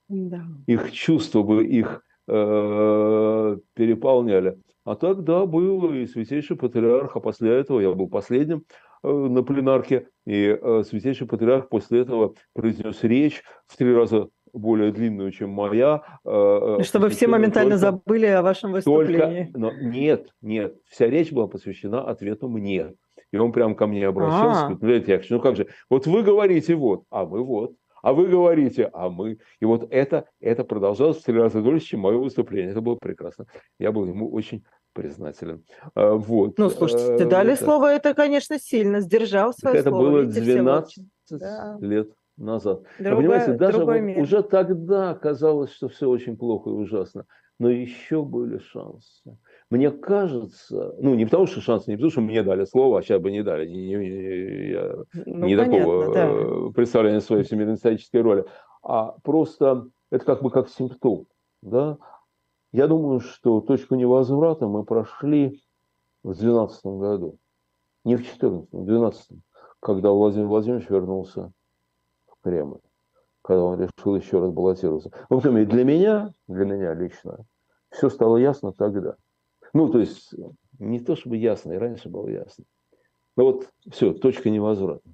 да. 0.08 0.44
их 0.66 0.92
чувства 0.92 1.42
бы 1.42 1.66
их 1.66 2.04
э, 2.30 3.58
переполняли. 3.74 4.58
А 4.84 4.96
так, 4.96 5.24
да, 5.24 5.46
был 5.46 5.92
и 5.92 6.06
святейший 6.06 6.56
патриарх, 6.56 7.16
а 7.16 7.20
после 7.20 7.58
этого 7.58 7.80
я 7.80 7.92
был 7.92 8.08
последним 8.08 8.64
э, 9.02 9.08
на 9.10 9.42
пленарке, 9.42 10.08
и 10.26 10.58
э, 10.60 10.82
святейший 10.86 11.26
патриарх 11.26 11.68
после 11.68 12.00
этого 12.00 12.34
произнес 12.54 13.02
речь 13.02 13.42
в 13.66 13.76
три 13.76 13.94
раза 13.94 14.28
более 14.52 14.90
длинную, 14.92 15.30
чем 15.32 15.50
моя. 15.50 16.02
Э, 16.24 16.78
Чтобы 16.82 17.10
все 17.10 17.26
моментально 17.26 17.78
только, 17.78 17.90
забыли 17.92 18.26
о 18.26 18.42
вашем 18.42 18.72
выступлении. 18.72 19.44
Только, 19.44 19.58
но 19.58 19.72
нет, 19.72 20.28
нет, 20.40 20.76
вся 20.88 21.06
речь 21.06 21.30
была 21.32 21.46
посвящена 21.46 22.02
ответу 22.02 22.48
мне. 22.48 22.94
И 23.32 23.36
он 23.36 23.52
прям 23.52 23.76
ко 23.76 23.86
мне 23.86 24.08
обращался, 24.08 24.74
говорит, 24.74 25.06
ну, 25.06 25.36
ну 25.36 25.40
как 25.40 25.56
же, 25.56 25.68
вот 25.88 26.06
вы 26.06 26.22
говорите 26.22 26.74
вот, 26.74 27.04
а 27.10 27.24
мы 27.24 27.44
вот, 27.44 27.74
а 28.02 28.12
вы 28.12 28.28
говорите, 28.28 28.90
а 28.92 29.08
мы. 29.08 29.38
И 29.60 29.64
вот 29.64 29.86
это, 29.90 30.26
это 30.40 30.64
продолжалось 30.64 31.18
в 31.18 31.24
три 31.24 31.38
раза 31.38 31.62
дольше, 31.62 31.86
чем 31.86 32.00
мое 32.00 32.18
выступление. 32.18 32.72
Это 32.72 32.80
было 32.80 32.96
прекрасно. 32.96 33.46
Я 33.78 33.92
был 33.92 34.06
ему 34.06 34.30
очень 34.30 34.64
признателен. 34.92 35.64
А, 35.94 36.14
вот. 36.14 36.58
Ну, 36.58 36.70
слушайте, 36.70 37.16
ты 37.16 37.26
дали 37.26 37.54
это... 37.54 37.64
слово, 37.64 37.94
это, 37.94 38.14
конечно, 38.14 38.58
сильно, 38.58 39.00
сдержал 39.00 39.52
свое 39.52 39.78
это 39.78 39.90
слово. 39.90 40.22
Это 40.22 40.26
было 40.26 40.42
12 40.44 41.04
да. 41.30 41.78
лет 41.80 42.10
назад. 42.36 42.82
Другое, 42.98 43.16
Понимаете, 43.16 43.52
даже 43.52 43.84
вот 43.84 44.22
уже 44.22 44.42
тогда 44.42 45.14
казалось, 45.14 45.72
что 45.72 45.88
все 45.88 46.08
очень 46.08 46.36
плохо 46.36 46.70
и 46.70 46.72
ужасно, 46.72 47.26
но 47.58 47.70
еще 47.70 48.22
были 48.22 48.58
шансы. 48.58 49.38
Мне 49.70 49.92
кажется, 49.92 50.96
ну 50.98 51.14
не 51.14 51.24
потому 51.24 51.46
что 51.46 51.60
шансы, 51.60 51.90
не 51.90 51.96
потому 51.96 52.10
что 52.10 52.20
мне 52.20 52.42
дали 52.42 52.64
слово, 52.64 52.98
а 52.98 53.02
сейчас 53.02 53.20
бы 53.20 53.30
не 53.30 53.42
дали, 53.42 53.68
не, 53.68 53.94
не, 53.94 54.70
я, 54.70 54.96
ну, 55.26 55.46
не 55.46 55.56
понятно, 55.56 55.78
такого 55.78 56.14
да. 56.14 56.28
Э, 56.28 56.72
представления 56.74 57.20
своей 57.20 57.44
всемирно-исторической 57.44 58.20
роли, 58.20 58.44
а 58.82 59.14
просто 59.22 59.86
это 60.10 60.24
как 60.24 60.42
бы 60.42 60.50
как 60.50 60.68
симптом. 60.68 61.26
Да? 61.62 61.98
Я 62.72 62.88
думаю, 62.88 63.20
что 63.20 63.60
точку 63.60 63.94
невозврата 63.94 64.66
мы 64.66 64.84
прошли 64.84 65.62
в 66.24 66.34
2012 66.34 66.86
году, 66.86 67.38
не 68.04 68.16
в 68.16 68.18
2014, 68.18 68.72
в 68.72 68.84
2012, 68.84 69.38
когда 69.78 70.10
Владимир 70.10 70.46
Владимирович 70.48 70.90
вернулся 70.90 71.52
Кремль, 72.42 72.80
когда 73.42 73.62
он 73.62 73.80
решил 73.80 74.16
еще 74.16 74.40
раз 74.40 74.50
баллотироваться. 74.50 75.10
В 75.28 75.34
общем, 75.34 75.56
и 75.58 75.64
для 75.64 75.84
меня, 75.84 76.32
для 76.48 76.64
меня 76.64 76.94
лично, 76.94 77.44
все 77.90 78.08
стало 78.08 78.36
ясно 78.36 78.72
тогда. 78.72 79.16
Ну, 79.72 79.88
то 79.88 80.00
есть, 80.00 80.34
не 80.78 81.00
то 81.00 81.16
чтобы 81.16 81.36
ясно, 81.36 81.72
и 81.72 81.78
раньше 81.78 82.08
было 82.08 82.28
ясно. 82.28 82.64
Но 83.36 83.44
вот 83.44 83.68
все, 83.90 84.12
точка 84.12 84.50
невозврата. 84.50 85.08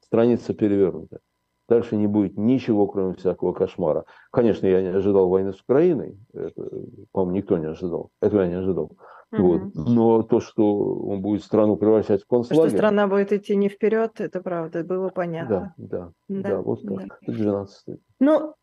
Страница 0.00 0.54
перевернута. 0.54 1.20
Дальше 1.68 1.96
не 1.96 2.06
будет 2.06 2.36
ничего, 2.36 2.86
кроме 2.86 3.14
всякого 3.14 3.52
кошмара. 3.52 4.04
Конечно, 4.30 4.66
я 4.66 4.80
не 4.82 4.88
ожидал 4.88 5.28
войны 5.28 5.52
с 5.52 5.60
Украиной. 5.60 6.16
Это, 6.32 6.70
по-моему, 7.10 7.36
никто 7.36 7.58
не 7.58 7.66
ожидал. 7.66 8.10
Этого 8.20 8.42
я 8.42 8.48
не 8.48 8.54
ожидал. 8.54 8.92
Mm-hmm. 9.34 9.42
Вот. 9.42 9.74
Но 9.74 10.22
то, 10.22 10.38
что 10.38 10.94
он 10.94 11.20
будет 11.20 11.42
страну 11.42 11.76
превращать 11.76 12.22
в 12.22 12.28
концлагерь... 12.28 12.68
Что 12.68 12.76
страна 12.76 13.08
будет 13.08 13.32
идти 13.32 13.56
не 13.56 13.68
вперед, 13.68 14.20
это 14.20 14.40
правда, 14.40 14.84
было 14.84 15.08
понятно. 15.08 15.74
Да, 15.76 15.98
да, 15.98 16.12
да, 16.28 16.48
да 16.50 16.62
вот 16.62 16.82
так. 16.82 17.18
Да. 17.26 17.32
12 17.32 17.98
Ну, 18.20 18.54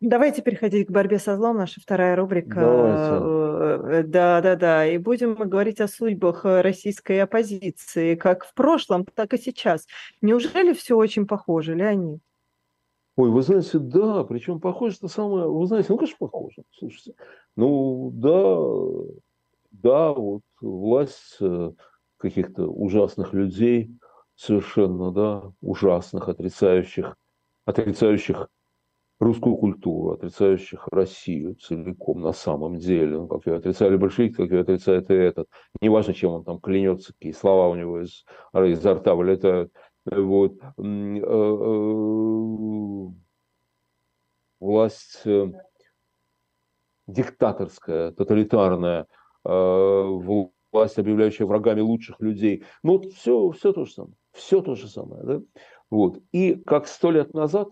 давайте 0.00 0.42
переходить 0.42 0.88
к 0.88 0.90
борьбе 0.90 1.18
со 1.18 1.36
злом, 1.36 1.56
наша 1.56 1.80
вторая 1.80 2.16
рубрика. 2.16 2.60
Давайте. 2.60 3.98
Э, 3.98 4.02
да, 4.04 4.40
да, 4.40 4.56
да. 4.56 4.86
И 4.86 4.98
будем 4.98 5.36
мы 5.38 5.46
говорить 5.46 5.80
о 5.80 5.88
судьбах 5.88 6.44
российской 6.44 7.20
оппозиции, 7.20 8.14
как 8.14 8.44
в 8.44 8.54
прошлом, 8.54 9.04
так 9.04 9.34
и 9.34 9.38
сейчас. 9.38 9.86
Неужели 10.20 10.72
все 10.72 10.96
очень 10.96 11.26
похоже, 11.26 11.74
Леонид? 11.74 12.20
Ой, 13.16 13.28
вы 13.28 13.42
знаете, 13.42 13.78
да, 13.78 14.24
причем 14.24 14.60
похоже 14.60 14.96
на 15.02 15.08
самое, 15.08 15.46
вы 15.46 15.66
знаете, 15.66 15.88
ну, 15.90 15.98
конечно, 15.98 16.16
похоже, 16.18 16.62
слушайте. 16.70 17.14
Ну, 17.54 18.10
да, 18.14 18.56
да, 19.72 20.12
вот 20.12 20.42
власть 20.60 21.36
э, 21.40 21.72
каких-то 22.16 22.66
ужасных 22.66 23.34
людей, 23.34 23.90
совершенно, 24.36 25.10
да, 25.10 25.52
ужасных, 25.60 26.28
отрицающих, 26.28 27.14
отрицающих 27.66 28.48
русскую 29.20 29.56
культуру, 29.56 30.12
отрицающих 30.12 30.88
Россию 30.90 31.54
целиком 31.56 32.22
на 32.22 32.32
самом 32.32 32.78
деле. 32.78 33.18
Ну, 33.18 33.28
как 33.28 33.46
ее 33.46 33.56
отрицали 33.56 33.96
большевики, 33.96 34.34
как 34.34 34.50
ее 34.50 34.60
отрицает 34.60 35.10
и 35.10 35.14
этот. 35.14 35.46
Неважно, 35.80 36.14
чем 36.14 36.32
он 36.32 36.44
там 36.44 36.58
клянется, 36.58 37.12
какие 37.12 37.32
слова 37.32 37.68
у 37.68 37.74
него 37.74 38.00
из, 38.00 38.24
изо 38.54 38.94
рта 38.94 39.14
вылетают. 39.14 39.72
Вот. 40.06 40.54
Э, 40.78 40.82
э, 40.82 41.86
власть 44.58 45.20
э, 45.26 45.52
диктаторская, 47.06 48.12
тоталитарная, 48.12 49.06
власть, 49.44 50.98
объявляющая 50.98 51.46
врагами 51.46 51.80
лучших 51.80 52.20
людей. 52.20 52.64
Ну, 52.82 53.00
все, 53.10 53.50
все 53.50 53.72
то 53.72 53.84
же 53.84 53.92
самое. 53.92 54.14
Все 54.32 54.62
то 54.62 54.74
же 54.74 54.88
самое. 54.88 55.22
Да? 55.24 55.40
Вот. 55.90 56.18
И 56.32 56.54
как 56.54 56.86
сто 56.86 57.10
лет 57.10 57.34
назад 57.34 57.68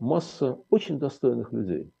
масса 0.00 0.58
очень 0.70 0.98
достойных 0.98 1.52
людей 1.52 1.92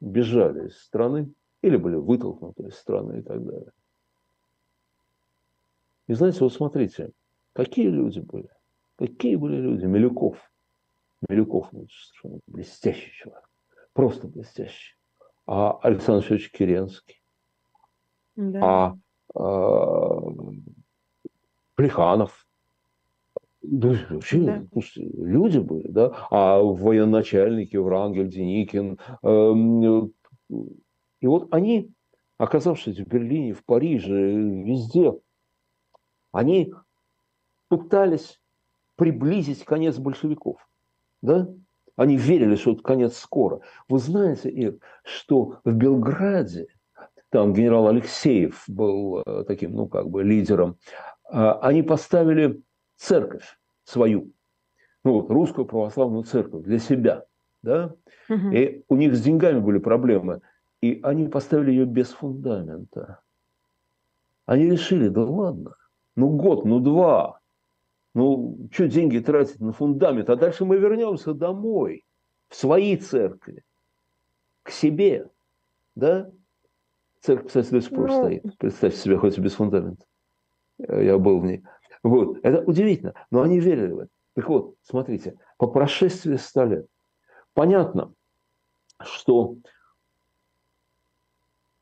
бежали 0.00 0.68
из 0.68 0.78
страны 0.80 1.32
или 1.62 1.76
были 1.76 1.96
вытолкнуты 1.96 2.68
из 2.68 2.76
страны 2.76 3.20
и 3.20 3.22
так 3.22 3.44
далее. 3.44 3.72
И 6.06 6.14
знаете, 6.14 6.40
вот 6.40 6.52
смотрите, 6.52 7.12
какие 7.52 7.88
люди 7.88 8.20
были, 8.20 8.50
какие 8.96 9.36
были 9.36 9.56
люди, 9.56 9.86
Милюков. 9.86 10.38
Милюков 11.28 11.72
ну, 11.72 11.86
совершенно 11.88 12.40
блестящий 12.46 13.10
человек, 13.12 13.48
просто 13.92 14.28
блестящий. 14.28 14.96
А 15.46 15.78
Александр 15.78 16.22
Федорович 16.22 16.50
Керенский, 16.52 17.22
да. 18.36 18.60
а, 18.62 18.98
а 19.34 20.20
Плеханов, 21.74 22.45
да, 23.68 23.96
вообще, 24.10 24.40
да. 24.40 24.66
слушайте, 24.72 25.10
люди 25.16 25.58
были, 25.58 25.88
да, 25.88 26.12
а 26.30 26.60
военачальники, 26.60 27.76
Врангель, 27.76 28.28
Деникин, 28.28 28.98
э, 29.22 30.08
и 31.20 31.26
вот 31.26 31.48
они, 31.52 31.92
оказавшись 32.38 32.98
в 32.98 33.06
Берлине, 33.06 33.52
в 33.52 33.64
Париже, 33.64 34.14
везде, 34.14 35.12
они 36.32 36.72
пытались 37.68 38.40
приблизить 38.96 39.64
конец 39.64 39.98
большевиков, 39.98 40.66
да, 41.22 41.48
они 41.96 42.16
верили, 42.16 42.56
что 42.56 42.72
это 42.72 42.82
конец 42.82 43.16
скоро. 43.16 43.60
Вы 43.88 43.98
знаете, 43.98 44.50
Ир, 44.50 44.78
что 45.02 45.60
в 45.64 45.72
Белграде, 45.72 46.68
там 47.30 47.52
генерал 47.52 47.88
Алексеев 47.88 48.64
был 48.68 49.22
э, 49.26 49.44
таким, 49.48 49.72
ну, 49.72 49.88
как 49.88 50.08
бы 50.08 50.22
лидером, 50.22 50.78
а, 51.28 51.58
они 51.60 51.82
поставили 51.82 52.62
церковь 52.96 53.58
свою, 53.84 54.32
ну 55.04 55.12
вот 55.14 55.30
русскую 55.30 55.66
православную 55.66 56.24
церковь 56.24 56.64
для 56.64 56.78
себя, 56.78 57.24
да, 57.62 57.94
угу. 58.28 58.50
и 58.52 58.84
у 58.88 58.96
них 58.96 59.14
с 59.14 59.22
деньгами 59.22 59.60
были 59.60 59.78
проблемы, 59.78 60.40
и 60.80 61.00
они 61.02 61.28
поставили 61.28 61.70
ее 61.70 61.84
без 61.84 62.10
фундамента. 62.10 63.20
Они 64.44 64.70
решили, 64.70 65.08
да 65.08 65.24
ладно, 65.24 65.76
ну 66.14 66.30
год, 66.30 66.64
ну 66.64 66.80
два, 66.80 67.40
ну 68.14 68.68
что 68.72 68.88
деньги 68.88 69.18
тратить 69.18 69.60
на 69.60 69.72
фундамент, 69.72 70.30
а 70.30 70.36
дальше 70.36 70.64
мы 70.64 70.78
вернемся 70.78 71.34
домой, 71.34 72.04
в 72.48 72.56
свои 72.56 72.96
церкви, 72.96 73.64
к 74.62 74.70
себе, 74.70 75.30
да? 75.94 76.30
Церковь, 77.20 77.48
кстати, 77.48 77.70
до 77.70 77.80
сих 77.80 77.90
пор 77.90 78.08
ну... 78.08 78.18
стоит. 78.18 78.58
Представьте 78.58 78.98
себе, 78.98 79.16
хоть 79.16 79.36
и 79.38 79.40
без 79.40 79.54
фундамента. 79.54 80.04
Я 80.78 81.18
был 81.18 81.40
в 81.40 81.44
ней. 81.44 81.64
Вот. 82.06 82.38
Это 82.44 82.62
удивительно, 82.62 83.14
но 83.32 83.42
они 83.42 83.58
верили 83.58 83.90
в 83.90 83.98
это. 83.98 84.10
Так 84.36 84.48
вот, 84.48 84.76
смотрите, 84.82 85.40
по 85.56 85.66
прошествии 85.66 86.36
ста 86.36 86.64
лет 86.64 86.86
понятно, 87.52 88.14
что 89.02 89.56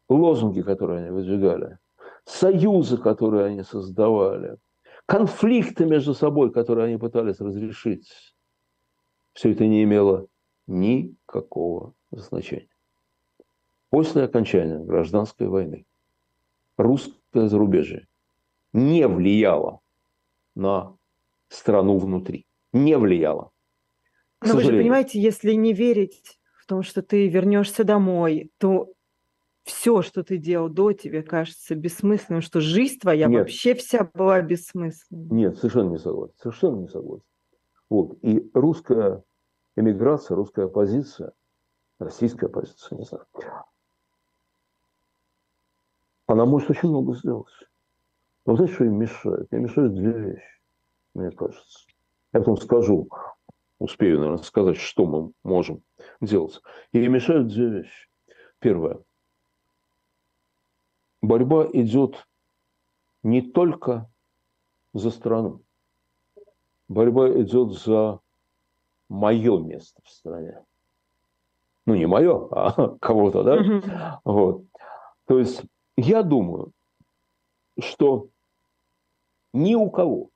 лозунги, 0.09 0.63
которые 0.63 1.01
они 1.01 1.11
выдвигали, 1.11 1.79
союзы, 2.25 2.97
которые 2.97 3.49
они 3.49 3.65
создавали, 3.65 4.57
конфликты 5.05 5.85
между 5.85 6.15
собой, 6.15 6.51
которые 6.51 6.87
они 6.87 6.97
пытались 6.97 7.41
разрешить, 7.41 8.35
все 9.35 9.53
это 9.53 9.67
не 9.67 9.85
имело 9.85 10.27
никакого 10.67 11.93
значения. 12.13 12.71
После 13.91 14.23
окончания 14.23 14.79
гражданской 14.79 15.49
войны 15.49 15.85
русское 16.79 17.47
зарубежье 17.47 18.07
не 18.73 19.07
влияло 19.07 19.81
на 20.55 20.97
страну 21.49 21.99
внутри. 21.99 22.47
Не 22.73 22.99
влияло. 22.99 23.51
Но 24.43 24.55
вы 24.55 24.63
же 24.63 24.71
понимаете, 24.71 25.21
если 25.21 25.53
не 25.53 25.73
верить 25.73 26.39
в 26.59 26.67
том, 26.67 26.83
что 26.83 27.03
ты 27.03 27.29
вернешься 27.29 27.85
домой, 27.85 28.51
то 28.59 28.93
все, 29.65 30.03
что 30.03 30.23
ты 30.23 30.37
делал 30.37 30.69
до, 30.69 30.93
тебе 30.93 31.23
кажется 31.23 31.75
бессмысленным, 31.75 32.43
что 32.43 32.61
жизнь 32.61 32.99
твоя 32.99 33.27
Нет. 33.27 33.41
вообще 33.41 33.75
вся 33.75 34.09
была 34.13 34.43
бессмысленной. 34.43 35.29
Нет, 35.31 35.57
совершенно 35.57 35.91
не 35.91 35.99
согласен. 35.99 36.35
Совершенно 36.39 36.81
не 36.81 36.89
согласен. 36.89 37.25
Вот. 37.89 38.19
И 38.23 38.51
русская 38.53 39.25
эмиграция, 39.77 40.35
русская 40.37 40.67
оппозиция, 40.67 41.33
российская 41.99 42.47
оппозиция, 42.47 42.99
не 42.99 43.05
знаю, 43.05 43.27
она 46.27 46.45
может 46.45 46.71
очень 46.71 46.89
много 46.89 47.15
сделать. 47.15 47.53
Но 48.47 48.57
знаете, 48.57 48.75
что 48.75 48.85
им 48.85 48.99
мешает? 48.99 49.53
Им 49.53 49.63
мешают 49.63 49.95
две 49.95 50.13
вещи, 50.13 50.61
мне 51.15 51.31
кажется. 51.31 51.87
Я 52.33 52.41
потом 52.41 52.57
скажу, 52.59 53.09
успею, 53.79 54.19
наверное, 54.19 54.43
сказать, 54.43 54.77
что 54.77 55.07
мы 55.07 55.33
можем 55.43 55.83
делать. 56.21 56.61
И 56.93 57.07
мешают 57.07 57.49
две 57.49 57.69
вещи. 57.69 58.09
Первое. 58.59 59.01
Борьба 61.23 61.67
идет 61.73 62.27
не 63.23 63.41
только 63.41 64.11
за 64.93 65.11
страну. 65.11 65.63
Борьба 66.89 67.31
идет 67.41 67.73
за 67.73 68.21
мое 69.09 69.59
место 69.59 70.03
в 70.05 70.11
стране. 70.11 70.63
Ну, 71.87 71.95
не 71.95 72.07
мое, 72.07 72.49
а 72.51 72.97
кого-то, 73.01 73.43
да? 73.43 74.21
Вот. 74.25 74.65
То 75.27 75.39
есть 75.39 75.63
я 75.97 76.23
думаю, 76.23 76.73
что 77.79 78.29
ни 79.55 79.77
у 79.77 79.89
кого 79.89 80.31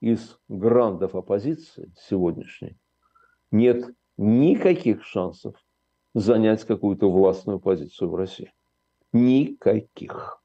из 0.00 0.36
грандов 0.48 1.14
оппозиции 1.14 1.92
сегодняшней 1.96 2.76
нет 3.50 3.94
никаких 4.16 5.04
шансов 5.04 5.54
занять 6.12 6.64
какую-то 6.64 7.10
властную 7.10 7.60
позицию 7.60 8.10
в 8.10 8.16
России. 8.16 8.52
Никаких. 9.12 10.42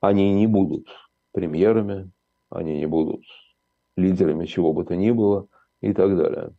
Они 0.00 0.32
не 0.34 0.48
будут 0.48 0.88
премьерами, 1.30 2.10
они 2.50 2.78
не 2.78 2.86
будут 2.86 3.22
лидерами 3.96 4.46
чего 4.46 4.72
бы 4.72 4.84
то 4.84 4.96
ни 4.96 5.12
было 5.12 5.48
и 5.80 5.92
так 5.94 6.16
далее. 6.16 6.52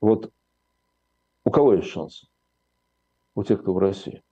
Вот 0.00 0.32
у 1.44 1.50
кого 1.50 1.74
есть 1.74 1.88
шансы? 1.88 2.26
У 3.34 3.44
тех, 3.44 3.60
кто 3.60 3.74
в 3.74 3.78
России. 3.78 4.22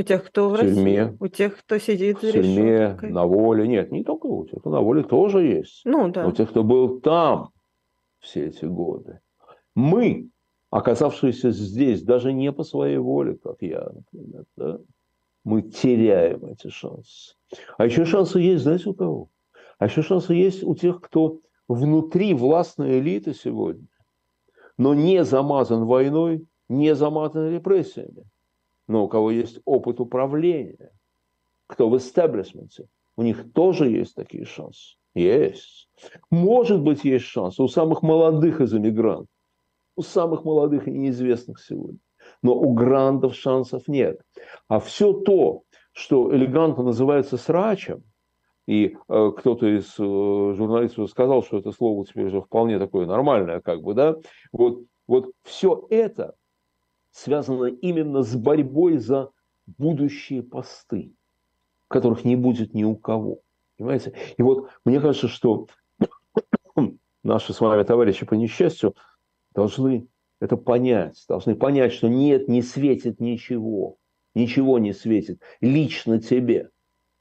У 0.00 0.02
тех, 0.02 0.24
кто 0.24 0.48
в, 0.48 0.54
в 0.54 0.60
тюрьме, 0.60 1.02
России. 1.02 1.16
У 1.20 1.28
тех, 1.28 1.58
кто 1.58 1.76
сидит 1.76 2.16
в 2.16 2.20
тюрьме, 2.22 2.72
решеткой. 2.72 3.10
на 3.10 3.26
воле. 3.26 3.68
Нет, 3.68 3.92
не 3.92 4.02
только 4.02 4.24
у 4.28 4.46
тех, 4.46 4.60
кто 4.60 4.70
на 4.70 4.80
воле 4.80 5.02
тоже 5.02 5.42
есть. 5.42 5.82
Ну, 5.84 6.08
да. 6.08 6.26
У 6.26 6.32
тех, 6.32 6.48
кто 6.48 6.64
был 6.64 7.00
там 7.00 7.50
все 8.18 8.46
эти 8.46 8.64
годы. 8.64 9.20
Мы, 9.74 10.30
оказавшиеся 10.70 11.50
здесь, 11.50 12.02
даже 12.02 12.32
не 12.32 12.50
по 12.50 12.64
своей 12.64 12.96
воле, 12.96 13.36
как 13.44 13.56
я, 13.60 13.90
например, 13.92 14.44
да, 14.56 14.78
мы 15.44 15.60
теряем 15.60 16.46
эти 16.46 16.68
шансы. 16.68 17.36
А 17.76 17.84
еще 17.84 18.06
шансы 18.06 18.40
есть, 18.40 18.62
знаете, 18.62 18.88
у 18.88 18.94
кого? 18.94 19.28
А 19.78 19.84
еще 19.84 20.00
шансы 20.00 20.32
есть 20.32 20.64
у 20.64 20.74
тех, 20.74 21.02
кто 21.02 21.40
внутри 21.68 22.32
властной 22.32 23.00
элиты 23.00 23.34
сегодня, 23.34 23.86
но 24.78 24.94
не 24.94 25.24
замазан 25.24 25.84
войной, 25.84 26.46
не 26.70 26.94
замазан 26.94 27.50
репрессиями 27.50 28.24
но 28.90 29.04
у 29.04 29.08
кого 29.08 29.30
есть 29.30 29.60
опыт 29.64 30.00
управления, 30.00 30.90
кто 31.68 31.88
в 31.88 31.96
истеблишменте, 31.96 32.88
у 33.16 33.22
них 33.22 33.52
тоже 33.52 33.88
есть 33.88 34.16
такие 34.16 34.44
шансы. 34.44 34.96
Есть. 35.14 35.88
Может 36.30 36.82
быть, 36.82 37.04
есть 37.04 37.24
шанс 37.24 37.60
у 37.60 37.68
самых 37.68 38.02
молодых 38.02 38.60
из 38.60 38.74
иммигрантов, 38.74 39.28
у 39.94 40.02
самых 40.02 40.44
молодых 40.44 40.88
и 40.88 40.90
неизвестных 40.90 41.60
сегодня. 41.60 42.00
Но 42.42 42.54
у 42.56 42.72
грандов 42.72 43.36
шансов 43.36 43.86
нет. 43.86 44.20
А 44.66 44.80
все 44.80 45.12
то, 45.12 45.62
что 45.92 46.34
элегантно 46.34 46.82
называется 46.82 47.36
срачем, 47.36 48.02
И 48.66 48.96
э, 49.08 49.30
кто-то 49.36 49.66
из 49.66 49.94
э, 49.98 50.54
журналистов 50.56 51.10
сказал, 51.10 51.44
что 51.44 51.58
это 51.58 51.70
слово 51.70 52.04
теперь 52.06 52.26
уже 52.26 52.40
вполне 52.40 52.80
такое 52.80 53.06
нормальное, 53.06 53.60
как 53.60 53.82
бы, 53.82 53.94
да. 53.94 54.16
Вот, 54.52 54.82
вот 55.06 55.30
все 55.44 55.86
это 55.90 56.34
связано 57.10 57.66
именно 57.66 58.22
с 58.22 58.34
борьбой 58.36 58.98
за 58.98 59.30
будущие 59.78 60.42
посты, 60.42 61.14
которых 61.88 62.24
не 62.24 62.36
будет 62.36 62.74
ни 62.74 62.84
у 62.84 62.96
кого. 62.96 63.40
Понимаете? 63.76 64.14
И 64.36 64.42
вот 64.42 64.68
мне 64.84 65.00
кажется, 65.00 65.28
что 65.28 65.66
наши 67.22 67.52
с 67.52 67.60
вами 67.60 67.82
товарищи 67.82 68.26
по 68.26 68.34
несчастью 68.34 68.94
должны 69.54 70.08
это 70.40 70.56
понять, 70.56 71.24
должны 71.28 71.54
понять, 71.54 71.92
что 71.92 72.08
нет, 72.08 72.48
не 72.48 72.62
светит 72.62 73.20
ничего, 73.20 73.98
ничего 74.34 74.78
не 74.78 74.92
светит 74.92 75.40
лично 75.60 76.20
тебе. 76.20 76.70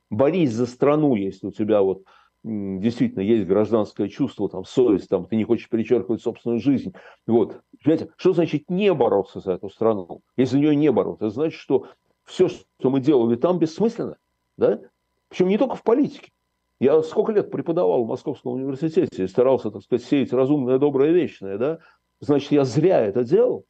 Борись 0.09 0.53
за 0.53 0.65
страну, 0.65 1.15
если 1.15 1.47
у 1.47 1.51
тебя 1.51 1.81
вот 1.81 2.03
действительно 2.43 3.21
есть 3.21 3.45
гражданское 3.45 4.07
чувство, 4.07 4.49
там, 4.49 4.63
совесть, 4.65 5.09
там, 5.09 5.25
ты 5.25 5.35
не 5.35 5.43
хочешь 5.43 5.69
перечеркивать 5.69 6.21
собственную 6.21 6.59
жизнь. 6.59 6.93
Вот. 7.27 7.61
Понимаете, 7.83 8.11
что 8.17 8.33
значит 8.33 8.69
не 8.69 8.93
бороться 8.93 9.39
за 9.39 9.53
эту 9.53 9.69
страну? 9.69 10.21
Если 10.37 10.53
за 10.53 10.59
нее 10.59 10.75
не 10.75 10.91
бороться, 10.91 11.25
это 11.25 11.33
значит, 11.33 11.59
что 11.59 11.87
все, 12.23 12.47
что 12.47 12.89
мы 12.89 13.01
делали 13.01 13.35
там, 13.35 13.59
бессмысленно. 13.59 14.17
Да? 14.57 14.79
Причем 15.27 15.47
не 15.47 15.57
только 15.57 15.75
в 15.75 15.83
политике. 15.83 16.31
Я 16.79 17.01
сколько 17.03 17.33
лет 17.33 17.51
преподавал 17.51 18.05
в 18.05 18.07
Московском 18.07 18.53
университете 18.53 19.25
и 19.25 19.27
старался, 19.27 19.69
так 19.69 19.83
сказать, 19.83 20.05
сеять 20.05 20.31
разумное, 20.31 20.79
доброе, 20.79 21.11
вечное, 21.11 21.57
да? 21.57 21.79
Значит, 22.21 22.51
я 22.51 22.63
зря 22.63 23.01
это 23.01 23.25
делал. 23.25 23.65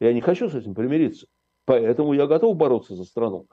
Я 0.00 0.12
не 0.12 0.20
хочу 0.20 0.48
с 0.48 0.54
этим 0.54 0.74
примириться. 0.74 1.26
Поэтому 1.64 2.12
я 2.12 2.26
готов 2.26 2.56
бороться 2.56 2.94
за 2.94 3.04
страну, 3.04 3.46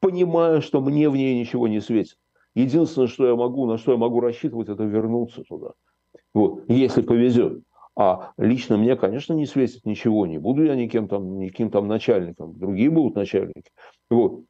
понимая, 0.00 0.60
что 0.60 0.80
мне 0.80 1.08
в 1.08 1.16
ней 1.16 1.38
ничего 1.38 1.68
не 1.68 1.80
светит. 1.80 2.16
Единственное, 2.56 3.06
что 3.06 3.26
я 3.26 3.36
могу, 3.36 3.66
на 3.66 3.76
что 3.76 3.92
я 3.92 3.98
могу 3.98 4.18
рассчитывать, 4.20 4.68
это 4.68 4.82
вернуться 4.82 5.44
туда. 5.44 5.72
Вот, 6.34 6.64
если 6.68 7.02
повезет. 7.02 7.62
А 7.94 8.32
лично 8.38 8.78
мне, 8.78 8.96
конечно, 8.96 9.34
не 9.34 9.46
светит 9.46 9.84
ничего. 9.84 10.26
Не 10.26 10.38
буду 10.38 10.64
я 10.64 10.74
никем 10.74 11.06
там, 11.06 11.38
никаким 11.38 11.70
там 11.70 11.86
начальником. 11.86 12.58
Другие 12.58 12.90
будут 12.90 13.14
начальники. 13.14 13.70
Вот. 14.10 14.44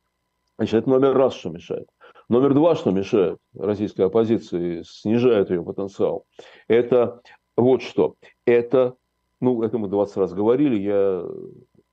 Значит, 0.56 0.74
это 0.74 0.88
номер 0.88 1.14
раз, 1.14 1.34
что 1.34 1.50
мешает. 1.50 1.88
Номер 2.28 2.54
два, 2.54 2.76
что 2.76 2.92
мешает 2.92 3.38
российской 3.54 4.02
оппозиции, 4.02 4.82
снижает 4.82 5.50
ее 5.50 5.62
потенциал, 5.62 6.24
это 6.66 7.20
вот 7.56 7.82
что. 7.82 8.14
Это, 8.46 8.94
ну, 9.40 9.62
это 9.62 9.78
мы 9.78 9.88
20 9.88 10.16
раз 10.16 10.32
говорили, 10.32 10.76
я 10.76 11.24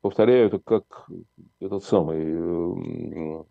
повторяю 0.02 0.48
это 0.48 0.60
как 0.60 1.08
этот 1.60 1.84
самый, 1.84 2.20
э, 2.20 3.44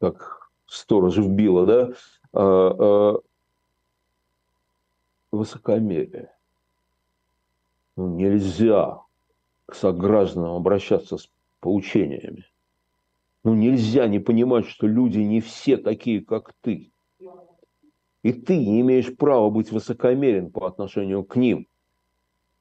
как 0.00 0.50
сторож 0.66 1.16
вбила, 1.16 1.66
да, 1.66 1.90
э, 2.32 2.74
э, 2.78 3.14
высокомерие. 5.32 6.32
Ну, 7.96 8.08
нельзя 8.08 9.00
к 9.66 9.74
согражданам 9.74 10.54
обращаться 10.54 11.16
с 11.16 11.30
поучениями. 11.60 12.44
Ну, 13.42 13.54
нельзя 13.54 14.06
не 14.06 14.18
понимать, 14.18 14.66
что 14.66 14.86
люди 14.86 15.18
не 15.18 15.40
все 15.40 15.76
такие, 15.76 16.24
как 16.24 16.52
ты. 16.60 16.92
И 18.22 18.32
ты 18.32 18.56
не 18.56 18.80
имеешь 18.80 19.16
права 19.16 19.50
быть 19.50 19.70
высокомерен 19.70 20.50
по 20.50 20.66
отношению 20.66 21.24
к 21.24 21.36
ним, 21.36 21.68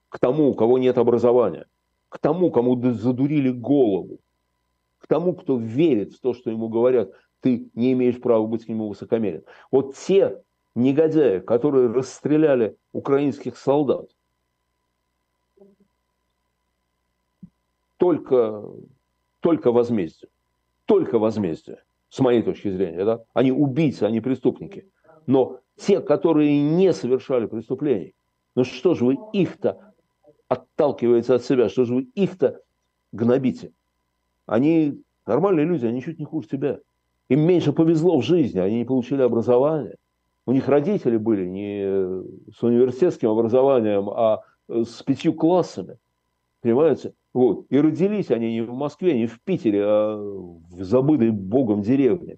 к 0.10 0.20
тому, 0.20 0.50
у 0.50 0.54
кого 0.54 0.78
нет 0.78 0.98
образования, 0.98 1.66
к 2.10 2.20
тому, 2.20 2.52
кому 2.52 2.80
задурили 2.94 3.50
голову, 3.50 4.20
к 5.06 5.08
тому, 5.08 5.34
кто 5.34 5.58
верит 5.58 6.14
в 6.14 6.20
то, 6.20 6.34
что 6.34 6.50
ему 6.50 6.68
говорят, 6.68 7.12
ты 7.42 7.70
не 7.76 7.94
имеешь 7.94 8.20
права 8.20 8.46
быть 8.48 8.66
к 8.66 8.70
нему 8.70 8.90
высокомерен. 8.90 9.44
Вот 9.72 9.96
те 9.96 10.42
негодяи, 10.74 11.40
которые 11.40 11.92
расстреляли 11.92 12.76
украинских 12.92 13.58
солдат, 13.58 14.10
только, 17.98 18.64
только 19.42 19.72
возмездие 19.72 20.30
только 20.86 21.20
возмездие, 21.20 21.84
с 22.10 22.20
моей 22.20 22.42
точки 22.42 22.70
зрения. 22.70 23.04
Да? 23.04 23.24
Они 23.34 23.52
убийцы, 23.52 24.04
они 24.04 24.22
преступники. 24.22 24.90
Но 25.26 25.60
те, 25.76 26.00
которые 26.00 26.62
не 26.62 26.94
совершали 26.94 27.48
преступлений, 27.48 28.14
ну 28.56 28.64
что 28.64 28.94
же 28.94 29.06
вы 29.06 29.18
их-то 29.34 29.94
отталкиваете 30.48 31.34
от 31.34 31.44
себя, 31.44 31.70
что 31.70 31.86
же 31.86 31.96
вы 31.96 32.02
их-то 32.14 32.62
гнобите? 33.12 33.74
Они 34.46 35.02
нормальные 35.26 35.66
люди, 35.66 35.86
они 35.86 36.02
чуть 36.02 36.20
не 36.20 36.26
хуже 36.26 36.48
тебя. 36.48 36.80
Им 37.30 37.42
меньше 37.42 37.74
повезло 37.74 38.20
в 38.20 38.24
жизни, 38.24 38.60
они 38.60 38.78
не 38.78 38.86
получили 38.86 39.22
образование. 39.22 39.96
У 40.46 40.52
них 40.52 40.68
родители 40.68 41.18
были 41.18 41.46
не 41.46 42.52
с 42.52 42.62
университетским 42.62 43.30
образованием, 43.30 44.10
а 44.10 44.44
с 44.68 45.02
пятью 45.02 45.34
классами. 45.34 45.98
Понимаете? 46.62 47.14
Вот. 47.34 47.66
И 47.70 47.80
родились 47.80 48.32
они 48.32 48.54
не 48.54 48.62
в 48.62 48.74
Москве, 48.74 49.18
не 49.18 49.28
в 49.28 49.42
Питере, 49.44 49.84
а 49.84 50.18
в 50.18 50.84
забытой 50.84 51.32
Богом 51.32 51.82
деревне. 51.82 52.38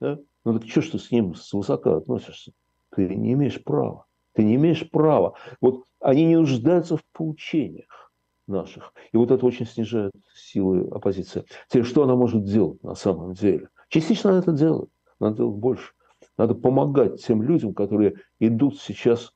Да? 0.00 0.18
Ну 0.44 0.58
так 0.58 0.68
что 0.68 0.82
ж 0.82 0.90
ты 0.90 0.98
с 0.98 1.10
ним 1.10 1.34
свысока 1.34 1.96
относишься? 1.96 2.52
Ты 2.94 3.14
не 3.14 3.32
имеешь 3.32 3.62
права. 3.62 4.06
Ты 4.34 4.44
не 4.44 4.54
имеешь 4.54 4.88
права. 4.88 5.34
Вот 5.60 5.84
они 6.00 6.24
не 6.26 6.36
нуждаются 6.36 6.96
в 6.96 7.04
поучениях 7.12 8.03
наших. 8.46 8.92
И 9.12 9.16
вот 9.16 9.30
это 9.30 9.44
очень 9.46 9.66
снижает 9.66 10.12
силы 10.34 10.88
оппозиции. 10.90 11.44
Теперь, 11.68 11.84
что 11.84 12.02
она 12.02 12.14
может 12.14 12.44
делать 12.44 12.82
на 12.82 12.94
самом 12.94 13.34
деле? 13.34 13.68
Частично 13.88 14.30
она 14.30 14.40
это 14.40 14.52
делает. 14.52 14.90
Надо 15.20 15.36
делать 15.38 15.56
больше. 15.56 15.92
Надо 16.36 16.54
помогать 16.54 17.24
тем 17.24 17.42
людям, 17.42 17.74
которые 17.74 18.16
идут 18.40 18.80
сейчас 18.80 19.32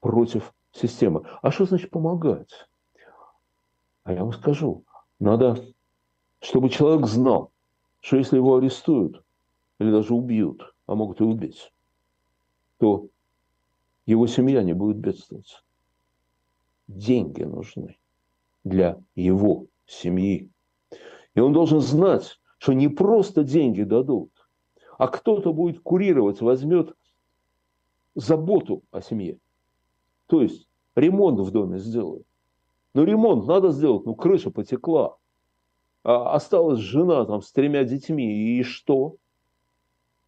против 0.00 0.52
системы. 0.72 1.24
А 1.42 1.50
что 1.50 1.66
значит 1.66 1.90
помогать? 1.90 2.68
А 4.04 4.12
я 4.12 4.22
вам 4.22 4.32
скажу, 4.32 4.84
надо, 5.18 5.64
чтобы 6.40 6.68
человек 6.68 7.06
знал, 7.06 7.52
что 8.00 8.16
если 8.16 8.36
его 8.36 8.56
арестуют 8.56 9.22
или 9.78 9.90
даже 9.90 10.14
убьют, 10.14 10.74
а 10.86 10.94
могут 10.94 11.20
и 11.20 11.24
убить, 11.24 11.72
то 12.78 13.08
его 14.06 14.26
семья 14.26 14.62
не 14.62 14.74
будет 14.74 14.98
бедствовать. 14.98 15.64
Деньги 16.86 17.42
нужны 17.44 17.96
для 18.64 18.98
его 19.14 19.66
семьи. 19.86 20.50
И 21.34 21.40
он 21.40 21.52
должен 21.52 21.80
знать, 21.80 22.40
что 22.58 22.72
не 22.72 22.88
просто 22.88 23.44
деньги 23.44 23.82
дадут, 23.82 24.30
а 24.98 25.08
кто-то 25.08 25.52
будет 25.52 25.80
курировать, 25.80 26.40
возьмет 26.40 26.94
заботу 28.14 28.82
о 28.90 29.00
семье. 29.00 29.38
То 30.26 30.42
есть 30.42 30.68
ремонт 30.94 31.40
в 31.40 31.50
доме 31.50 31.78
сделает. 31.78 32.26
Ну, 32.94 33.04
ремонт 33.04 33.46
надо 33.46 33.70
сделать, 33.70 34.06
ну, 34.06 34.14
крыша 34.14 34.50
потекла. 34.50 35.16
А 36.04 36.34
осталась 36.34 36.78
жена 36.78 37.24
там 37.24 37.42
с 37.42 37.50
тремя 37.50 37.84
детьми, 37.84 38.58
и 38.58 38.62
что? 38.62 39.16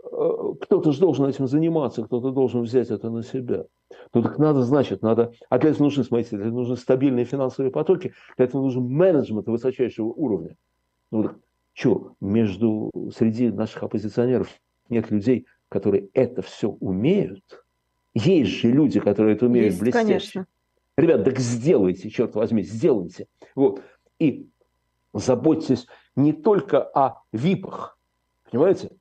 Э, 0.03 0.55
кто-то 0.61 0.93
же 0.93 1.01
должен 1.01 1.27
этим 1.27 1.47
заниматься, 1.47 2.03
кто-то 2.03 2.33
должен 2.33 2.63
взять 2.63 2.91
это 2.91 3.11
на 3.11 3.23
себя. 3.23 3.67
Ну 4.13 4.23
так 4.23 4.39
надо, 4.39 4.63
значит, 4.63 5.03
надо... 5.03 5.33
А 5.49 5.59
для 5.59 5.71
этого 5.71 5.85
нужны, 5.85 6.05
смотрите, 6.05 6.37
для 6.37 6.47
этого 6.47 6.59
нужны 6.59 6.77
стабильные 6.77 7.25
финансовые 7.25 7.71
потоки, 7.71 8.15
для 8.37 8.47
этого 8.47 8.63
нужен 8.63 8.85
менеджмент 8.85 9.47
высочайшего 9.47 10.07
уровня. 10.07 10.57
Ну 11.11 11.23
так 11.23 11.37
что, 11.77 12.15
между, 12.23 12.91
среди 13.15 13.51
наших 13.51 13.83
оппозиционеров 13.83 14.49
нет 14.89 15.11
людей, 15.11 15.47
которые 15.69 16.09
это 16.15 16.41
все 16.41 16.71
умеют? 16.71 17.65
Есть 18.15 18.51
же 18.53 18.71
люди, 18.71 18.99
которые 18.99 19.37
это 19.37 19.45
умеют 19.45 19.73
Есть, 19.73 19.81
блестяще. 19.81 20.07
конечно. 20.07 20.47
Ребят, 20.97 21.25
так 21.25 21.39
сделайте, 21.39 22.09
черт 22.09 22.35
возьми, 22.35 22.63
сделайте. 22.63 23.27
Вот. 23.55 23.83
И 24.19 24.49
заботьтесь 25.13 25.87
не 26.17 26.33
только 26.33 26.83
о 26.83 27.21
ВИПах, 27.33 27.99
понимаете? 28.51 28.93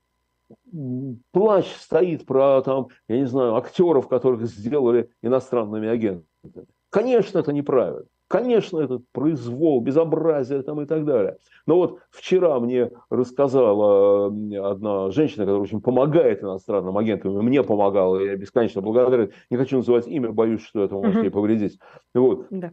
Плащ 1.32 1.74
стоит 1.76 2.26
про, 2.26 2.62
там, 2.62 2.88
я 3.08 3.18
не 3.18 3.26
знаю, 3.26 3.56
актеров, 3.56 4.08
которых 4.08 4.46
сделали 4.46 5.10
иностранными 5.22 5.88
агентами. 5.88 6.66
Конечно, 6.90 7.40
это 7.40 7.54
неправильно. 7.54 8.06
Конечно, 8.28 8.80
это 8.80 9.02
произвол, 9.12 9.82
безобразие 9.82 10.64
там 10.64 10.82
и 10.82 10.86
так 10.86 11.06
далее. 11.06 11.38
Но 11.68 11.76
вот 11.76 12.00
вчера 12.10 12.60
мне 12.60 12.92
рассказала 13.10 14.28
одна 14.28 15.12
женщина, 15.12 15.46
которая 15.46 15.62
очень 15.62 15.80
помогает 15.80 16.42
иностранным 16.42 16.98
агентам, 16.98 17.40
и 17.40 17.44
мне 17.44 17.64
помогала, 17.64 18.20
я 18.20 18.36
бесконечно 18.36 18.82
благодарен. 18.82 19.32
Не 19.52 19.58
хочу 19.58 19.78
называть 19.78 20.08
имя, 20.08 20.32
боюсь, 20.32 20.64
что 20.64 20.84
это 20.84 20.96
может 20.96 21.24
ей 21.24 21.30
повредить. 21.30 21.80
Вот. 22.14 22.48
Да. 22.50 22.72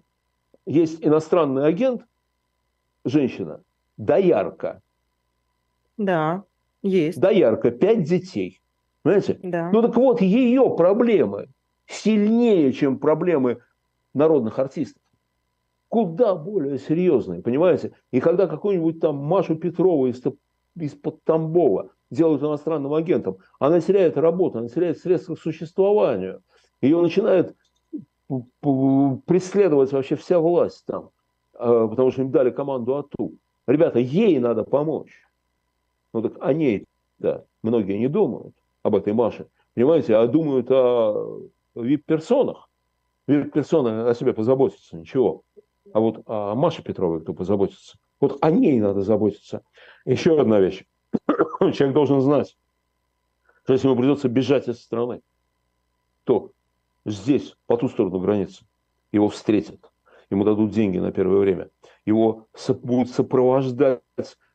Есть 0.64 1.04
иностранный 1.04 1.66
агент, 1.66 2.02
женщина, 3.04 3.60
доярка. 3.98 4.80
Да, 5.98 6.44
есть. 6.82 7.20
Доярка, 7.20 7.70
пять 7.70 8.02
детей. 8.04 8.60
Понимаете? 9.02 9.38
Да. 9.42 9.70
Ну 9.70 9.82
так 9.82 9.96
вот, 9.96 10.20
ее 10.20 10.74
проблемы 10.76 11.48
сильнее, 11.86 12.72
чем 12.72 12.98
проблемы 12.98 13.58
народных 14.14 14.58
артистов 14.58 15.02
куда 15.92 16.34
более 16.34 16.78
серьезные, 16.78 17.42
понимаете? 17.42 17.92
И 18.12 18.20
когда 18.20 18.46
какую-нибудь 18.46 18.98
там 18.98 19.16
Машу 19.16 19.56
Петрову 19.56 20.06
из 20.06 20.22
из-под 20.74 21.22
Тамбова, 21.22 21.90
делают 22.10 22.42
иностранным 22.42 22.94
агентом, 22.94 23.36
она 23.58 23.78
теряет 23.78 24.16
работу, 24.16 24.60
она 24.60 24.68
теряет 24.68 25.00
средства 25.00 25.34
к 25.34 25.38
существованию. 25.38 26.40
Ее 26.80 26.98
начинает 26.98 27.54
преследовать 29.26 29.92
вообще 29.92 30.16
вся 30.16 30.40
власть 30.40 30.82
там, 30.86 31.10
а, 31.52 31.86
потому 31.86 32.10
что 32.10 32.22
им 32.22 32.30
дали 32.30 32.48
команду 32.48 32.96
АТУ. 32.96 33.34
Ребята, 33.66 33.98
ей 33.98 34.38
надо 34.38 34.64
помочь. 34.64 35.12
Ну 36.12 36.22
так 36.22 36.34
о 36.40 36.52
ней 36.52 36.86
да, 37.22 37.44
многие 37.62 37.98
не 37.98 38.08
думают, 38.08 38.54
об 38.82 38.96
этой 38.96 39.12
Маше. 39.12 39.46
Понимаете, 39.74 40.16
а 40.16 40.26
думают 40.26 40.70
о 40.70 41.40
вип-персонах. 41.74 42.68
Вип-персоны 43.26 44.08
о 44.08 44.14
себе 44.14 44.34
позаботятся, 44.34 44.96
ничего. 44.96 45.42
А 45.94 46.00
вот 46.00 46.22
о 46.26 46.54
Маше 46.54 46.82
Петровой 46.82 47.20
кто 47.20 47.32
позаботится? 47.32 47.96
Вот 48.20 48.38
о 48.40 48.50
ней 48.50 48.80
надо 48.80 49.02
заботиться. 49.02 49.62
Еще 50.04 50.38
одна 50.38 50.60
вещь. 50.60 50.84
Человек 51.60 51.94
должен 51.94 52.20
знать, 52.20 52.56
что 53.62 53.72
если 53.72 53.86
ему 53.86 53.96
придется 53.96 54.28
бежать 54.28 54.68
из 54.68 54.82
страны, 54.82 55.22
то 56.24 56.50
здесь, 57.04 57.56
по 57.66 57.76
ту 57.76 57.88
сторону 57.88 58.18
границы, 58.18 58.64
его 59.12 59.28
встретят, 59.28 59.90
ему 60.30 60.44
дадут 60.44 60.70
деньги 60.70 60.98
на 60.98 61.12
первое 61.12 61.38
время, 61.38 61.70
его 62.04 62.46
будут 62.82 63.10
сопровождать 63.10 64.02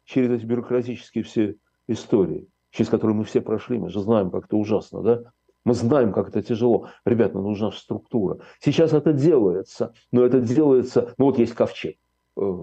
через 0.07 0.31
эти 0.31 0.45
бюрократические 0.45 1.23
все 1.23 1.55
истории, 1.87 2.47
через 2.71 2.89
которые 2.89 3.15
мы 3.15 3.25
все 3.25 3.41
прошли, 3.41 3.77
мы 3.77 3.89
же 3.89 3.99
знаем, 3.99 4.31
как 4.31 4.45
это 4.45 4.57
ужасно, 4.57 5.01
да? 5.01 5.23
Мы 5.65 5.73
знаем, 5.73 6.13
как 6.13 6.29
это 6.29 6.41
тяжело. 6.41 6.87
Ребят, 7.05 7.33
нам 7.33 7.43
нужна 7.43 7.71
структура. 7.71 8.39
Сейчас 8.61 8.93
это 8.93 9.11
делается, 9.11 9.93
но 10.13 10.25
это 10.25 10.39
делается, 10.39 11.13
ну 11.17 11.25
вот 11.25 11.37
есть 11.37 11.53
ковчег. 11.53 11.97
Э, 12.37 12.53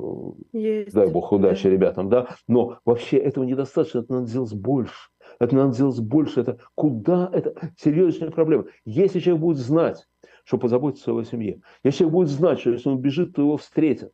есть. 0.52 0.94
Дай 0.94 1.10
бог 1.10 1.30
удачи 1.32 1.64
да. 1.64 1.70
ребятам, 1.70 2.08
да. 2.08 2.28
Но 2.48 2.78
вообще 2.86 3.18
этого 3.18 3.44
недостаточно, 3.44 3.98
это 3.98 4.12
надо 4.14 4.32
делать 4.32 4.54
больше. 4.54 5.10
Это 5.38 5.54
надо 5.54 5.76
делать 5.76 6.00
больше. 6.00 6.40
Это 6.40 6.58
куда? 6.74 7.28
Это 7.30 7.72
серьезная 7.76 8.30
проблема. 8.30 8.64
Если 8.86 9.20
человек 9.20 9.42
будет 9.42 9.58
знать, 9.58 10.06
что 10.44 10.56
позаботиться 10.56 11.10
о 11.10 11.14
своей 11.14 11.26
семье, 11.26 11.60
если 11.82 11.98
человек 11.98 12.14
будет 12.14 12.28
знать, 12.28 12.60
что 12.60 12.70
если 12.70 12.88
он 12.88 13.00
бежит, 13.00 13.34
то 13.34 13.42
его 13.42 13.58
встретят, 13.58 14.12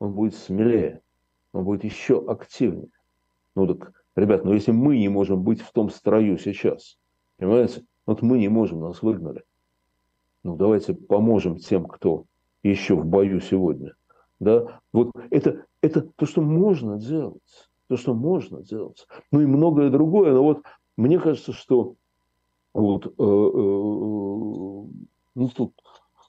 он 0.00 0.12
будет 0.12 0.34
смелее, 0.34 1.00
он 1.56 1.64
будет 1.64 1.84
еще 1.84 2.24
активнее. 2.26 2.88
Ну 3.54 3.66
так, 3.66 3.92
ребят, 4.14 4.44
ну 4.44 4.52
если 4.52 4.72
мы 4.72 4.98
не 4.98 5.08
можем 5.08 5.42
быть 5.42 5.60
в 5.60 5.72
том 5.72 5.90
строю 5.90 6.38
сейчас, 6.38 6.98
понимаете, 7.38 7.84
вот 8.06 8.22
мы 8.22 8.38
не 8.38 8.48
можем, 8.48 8.80
нас 8.80 9.02
выгнали. 9.02 9.42
Ну 10.42 10.56
давайте 10.56 10.94
поможем 10.94 11.56
тем, 11.56 11.86
кто 11.86 12.24
еще 12.62 12.94
в 12.94 13.04
бою 13.04 13.40
сегодня. 13.40 13.94
Да? 14.38 14.80
Вот 14.92 15.12
это, 15.30 15.64
это 15.80 16.02
то, 16.02 16.26
что 16.26 16.42
можно 16.42 16.98
делать 16.98 17.68
то, 17.88 17.96
что 17.96 18.14
можно 18.14 18.62
делать. 18.62 19.06
Ну 19.30 19.40
и 19.40 19.46
многое 19.46 19.90
другое. 19.90 20.32
Но 20.32 20.42
вот 20.42 20.62
мне 20.96 21.18
кажется, 21.18 21.52
что 21.52 21.94
вот, 22.74 23.06
э, 23.06 23.08
э, 23.08 23.12
ну 25.34 25.48
тут 25.54 25.72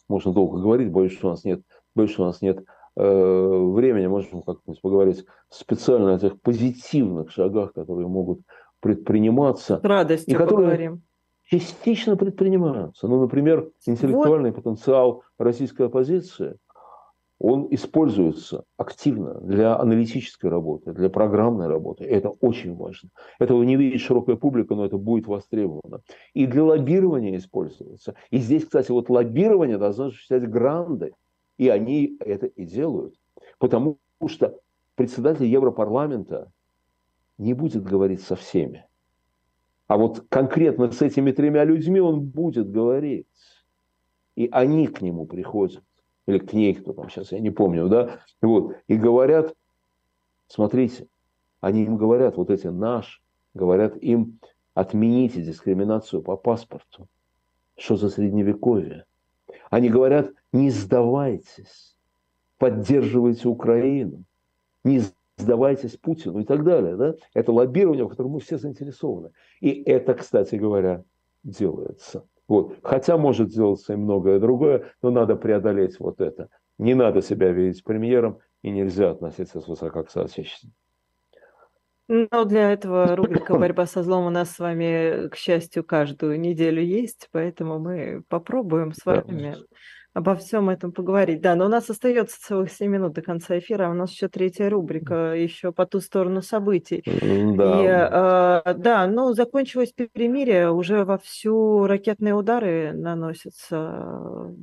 можно 0.08 0.34
долго 0.34 0.60
говорить, 0.60 0.92
боюсь, 0.92 1.14
что 1.14 1.28
у 1.28 1.32
нас 1.32 1.44
нет, 1.44 1.62
боюсь, 1.96 2.12
что 2.12 2.24
у 2.24 2.28
нас 2.28 2.42
нет 2.42 2.60
э, 2.60 2.64
времени, 3.04 4.08
можем 4.08 4.42
как-нибудь 4.42 4.82
поговорить 4.82 5.26
специально 5.50 6.16
о 6.16 6.20
тех 6.20 6.42
позитивных 6.42 7.32
шагах, 7.32 7.74
которые 7.74 8.08
могут 8.08 8.42
предприниматься. 8.80 9.80
С 9.80 9.84
радостью 9.84 10.34
и 10.34 10.38
которые 10.38 10.70
поговорим. 10.70 11.02
частично 11.50 12.16
предпринимаются. 12.16 13.08
Ну, 13.08 13.22
например, 13.22 13.70
интеллектуальный 13.86 14.52
вот. 14.52 14.64
потенциал 14.64 15.24
российской 15.38 15.88
оппозиции– 15.88 16.56
он 17.40 17.68
используется 17.70 18.64
активно 18.78 19.36
для 19.42 19.78
аналитической 19.78 20.48
работы, 20.48 20.94
для 20.94 21.10
программной 21.10 21.68
работы. 21.68 22.04
Это 22.04 22.30
очень 22.30 22.76
важно. 22.76 23.10
Этого 23.40 23.62
не 23.64 23.76
видит 23.76 24.02
широкая 24.02 24.36
публика, 24.36 24.74
но 24.74 24.86
это 24.86 24.98
будет 24.98 25.28
востребовано. 25.28 26.02
И 26.34 26.48
для 26.48 26.64
лоббирования 26.64 27.38
используется. 27.38 28.16
И 28.32 28.38
здесь, 28.38 28.66
кстати, 28.66 28.92
вот 28.92 29.10
лоббирование 29.10 29.78
должно 29.78 30.06
осуществлять 30.06 30.50
гранды. 30.50 31.14
И 31.58 31.70
они 31.70 32.18
это 32.20 32.48
и 32.48 32.66
делают. 32.66 33.16
Потому 33.58 34.00
что 34.28 34.60
председатель 34.96 35.46
Европарламента 35.46 36.52
не 37.38 37.54
будет 37.54 37.84
говорить 37.84 38.22
со 38.22 38.36
всеми. 38.36 38.86
А 39.88 39.98
вот 39.98 40.26
конкретно 40.30 40.92
с 40.92 41.02
этими 41.02 41.32
тремя 41.32 41.64
людьми 41.64 42.00
он 42.00 42.22
будет 42.22 42.72
говорить. 42.72 43.28
И 44.36 44.50
они 44.52 44.88
к 44.88 45.02
нему 45.02 45.26
приходят 45.26 45.84
или 46.28 46.40
к 46.40 46.54
ней, 46.54 46.76
кто 46.76 46.94
там 46.94 47.10
сейчас, 47.10 47.32
я 47.32 47.40
не 47.40 47.50
помню, 47.50 47.88
да, 47.88 48.20
вот, 48.42 48.76
и 48.88 48.98
говорят, 48.98 49.56
смотрите, 50.48 51.08
они 51.62 51.86
им 51.86 51.98
говорят, 51.98 52.36
вот 52.38 52.50
эти 52.50 52.68
наш, 52.68 53.24
говорят 53.54 53.96
им, 53.98 54.40
отмените 54.74 55.42
дискриминацию 55.42 56.22
по 56.22 56.36
паспорту. 56.36 57.08
Что 57.78 57.96
за 57.96 58.10
средневековье? 58.10 59.06
Они 59.70 59.90
говорят, 59.90 60.32
не 60.54 60.70
сдавайтесь, 60.70 61.98
поддерживайте 62.58 63.48
Украину, 63.48 64.24
не 64.84 65.02
сдавайтесь 65.38 65.98
Путину 65.98 66.40
и 66.40 66.46
так 66.46 66.64
далее. 66.64 66.96
Да? 66.96 67.16
Это 67.34 67.52
лоббирование, 67.52 68.06
в 68.06 68.10
котором 68.10 68.32
мы 68.32 68.40
все 68.40 68.58
заинтересованы. 68.58 69.32
И 69.60 69.84
это, 69.84 70.14
кстати 70.14 70.56
говоря, 70.56 71.04
делается. 71.44 72.26
Вот. 72.48 72.78
Хотя 72.82 73.18
может 73.18 73.52
сделаться 73.52 73.94
и 73.94 73.98
многое 73.98 74.40
другое, 74.40 74.86
но 75.02 75.12
надо 75.12 75.36
преодолеть 75.36 76.00
вот 76.00 76.22
это. 76.22 76.50
Не 76.78 76.94
надо 76.94 77.22
себя 77.22 77.52
видеть 77.52 77.84
премьером, 77.84 78.40
и 78.62 78.70
нельзя 78.70 79.12
относиться 79.12 79.62
свысока 79.62 80.04
к 80.04 80.12
соотечественникам. 80.12 80.78
Но 82.08 82.46
для 82.46 82.72
этого 82.72 83.16
рубрика 83.16 83.58
«Борьба 83.58 83.86
со 83.86 84.04
злом» 84.04 84.26
у 84.26 84.30
нас 84.30 84.52
с 84.52 84.60
вами, 84.60 85.28
к 85.30 85.36
счастью, 85.36 85.84
каждую 85.84 86.40
неделю 86.40 86.82
есть, 86.82 87.28
поэтому 87.32 87.80
мы 87.80 88.24
попробуем 88.30 88.94
с 88.94 89.06
вами 89.06 89.56
да 89.56 89.66
обо 90.18 90.36
всем 90.36 90.72
этом 90.72 90.92
поговорить. 90.92 91.42
Да, 91.42 91.54
но 91.54 91.66
у 91.66 91.70
нас 91.70 91.92
остается 91.92 92.42
целых 92.42 92.72
7 92.72 92.90
минут 92.90 93.14
до 93.14 93.22
конца 93.22 93.60
эфира, 93.60 93.88
а 93.88 93.92
у 93.92 93.94
нас 93.94 94.12
еще 94.12 94.28
третья 94.28 94.68
рубрика, 94.68 95.36
еще 95.36 95.72
по 95.72 95.86
ту 95.86 96.00
сторону 96.00 96.42
событий. 96.42 97.04
Да. 97.06 98.64
И, 98.64 98.72
э, 98.72 98.74
да, 98.74 99.06
ну, 99.06 99.34
закончилось 99.34 99.94
перемирие, 99.94 100.72
уже 100.72 101.06
вовсю 101.06 101.86
ракетные 101.86 102.34
удары 102.34 102.94
наносятся 102.94 103.76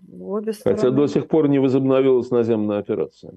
в 0.08 0.28
обе 0.28 0.54
стороны. 0.54 0.80
Хотя 0.80 0.90
до 0.90 1.06
сих 1.06 1.28
пор 1.28 1.48
не 1.48 1.60
возобновилась 1.60 2.30
наземная 2.30 2.78
операция. 2.78 3.34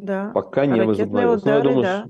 Да. 0.00 0.30
Пока 0.34 0.64
не. 0.64 0.80
Удары, 0.80 1.06
ну, 1.06 1.38
я 1.44 1.60
думаю, 1.60 1.82
да. 1.82 2.06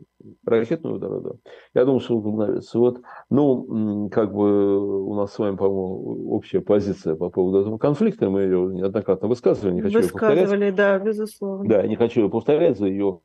Ракетные 0.47 0.95
удары, 0.95 1.21
да. 1.21 1.31
Я 1.75 1.85
думаю, 1.85 1.99
что 1.99 2.17
возобновится. 2.17 2.79
Вот, 2.79 3.01
ну, 3.29 4.09
как 4.11 4.33
бы 4.33 5.05
у 5.05 5.15
нас 5.17 5.33
с 5.33 5.39
вами, 5.39 5.57
по-моему, 5.57 6.33
общая 6.33 6.61
позиция 6.61 7.17
по 7.17 7.29
поводу 7.29 7.61
этого 7.61 7.79
конфликта. 7.79 8.31
Мы 8.31 8.43
ее 8.43 8.73
неоднократно 8.73 9.27
высказывали, 9.27 9.75
не 9.75 9.81
хочу 9.81 9.99
Высказывали, 9.99 10.37
ее 10.37 10.45
повторять. 10.47 10.75
да, 10.77 10.99
безусловно. 11.01 11.69
Да, 11.69 11.87
не 11.87 11.97
хочу 11.97 12.23
ее 12.23 12.31
повторять 12.31 12.79
за 12.79 12.87
ее 12.87 13.21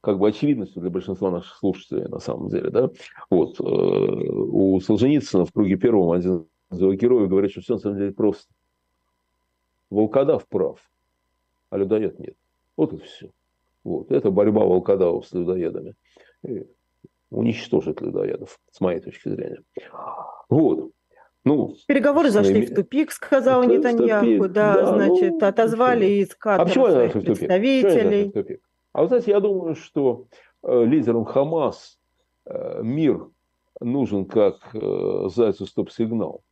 как 0.00 0.18
бы 0.18 0.28
очевидностью 0.28 0.80
для 0.80 0.90
большинства 0.90 1.30
наших 1.30 1.54
слушателей 1.56 2.06
на 2.08 2.20
самом 2.20 2.48
деле, 2.48 2.70
да. 2.70 2.88
Вот, 3.28 3.60
э, 3.60 3.62
у 3.62 4.80
Солженицына 4.80 5.44
в 5.44 5.52
круге 5.52 5.76
первом 5.76 6.12
один 6.12 6.46
из 6.70 6.80
его 6.80 6.94
героев 6.94 7.28
говорит, 7.28 7.50
что 7.50 7.60
все 7.60 7.74
на 7.74 7.80
самом 7.80 7.98
деле 7.98 8.12
просто. 8.12 8.50
Волкодав 9.90 10.48
прав, 10.48 10.78
а 11.68 11.76
людоед 11.76 12.18
нет. 12.18 12.34
Вот 12.78 12.94
и 12.94 12.96
все. 12.96 13.30
Вот. 13.84 14.10
Это 14.10 14.30
борьба 14.30 14.64
волкодавов 14.64 15.26
с 15.26 15.32
людоедами. 15.32 15.94
И 16.46 16.66
уничтожить 17.30 18.00
людоедов, 18.00 18.58
с 18.70 18.80
моей 18.80 19.00
точки 19.00 19.28
зрения. 19.28 19.62
Вот. 20.48 20.90
Ну, 21.44 21.74
Переговоры 21.86 22.30
зашли 22.30 22.66
в 22.66 22.74
тупик, 22.74 23.12
сказал 23.12 23.64
Нетаньяху, 23.64 24.48
да, 24.48 24.74
да, 24.74 24.86
значит, 24.86 25.32
ну, 25.40 25.46
отозвали 25.46 26.04
все. 26.04 26.20
из 26.20 26.34
кадров 26.34 26.66
а 26.66 26.68
почему 26.68 26.90
своих 26.90 27.12
представителей. 27.12 28.28
В 28.28 28.32
тупик? 28.32 28.60
А 28.92 29.02
вы 29.02 29.08
знаете, 29.08 29.30
я 29.30 29.40
думаю, 29.40 29.74
что 29.74 30.26
э, 30.62 30.84
лидерам 30.84 31.24
Хамас 31.24 31.98
э, 32.44 32.82
мир 32.82 33.28
нужен 33.80 34.26
как 34.26 34.56
э, 34.74 35.28
зайцу 35.34 35.64
стоп-сигнал. 35.64 36.42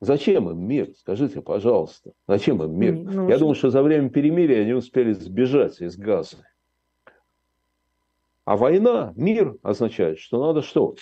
Зачем 0.00 0.50
им 0.50 0.66
мир? 0.66 0.90
Скажите, 0.98 1.40
пожалуйста. 1.40 2.12
Зачем 2.28 2.62
им 2.62 2.78
мир? 2.78 2.94
Ну, 2.94 3.28
Я 3.28 3.38
думаю, 3.38 3.54
что 3.54 3.70
за 3.70 3.82
время 3.82 4.10
перемирия 4.10 4.62
они 4.62 4.74
успели 4.74 5.12
сбежать 5.12 5.80
из 5.80 5.96
Газы. 5.96 6.36
А 8.44 8.56
война, 8.56 9.12
мир 9.16 9.56
означает, 9.62 10.18
что 10.18 10.44
надо 10.44 10.62
что? 10.62 10.94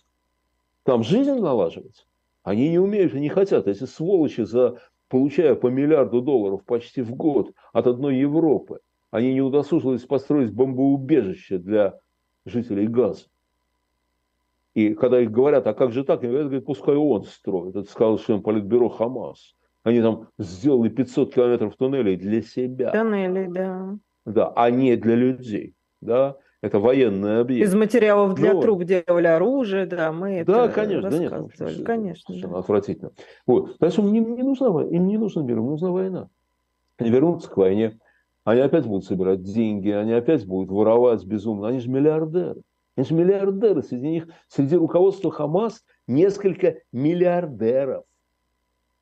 Там 0.85 1.03
жизнь 1.03 1.35
налаживать. 1.35 2.07
Они 2.43 2.71
не 2.71 2.79
умеют 2.79 3.15
и 3.15 3.21
не 3.21 3.29
хотят. 3.29 3.67
Эти 3.67 3.85
сволочи, 3.85 4.43
за, 4.43 4.81
получая 5.09 5.55
по 5.55 5.67
миллиарду 5.67 6.23
долларов 6.23 6.65
почти 6.65 7.03
в 7.03 7.15
год 7.15 7.53
от 7.73 7.87
одной 7.87 8.17
Европы, 8.17 8.81
они 9.11 9.35
не 9.35 9.43
удосужились 9.43 10.05
построить 10.05 10.53
бомбоубежище 10.53 11.59
для 11.59 11.99
жителей 12.45 12.87
Газа. 12.87 13.27
И 14.75 14.95
когда 14.95 15.21
их 15.21 15.31
говорят, 15.31 15.67
а 15.67 15.75
как 15.75 15.93
же 15.93 16.05
так? 16.05 16.23
Они 16.25 16.33
говорят, 16.33 16.65
пускай 16.65 16.97
он 16.97 17.25
строит. 17.25 17.77
Это 17.77 17.89
сказал 17.89 18.19
член 18.19 18.43
политбюро 18.43 18.89
Хамас. 18.89 19.55
Они 19.85 20.01
там 20.01 20.29
сделали 20.39 20.89
500 20.89 21.35
километров 21.35 21.77
туннелей 21.77 22.17
для 22.17 22.43
себя. 22.43 22.91
Туннели, 22.91 23.47
да. 23.51 23.97
Да, 24.25 24.53
а 24.57 24.71
не 24.71 24.97
для 24.97 25.15
людей. 25.15 25.75
Да? 26.01 26.37
это 26.65 26.79
военный 26.79 27.41
объект. 27.41 27.69
Из 27.69 27.75
материалов 27.75 28.35
для 28.35 28.55
Но... 28.55 28.63
труб 28.63 28.85
делали 28.85 29.27
оружие, 29.27 29.85
да, 29.85 30.13
мы 30.13 30.45
да, 30.45 30.65
это 30.65 30.75
конечно, 30.75 31.11
да, 31.11 31.19
нет, 31.19 31.85
конечно. 31.85 32.35
Да. 32.41 32.59
Отвратительно. 32.59 33.11
Вот. 33.47 33.77
Поэтому 33.79 34.09
им 34.09 34.15
не, 34.15 34.37
не 34.37 34.43
нужна, 34.43 34.69
им 34.83 35.07
не 35.07 35.19
нужен 35.19 35.45
мир, 35.45 35.59
им 35.59 35.67
нужна 35.67 35.91
война. 35.91 36.29
Они 36.97 37.11
вернутся 37.11 37.51
к 37.51 37.57
войне, 37.59 37.99
они 38.45 38.61
опять 38.61 38.87
будут 38.87 39.05
собирать 39.05 39.43
деньги, 39.43 39.91
они 39.91 40.13
опять 40.13 40.47
будут 40.47 40.71
воровать 40.71 41.23
безумно. 41.27 41.69
Они 41.69 41.81
же 41.81 41.91
миллиардеры. 41.91 42.63
Они 42.97 43.07
же 43.07 43.15
миллиардеры. 43.15 43.83
Среди 43.83 44.09
них, 44.09 44.29
среди 44.49 44.77
руководства 44.77 45.31
Хамас 45.31 45.85
несколько 46.07 46.77
миллиардеров 46.93 48.05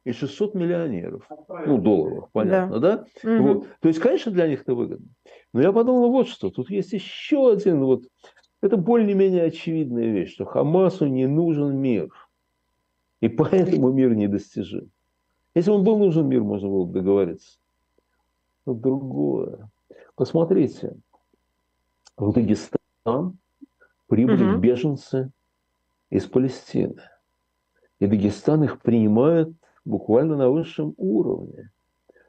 и 0.05 0.12
600 0.12 0.55
миллионеров. 0.55 1.28
Ну, 1.66 1.78
долларов, 1.78 2.28
понятно, 2.32 2.80
да? 2.80 3.07
да? 3.22 3.30
Угу. 3.30 3.43
Вот. 3.43 3.66
То 3.80 3.88
есть, 3.88 4.01
конечно, 4.01 4.32
для 4.32 4.49
них 4.49 4.62
это 4.62 4.74
выгодно. 4.74 5.09
Но 5.53 5.61
я 5.61 5.72
подумал, 5.72 6.11
вот 6.11 6.28
что, 6.28 6.51
тут 6.51 6.70
есть 6.70 6.93
еще 6.93 7.53
один 7.53 7.84
вот, 7.84 8.05
это 8.62 8.76
более-менее 8.76 9.45
очевидная 9.45 10.07
вещь, 10.07 10.32
что 10.32 10.45
Хамасу 10.45 11.07
не 11.07 11.26
нужен 11.26 11.76
мир. 11.76 12.09
И 13.20 13.28
поэтому 13.28 13.93
мир 13.93 14.14
недостижим. 14.14 14.90
Если 15.55 15.70
бы 15.70 15.76
он 15.76 15.84
был 15.84 15.99
нужен 15.99 16.28
мир, 16.28 16.43
можно 16.43 16.68
было 16.68 16.84
бы 16.84 16.93
договориться. 16.95 17.59
Но 18.64 18.74
другое. 18.74 19.70
Посмотрите, 20.16 20.97
в 22.16 22.32
Дагестан 22.32 23.38
прибыли 24.13 24.45
угу. 24.45 24.59
беженцы 24.59 25.31
из 26.11 26.27
Палестины. 26.27 27.01
И 27.99 28.07
Дагестан 28.07 28.63
их 28.63 28.83
принимает 28.83 29.49
буквально 29.87 30.37
на 30.37 30.51
высшем 30.51 30.93
уровне. 30.99 31.71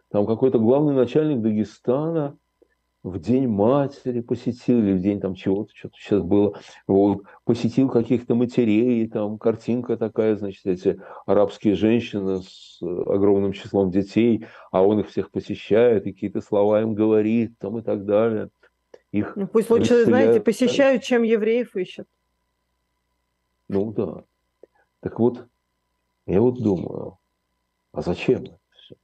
Там 0.10 0.26
какой-то 0.26 0.60
главный 0.60 0.94
начальник 0.94 1.42
Дагестана 1.42 2.38
в 3.04 3.20
День 3.20 3.50
матери 3.50 4.22
посетил, 4.22 4.80
или 4.80 4.94
в 4.94 5.02
день 5.02 5.20
там 5.20 5.36
чего-то, 5.36 5.72
что-то 5.76 5.96
сейчас 6.00 6.24
было, 6.24 6.58
вот, 6.88 7.24
посетил 7.44 7.90
каких-то 7.90 8.34
матерей, 8.34 9.06
там 9.10 9.38
картинка 9.38 9.98
такая, 9.98 10.38
значит, 10.38 10.66
эти 10.66 11.02
арабские 11.26 11.76
женщины 11.76 12.44
с 12.44 12.82
огромным 12.82 13.52
числом 13.52 13.92
детей, 13.92 14.46
а 14.72 14.84
он 14.84 15.02
их 15.02 15.10
всех 15.10 15.32
посещает, 15.32 16.08
и 16.08 16.14
какие-то 16.14 16.40
слова 16.40 16.82
им 16.82 16.94
говорит, 16.94 17.58
там 17.60 17.78
и 17.78 17.82
так 17.82 18.06
далее. 18.06 18.52
Их 19.14 19.36
ну, 19.36 19.48
пусть 19.48 19.70
лучше, 19.70 20.06
знаете, 20.06 20.42
посещают, 20.42 21.04
чем 21.04 21.22
евреев 21.22 21.76
ищут. 21.76 22.08
Ну 23.70 23.94
да. 23.94 24.24
Так 25.02 25.20
вот, 25.20 25.46
я 26.26 26.42
вот 26.42 26.62
думаю, 26.62 27.20
а 27.92 28.02
зачем 28.02 28.44
это 28.44 28.60
все? 28.72 28.96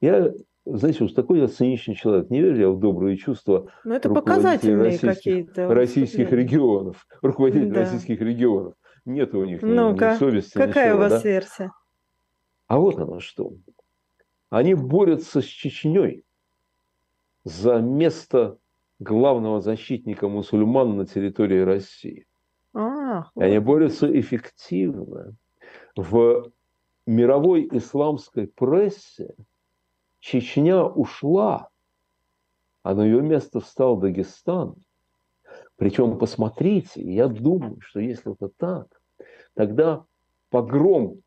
Я, 0.00 0.32
знаете, 0.64 1.02
уж 1.02 1.12
такой 1.14 1.40
я 1.40 1.48
циничный 1.48 1.96
человек. 1.96 2.30
Не 2.30 2.42
верю 2.42 2.60
я 2.60 2.70
в 2.70 2.78
добрые 2.78 3.16
чувства 3.16 3.72
Но 3.82 3.96
это 3.96 4.08
показательные 4.08 4.96
какие-то. 4.96 5.66
Российских 5.74 6.30
регионов, 6.30 7.04
руководителей 7.22 7.72
да. 7.72 7.80
российских 7.80 8.20
регионов. 8.20 8.74
Нет 9.04 9.34
у 9.34 9.44
них 9.44 9.62
ну 9.62 9.90
ни, 9.90 9.94
ни 9.94 10.16
совести, 10.16 10.54
Какая 10.54 10.90
ничего, 10.90 10.98
у 10.98 11.00
вас 11.00 11.22
да? 11.22 11.28
версия? 11.28 11.72
А 12.68 12.78
вот 12.78 13.00
оно 13.00 13.18
что. 13.18 13.52
Они 14.48 14.74
борются 14.74 15.40
с 15.40 15.44
Чечней 15.44 16.24
за 17.42 17.78
место 17.80 18.58
главного 19.02 19.60
защитника 19.60 20.28
мусульман 20.28 20.96
на 20.96 21.06
территории 21.06 21.60
России. 21.60 22.26
А, 22.74 23.26
вот. 23.34 23.44
Они 23.44 23.58
борются 23.58 24.08
эффективно. 24.18 25.34
В 25.96 26.50
мировой 27.06 27.68
исламской 27.72 28.46
прессе 28.46 29.34
Чечня 30.20 30.84
ушла, 30.84 31.68
а 32.82 32.94
на 32.94 33.04
ее 33.04 33.20
место 33.22 33.60
встал 33.60 33.96
Дагестан. 33.96 34.76
Причем, 35.76 36.16
посмотрите, 36.16 37.02
я 37.02 37.26
думаю, 37.26 37.80
что 37.80 37.98
если 37.98 38.32
это 38.32 38.48
так, 38.56 38.86
тогда 39.54 40.04
погром 40.48 41.22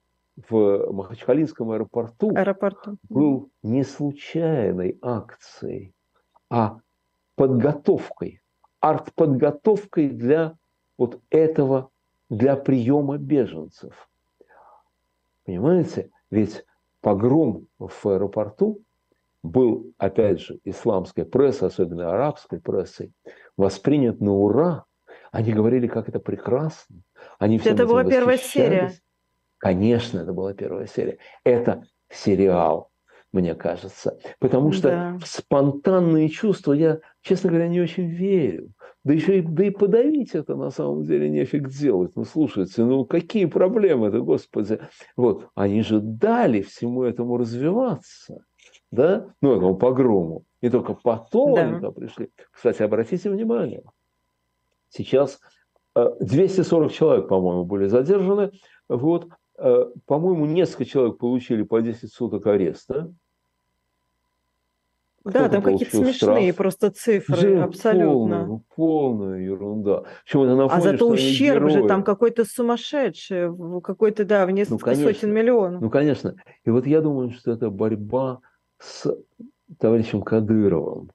в 0.49 0.91
Махачкалинском 0.91 1.71
аэропорту, 1.71 2.33
аэропорту 2.35 2.97
был 3.09 3.49
не 3.63 3.83
случайной 3.83 4.97
акцией, 5.01 5.93
а 6.49 6.79
подготовкой, 7.35 8.41
артподготовкой 8.79 10.09
для 10.09 10.57
вот 10.97 11.21
этого, 11.29 11.91
для 12.29 12.55
приема 12.55 13.17
беженцев. 13.17 14.09
Понимаете? 15.45 16.11
Ведь 16.31 16.65
погром 17.01 17.67
в 17.77 18.05
аэропорту 18.05 18.81
был, 19.43 19.93
опять 19.97 20.39
же, 20.39 20.59
исламской 20.63 21.25
прессой, 21.25 21.67
особенно 21.67 22.11
арабской 22.11 22.59
прессой, 22.59 23.13
воспринят 23.57 24.19
на 24.21 24.33
ура. 24.33 24.85
Они 25.31 25.53
говорили, 25.53 25.87
как 25.87 26.09
это 26.09 26.19
прекрасно. 26.19 27.01
Они 27.37 27.57
это 27.63 27.85
была 27.85 28.03
первая 28.03 28.37
серия. 28.37 28.91
Конечно, 29.57 30.19
это 30.19 30.33
была 30.33 30.53
первая 30.53 30.87
серия. 30.87 31.19
Это 31.43 31.83
сериал, 32.09 32.89
мне 33.31 33.55
кажется. 33.55 34.17
Потому 34.39 34.71
что 34.71 34.89
да. 34.89 35.17
в 35.21 35.27
спонтанные 35.27 36.29
чувства 36.29 36.73
я, 36.73 36.99
честно 37.21 37.49
говоря, 37.49 37.67
не 37.67 37.81
очень 37.81 38.07
верю. 38.07 38.71
Да 39.03 39.13
еще 39.13 39.39
и, 39.39 39.41
да 39.41 39.65
и 39.65 39.69
подавить 39.69 40.33
это 40.33 40.55
на 40.55 40.71
самом 40.71 41.03
деле 41.03 41.29
нефиг 41.29 41.69
делать. 41.69 42.15
Ну, 42.15 42.25
слушайте, 42.25 42.83
ну 42.83 43.05
какие 43.05 43.45
проблемы-то, 43.45 44.21
Господи. 44.21 44.79
Вот, 45.15 45.49
они 45.53 45.81
же 45.81 45.99
дали 45.99 46.61
всему 46.61 47.03
этому 47.03 47.37
развиваться, 47.37 48.43
да, 48.91 49.27
ну, 49.41 49.55
этому 49.55 49.75
погрому. 49.75 50.43
И 50.61 50.69
только 50.69 50.95
потом 50.95 51.55
да. 51.55 51.61
они 51.61 51.75
туда 51.75 51.91
пришли. 51.91 52.31
Кстати, 52.51 52.81
обратите 52.81 53.29
внимание, 53.29 53.83
сейчас 54.89 55.39
240 55.93 56.91
э, 56.91 56.93
человек, 56.93 57.27
по-моему, 57.27 57.65
были 57.65 57.87
задержаны. 57.87 58.51
Вот, 58.89 59.27
по-моему, 59.57 60.45
несколько 60.45 60.85
человек 60.85 61.17
получили 61.17 61.63
по 61.63 61.81
10 61.81 62.11
суток 62.11 62.45
ареста. 62.47 63.13
Да, 65.25 65.49
там 65.49 65.63
какие-то 65.63 65.97
смешные 65.97 66.13
штраф. 66.51 66.55
просто 66.55 66.91
цифры, 66.91 67.35
же 67.35 67.59
абсолютно. 67.59 68.45
Полная, 68.45 68.61
полная 68.75 69.39
ерунда. 69.39 70.03
Причем 70.23 70.41
это 70.43 70.55
на 70.55 70.69
фоне, 70.69 70.79
а 70.79 70.81
зато 70.81 71.07
ущерб 71.07 71.71
же 71.71 71.87
там 71.87 72.03
какой-то 72.03 72.45
сумасшедший, 72.45 73.49
какой-то, 73.81 74.23
да, 74.23 74.45
в 74.45 74.49
ну, 74.49 74.55
несколько 74.55 74.91
ну, 74.91 74.95
сотен 74.97 75.33
миллионов. 75.33 75.81
Ну, 75.81 75.89
конечно. 75.89 76.35
И 76.63 76.69
вот 76.69 76.85
я 76.85 77.01
думаю, 77.01 77.31
что 77.31 77.51
это 77.51 77.71
борьба 77.71 78.39
с 78.77 79.11
товарищем 79.79 80.21
Кадыровым 80.21 81.09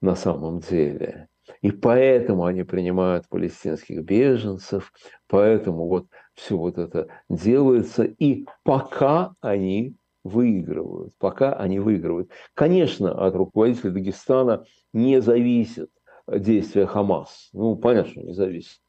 на 0.00 0.14
самом 0.14 0.60
деле. 0.60 1.28
И 1.62 1.70
поэтому 1.70 2.44
они 2.44 2.62
принимают 2.62 3.28
палестинских 3.28 4.02
беженцев, 4.02 4.92
поэтому 5.28 5.86
вот 5.88 6.06
все 6.34 6.56
вот 6.56 6.78
это 6.78 7.08
делается. 7.28 8.04
И 8.04 8.46
пока 8.62 9.34
они 9.40 9.96
выигрывают, 10.24 11.12
пока 11.18 11.52
они 11.52 11.78
выигрывают. 11.78 12.30
Конечно, 12.54 13.12
от 13.26 13.34
руководителя 13.34 13.90
Дагестана 13.90 14.64
не 14.92 15.20
зависит 15.20 15.90
действия 16.26 16.86
Хамас. 16.86 17.50
Ну, 17.52 17.76
понятно, 17.76 18.12
что 18.12 18.22
не 18.22 18.32
зависит. 18.32 18.80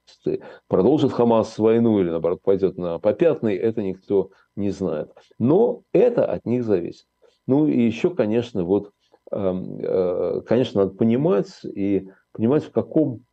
Продолжит 0.67 1.11
Хамас 1.11 1.57
войну 1.57 1.99
или, 1.99 2.09
наоборот, 2.09 2.41
пойдет 2.43 2.77
на 2.77 2.99
попятный, 2.99 3.55
это 3.55 3.81
никто 3.81 4.31
не 4.55 4.69
знает. 4.71 5.11
Но 5.39 5.83
это 5.93 6.25
от 6.25 6.45
них 6.45 6.63
зависит. 6.63 7.05
Ну, 7.47 7.67
и 7.67 7.79
еще, 7.81 8.11
конечно, 8.11 8.63
вот, 8.63 8.91
эм, 9.31 9.79
э, 9.81 10.41
конечно, 10.45 10.81
надо 10.81 10.95
понимать 10.95 11.47
и 11.63 12.09
понимать, 12.31 12.63
в 12.63 12.71
каком 12.71 13.25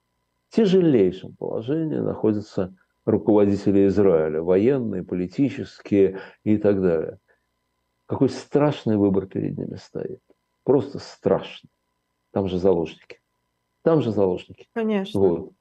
тяжелейшем 0.51 1.37
положении 1.37 1.99
находятся 1.99 2.75
руководители 3.05 3.87
Израиля, 3.87 4.43
военные, 4.43 5.03
политические 5.03 6.21
и 6.45 6.57
так 6.59 6.81
далее. 6.81 7.19
Какой 8.07 8.29
страшный 8.29 8.97
выбор 8.97 9.27
перед 9.27 9.57
ними 9.57 9.77
стоит. 9.77 10.21
Просто 10.65 10.99
страшно. 10.99 11.69
Там 12.33 12.49
же 12.49 12.59
заложники. 12.59 13.21
Там 13.83 14.03
же 14.03 14.13
заложники. 14.13 14.69
Конечно. 14.75 15.21
Вот. 15.21 15.53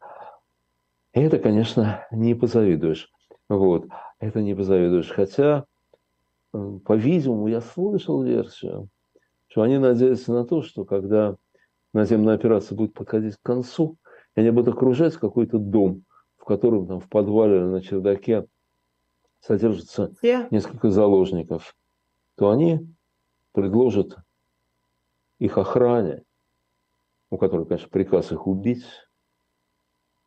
И 1.13 1.21
это, 1.21 1.39
конечно, 1.39 2.05
не 2.11 2.35
позавидуешь. 2.35 3.09
Вот. 3.49 3.87
Это 4.19 4.41
не 4.41 4.53
позавидуешь. 4.53 5.09
Хотя, 5.09 5.65
э, 6.53 6.79
по-видимому, 6.85 7.47
я 7.47 7.61
слышал 7.61 8.21
версию, 8.23 8.89
что 9.47 9.61
они 9.61 9.77
надеются 9.77 10.33
на 10.33 10.45
то, 10.45 10.61
что 10.61 10.83
когда 10.85 11.37
наземная 11.93 12.35
операция 12.35 12.75
будет 12.75 12.93
подходить 12.93 13.35
к 13.37 13.41
концу, 13.41 13.97
и 14.35 14.41
они 14.41 14.51
будут 14.51 14.75
окружать 14.75 15.15
какой-то 15.15 15.57
дом, 15.57 16.03
в 16.37 16.45
котором 16.45 16.87
там 16.87 16.99
в 16.99 17.09
подвале 17.09 17.61
на 17.61 17.81
чердаке 17.81 18.45
содержится 19.41 20.13
yeah. 20.23 20.47
несколько 20.51 20.89
заложников 20.89 21.75
то 22.37 22.51
они 22.51 22.87
предложат 23.51 24.15
их 25.39 25.57
охране, 25.57 26.23
у 27.29 27.37
которой, 27.37 27.65
конечно, 27.65 27.89
приказ 27.89 28.31
их 28.31 28.47
убить, 28.47 28.85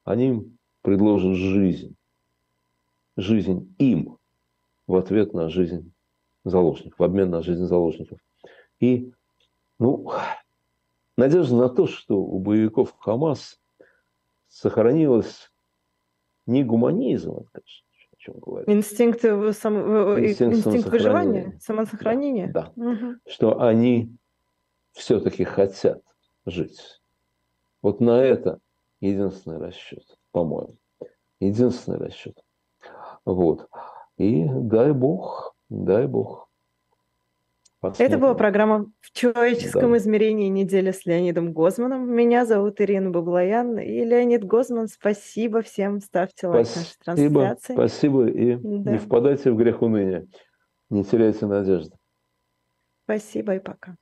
они 0.04 0.28
им 0.28 0.58
предложат 0.82 1.36
жизнь. 1.36 1.96
Жизнь 3.16 3.74
им 3.78 4.18
в 4.86 4.96
ответ 4.96 5.34
на 5.34 5.48
жизнь 5.48 5.92
заложников, 6.44 6.98
в 6.98 7.02
обмен 7.02 7.30
на 7.30 7.42
жизнь 7.42 7.64
заложников. 7.64 8.18
И, 8.80 9.12
ну, 9.78 10.10
надежда 11.16 11.56
на 11.56 11.68
то, 11.68 11.86
что 11.86 12.16
у 12.16 12.38
боевиков 12.38 12.94
Хамас 12.98 13.60
сохранилось 14.48 15.50
не 16.46 16.64
гуманизм, 16.64 17.32
это, 17.32 17.48
конечно, 17.52 17.86
о 18.12 18.16
чем 18.16 18.38
говорить. 18.38 18.68
Инстинкт, 18.68 19.20
сам, 19.20 19.76
инстинкт, 20.18 20.56
инстинкт 20.56 20.88
выживания, 20.88 21.58
самосохранения. 21.60 22.50
Да, 22.52 22.72
да. 22.76 22.90
Угу. 22.90 23.14
что 23.26 23.60
они 23.60 24.16
все-таки 24.92 25.44
хотят 25.44 26.02
жить. 26.46 27.00
Вот 27.82 28.00
на 28.00 28.22
это 28.22 28.58
единственный 29.00 29.58
расчет, 29.58 30.04
по-моему. 30.32 30.76
Единственный 31.38 31.98
расчет. 31.98 32.38
Вот. 33.24 33.68
И 34.18 34.46
дай 34.48 34.92
Бог, 34.92 35.54
дай 35.70 36.06
Бог. 36.06 36.49
Посмотрим. 37.80 38.06
Это 38.06 38.18
была 38.18 38.34
программа 38.34 38.92
«В 39.00 39.10
человеческом 39.12 39.92
да. 39.92 39.96
измерении 39.96 40.48
недели 40.48 40.90
с 40.90 41.06
Леонидом 41.06 41.54
Гозманом». 41.54 42.14
Меня 42.14 42.44
зовут 42.44 42.78
Ирина 42.82 43.10
Баблоян. 43.10 43.78
И 43.78 44.04
Леонид 44.04 44.44
Гозман, 44.44 44.86
спасибо 44.86 45.62
всем. 45.62 46.00
Ставьте 46.00 46.48
лайк 46.48 46.66
спасибо, 46.66 46.84
нашей 47.06 47.30
трансляции. 47.30 47.72
Спасибо. 47.72 48.26
И 48.28 48.56
да. 48.56 48.92
не 48.92 48.98
впадайте 48.98 49.50
в 49.50 49.56
грех 49.56 49.80
уныния. 49.80 50.26
Не 50.90 51.04
теряйте 51.04 51.46
надежды. 51.46 51.96
Спасибо 53.04 53.54
и 53.54 53.60
пока. 53.60 53.96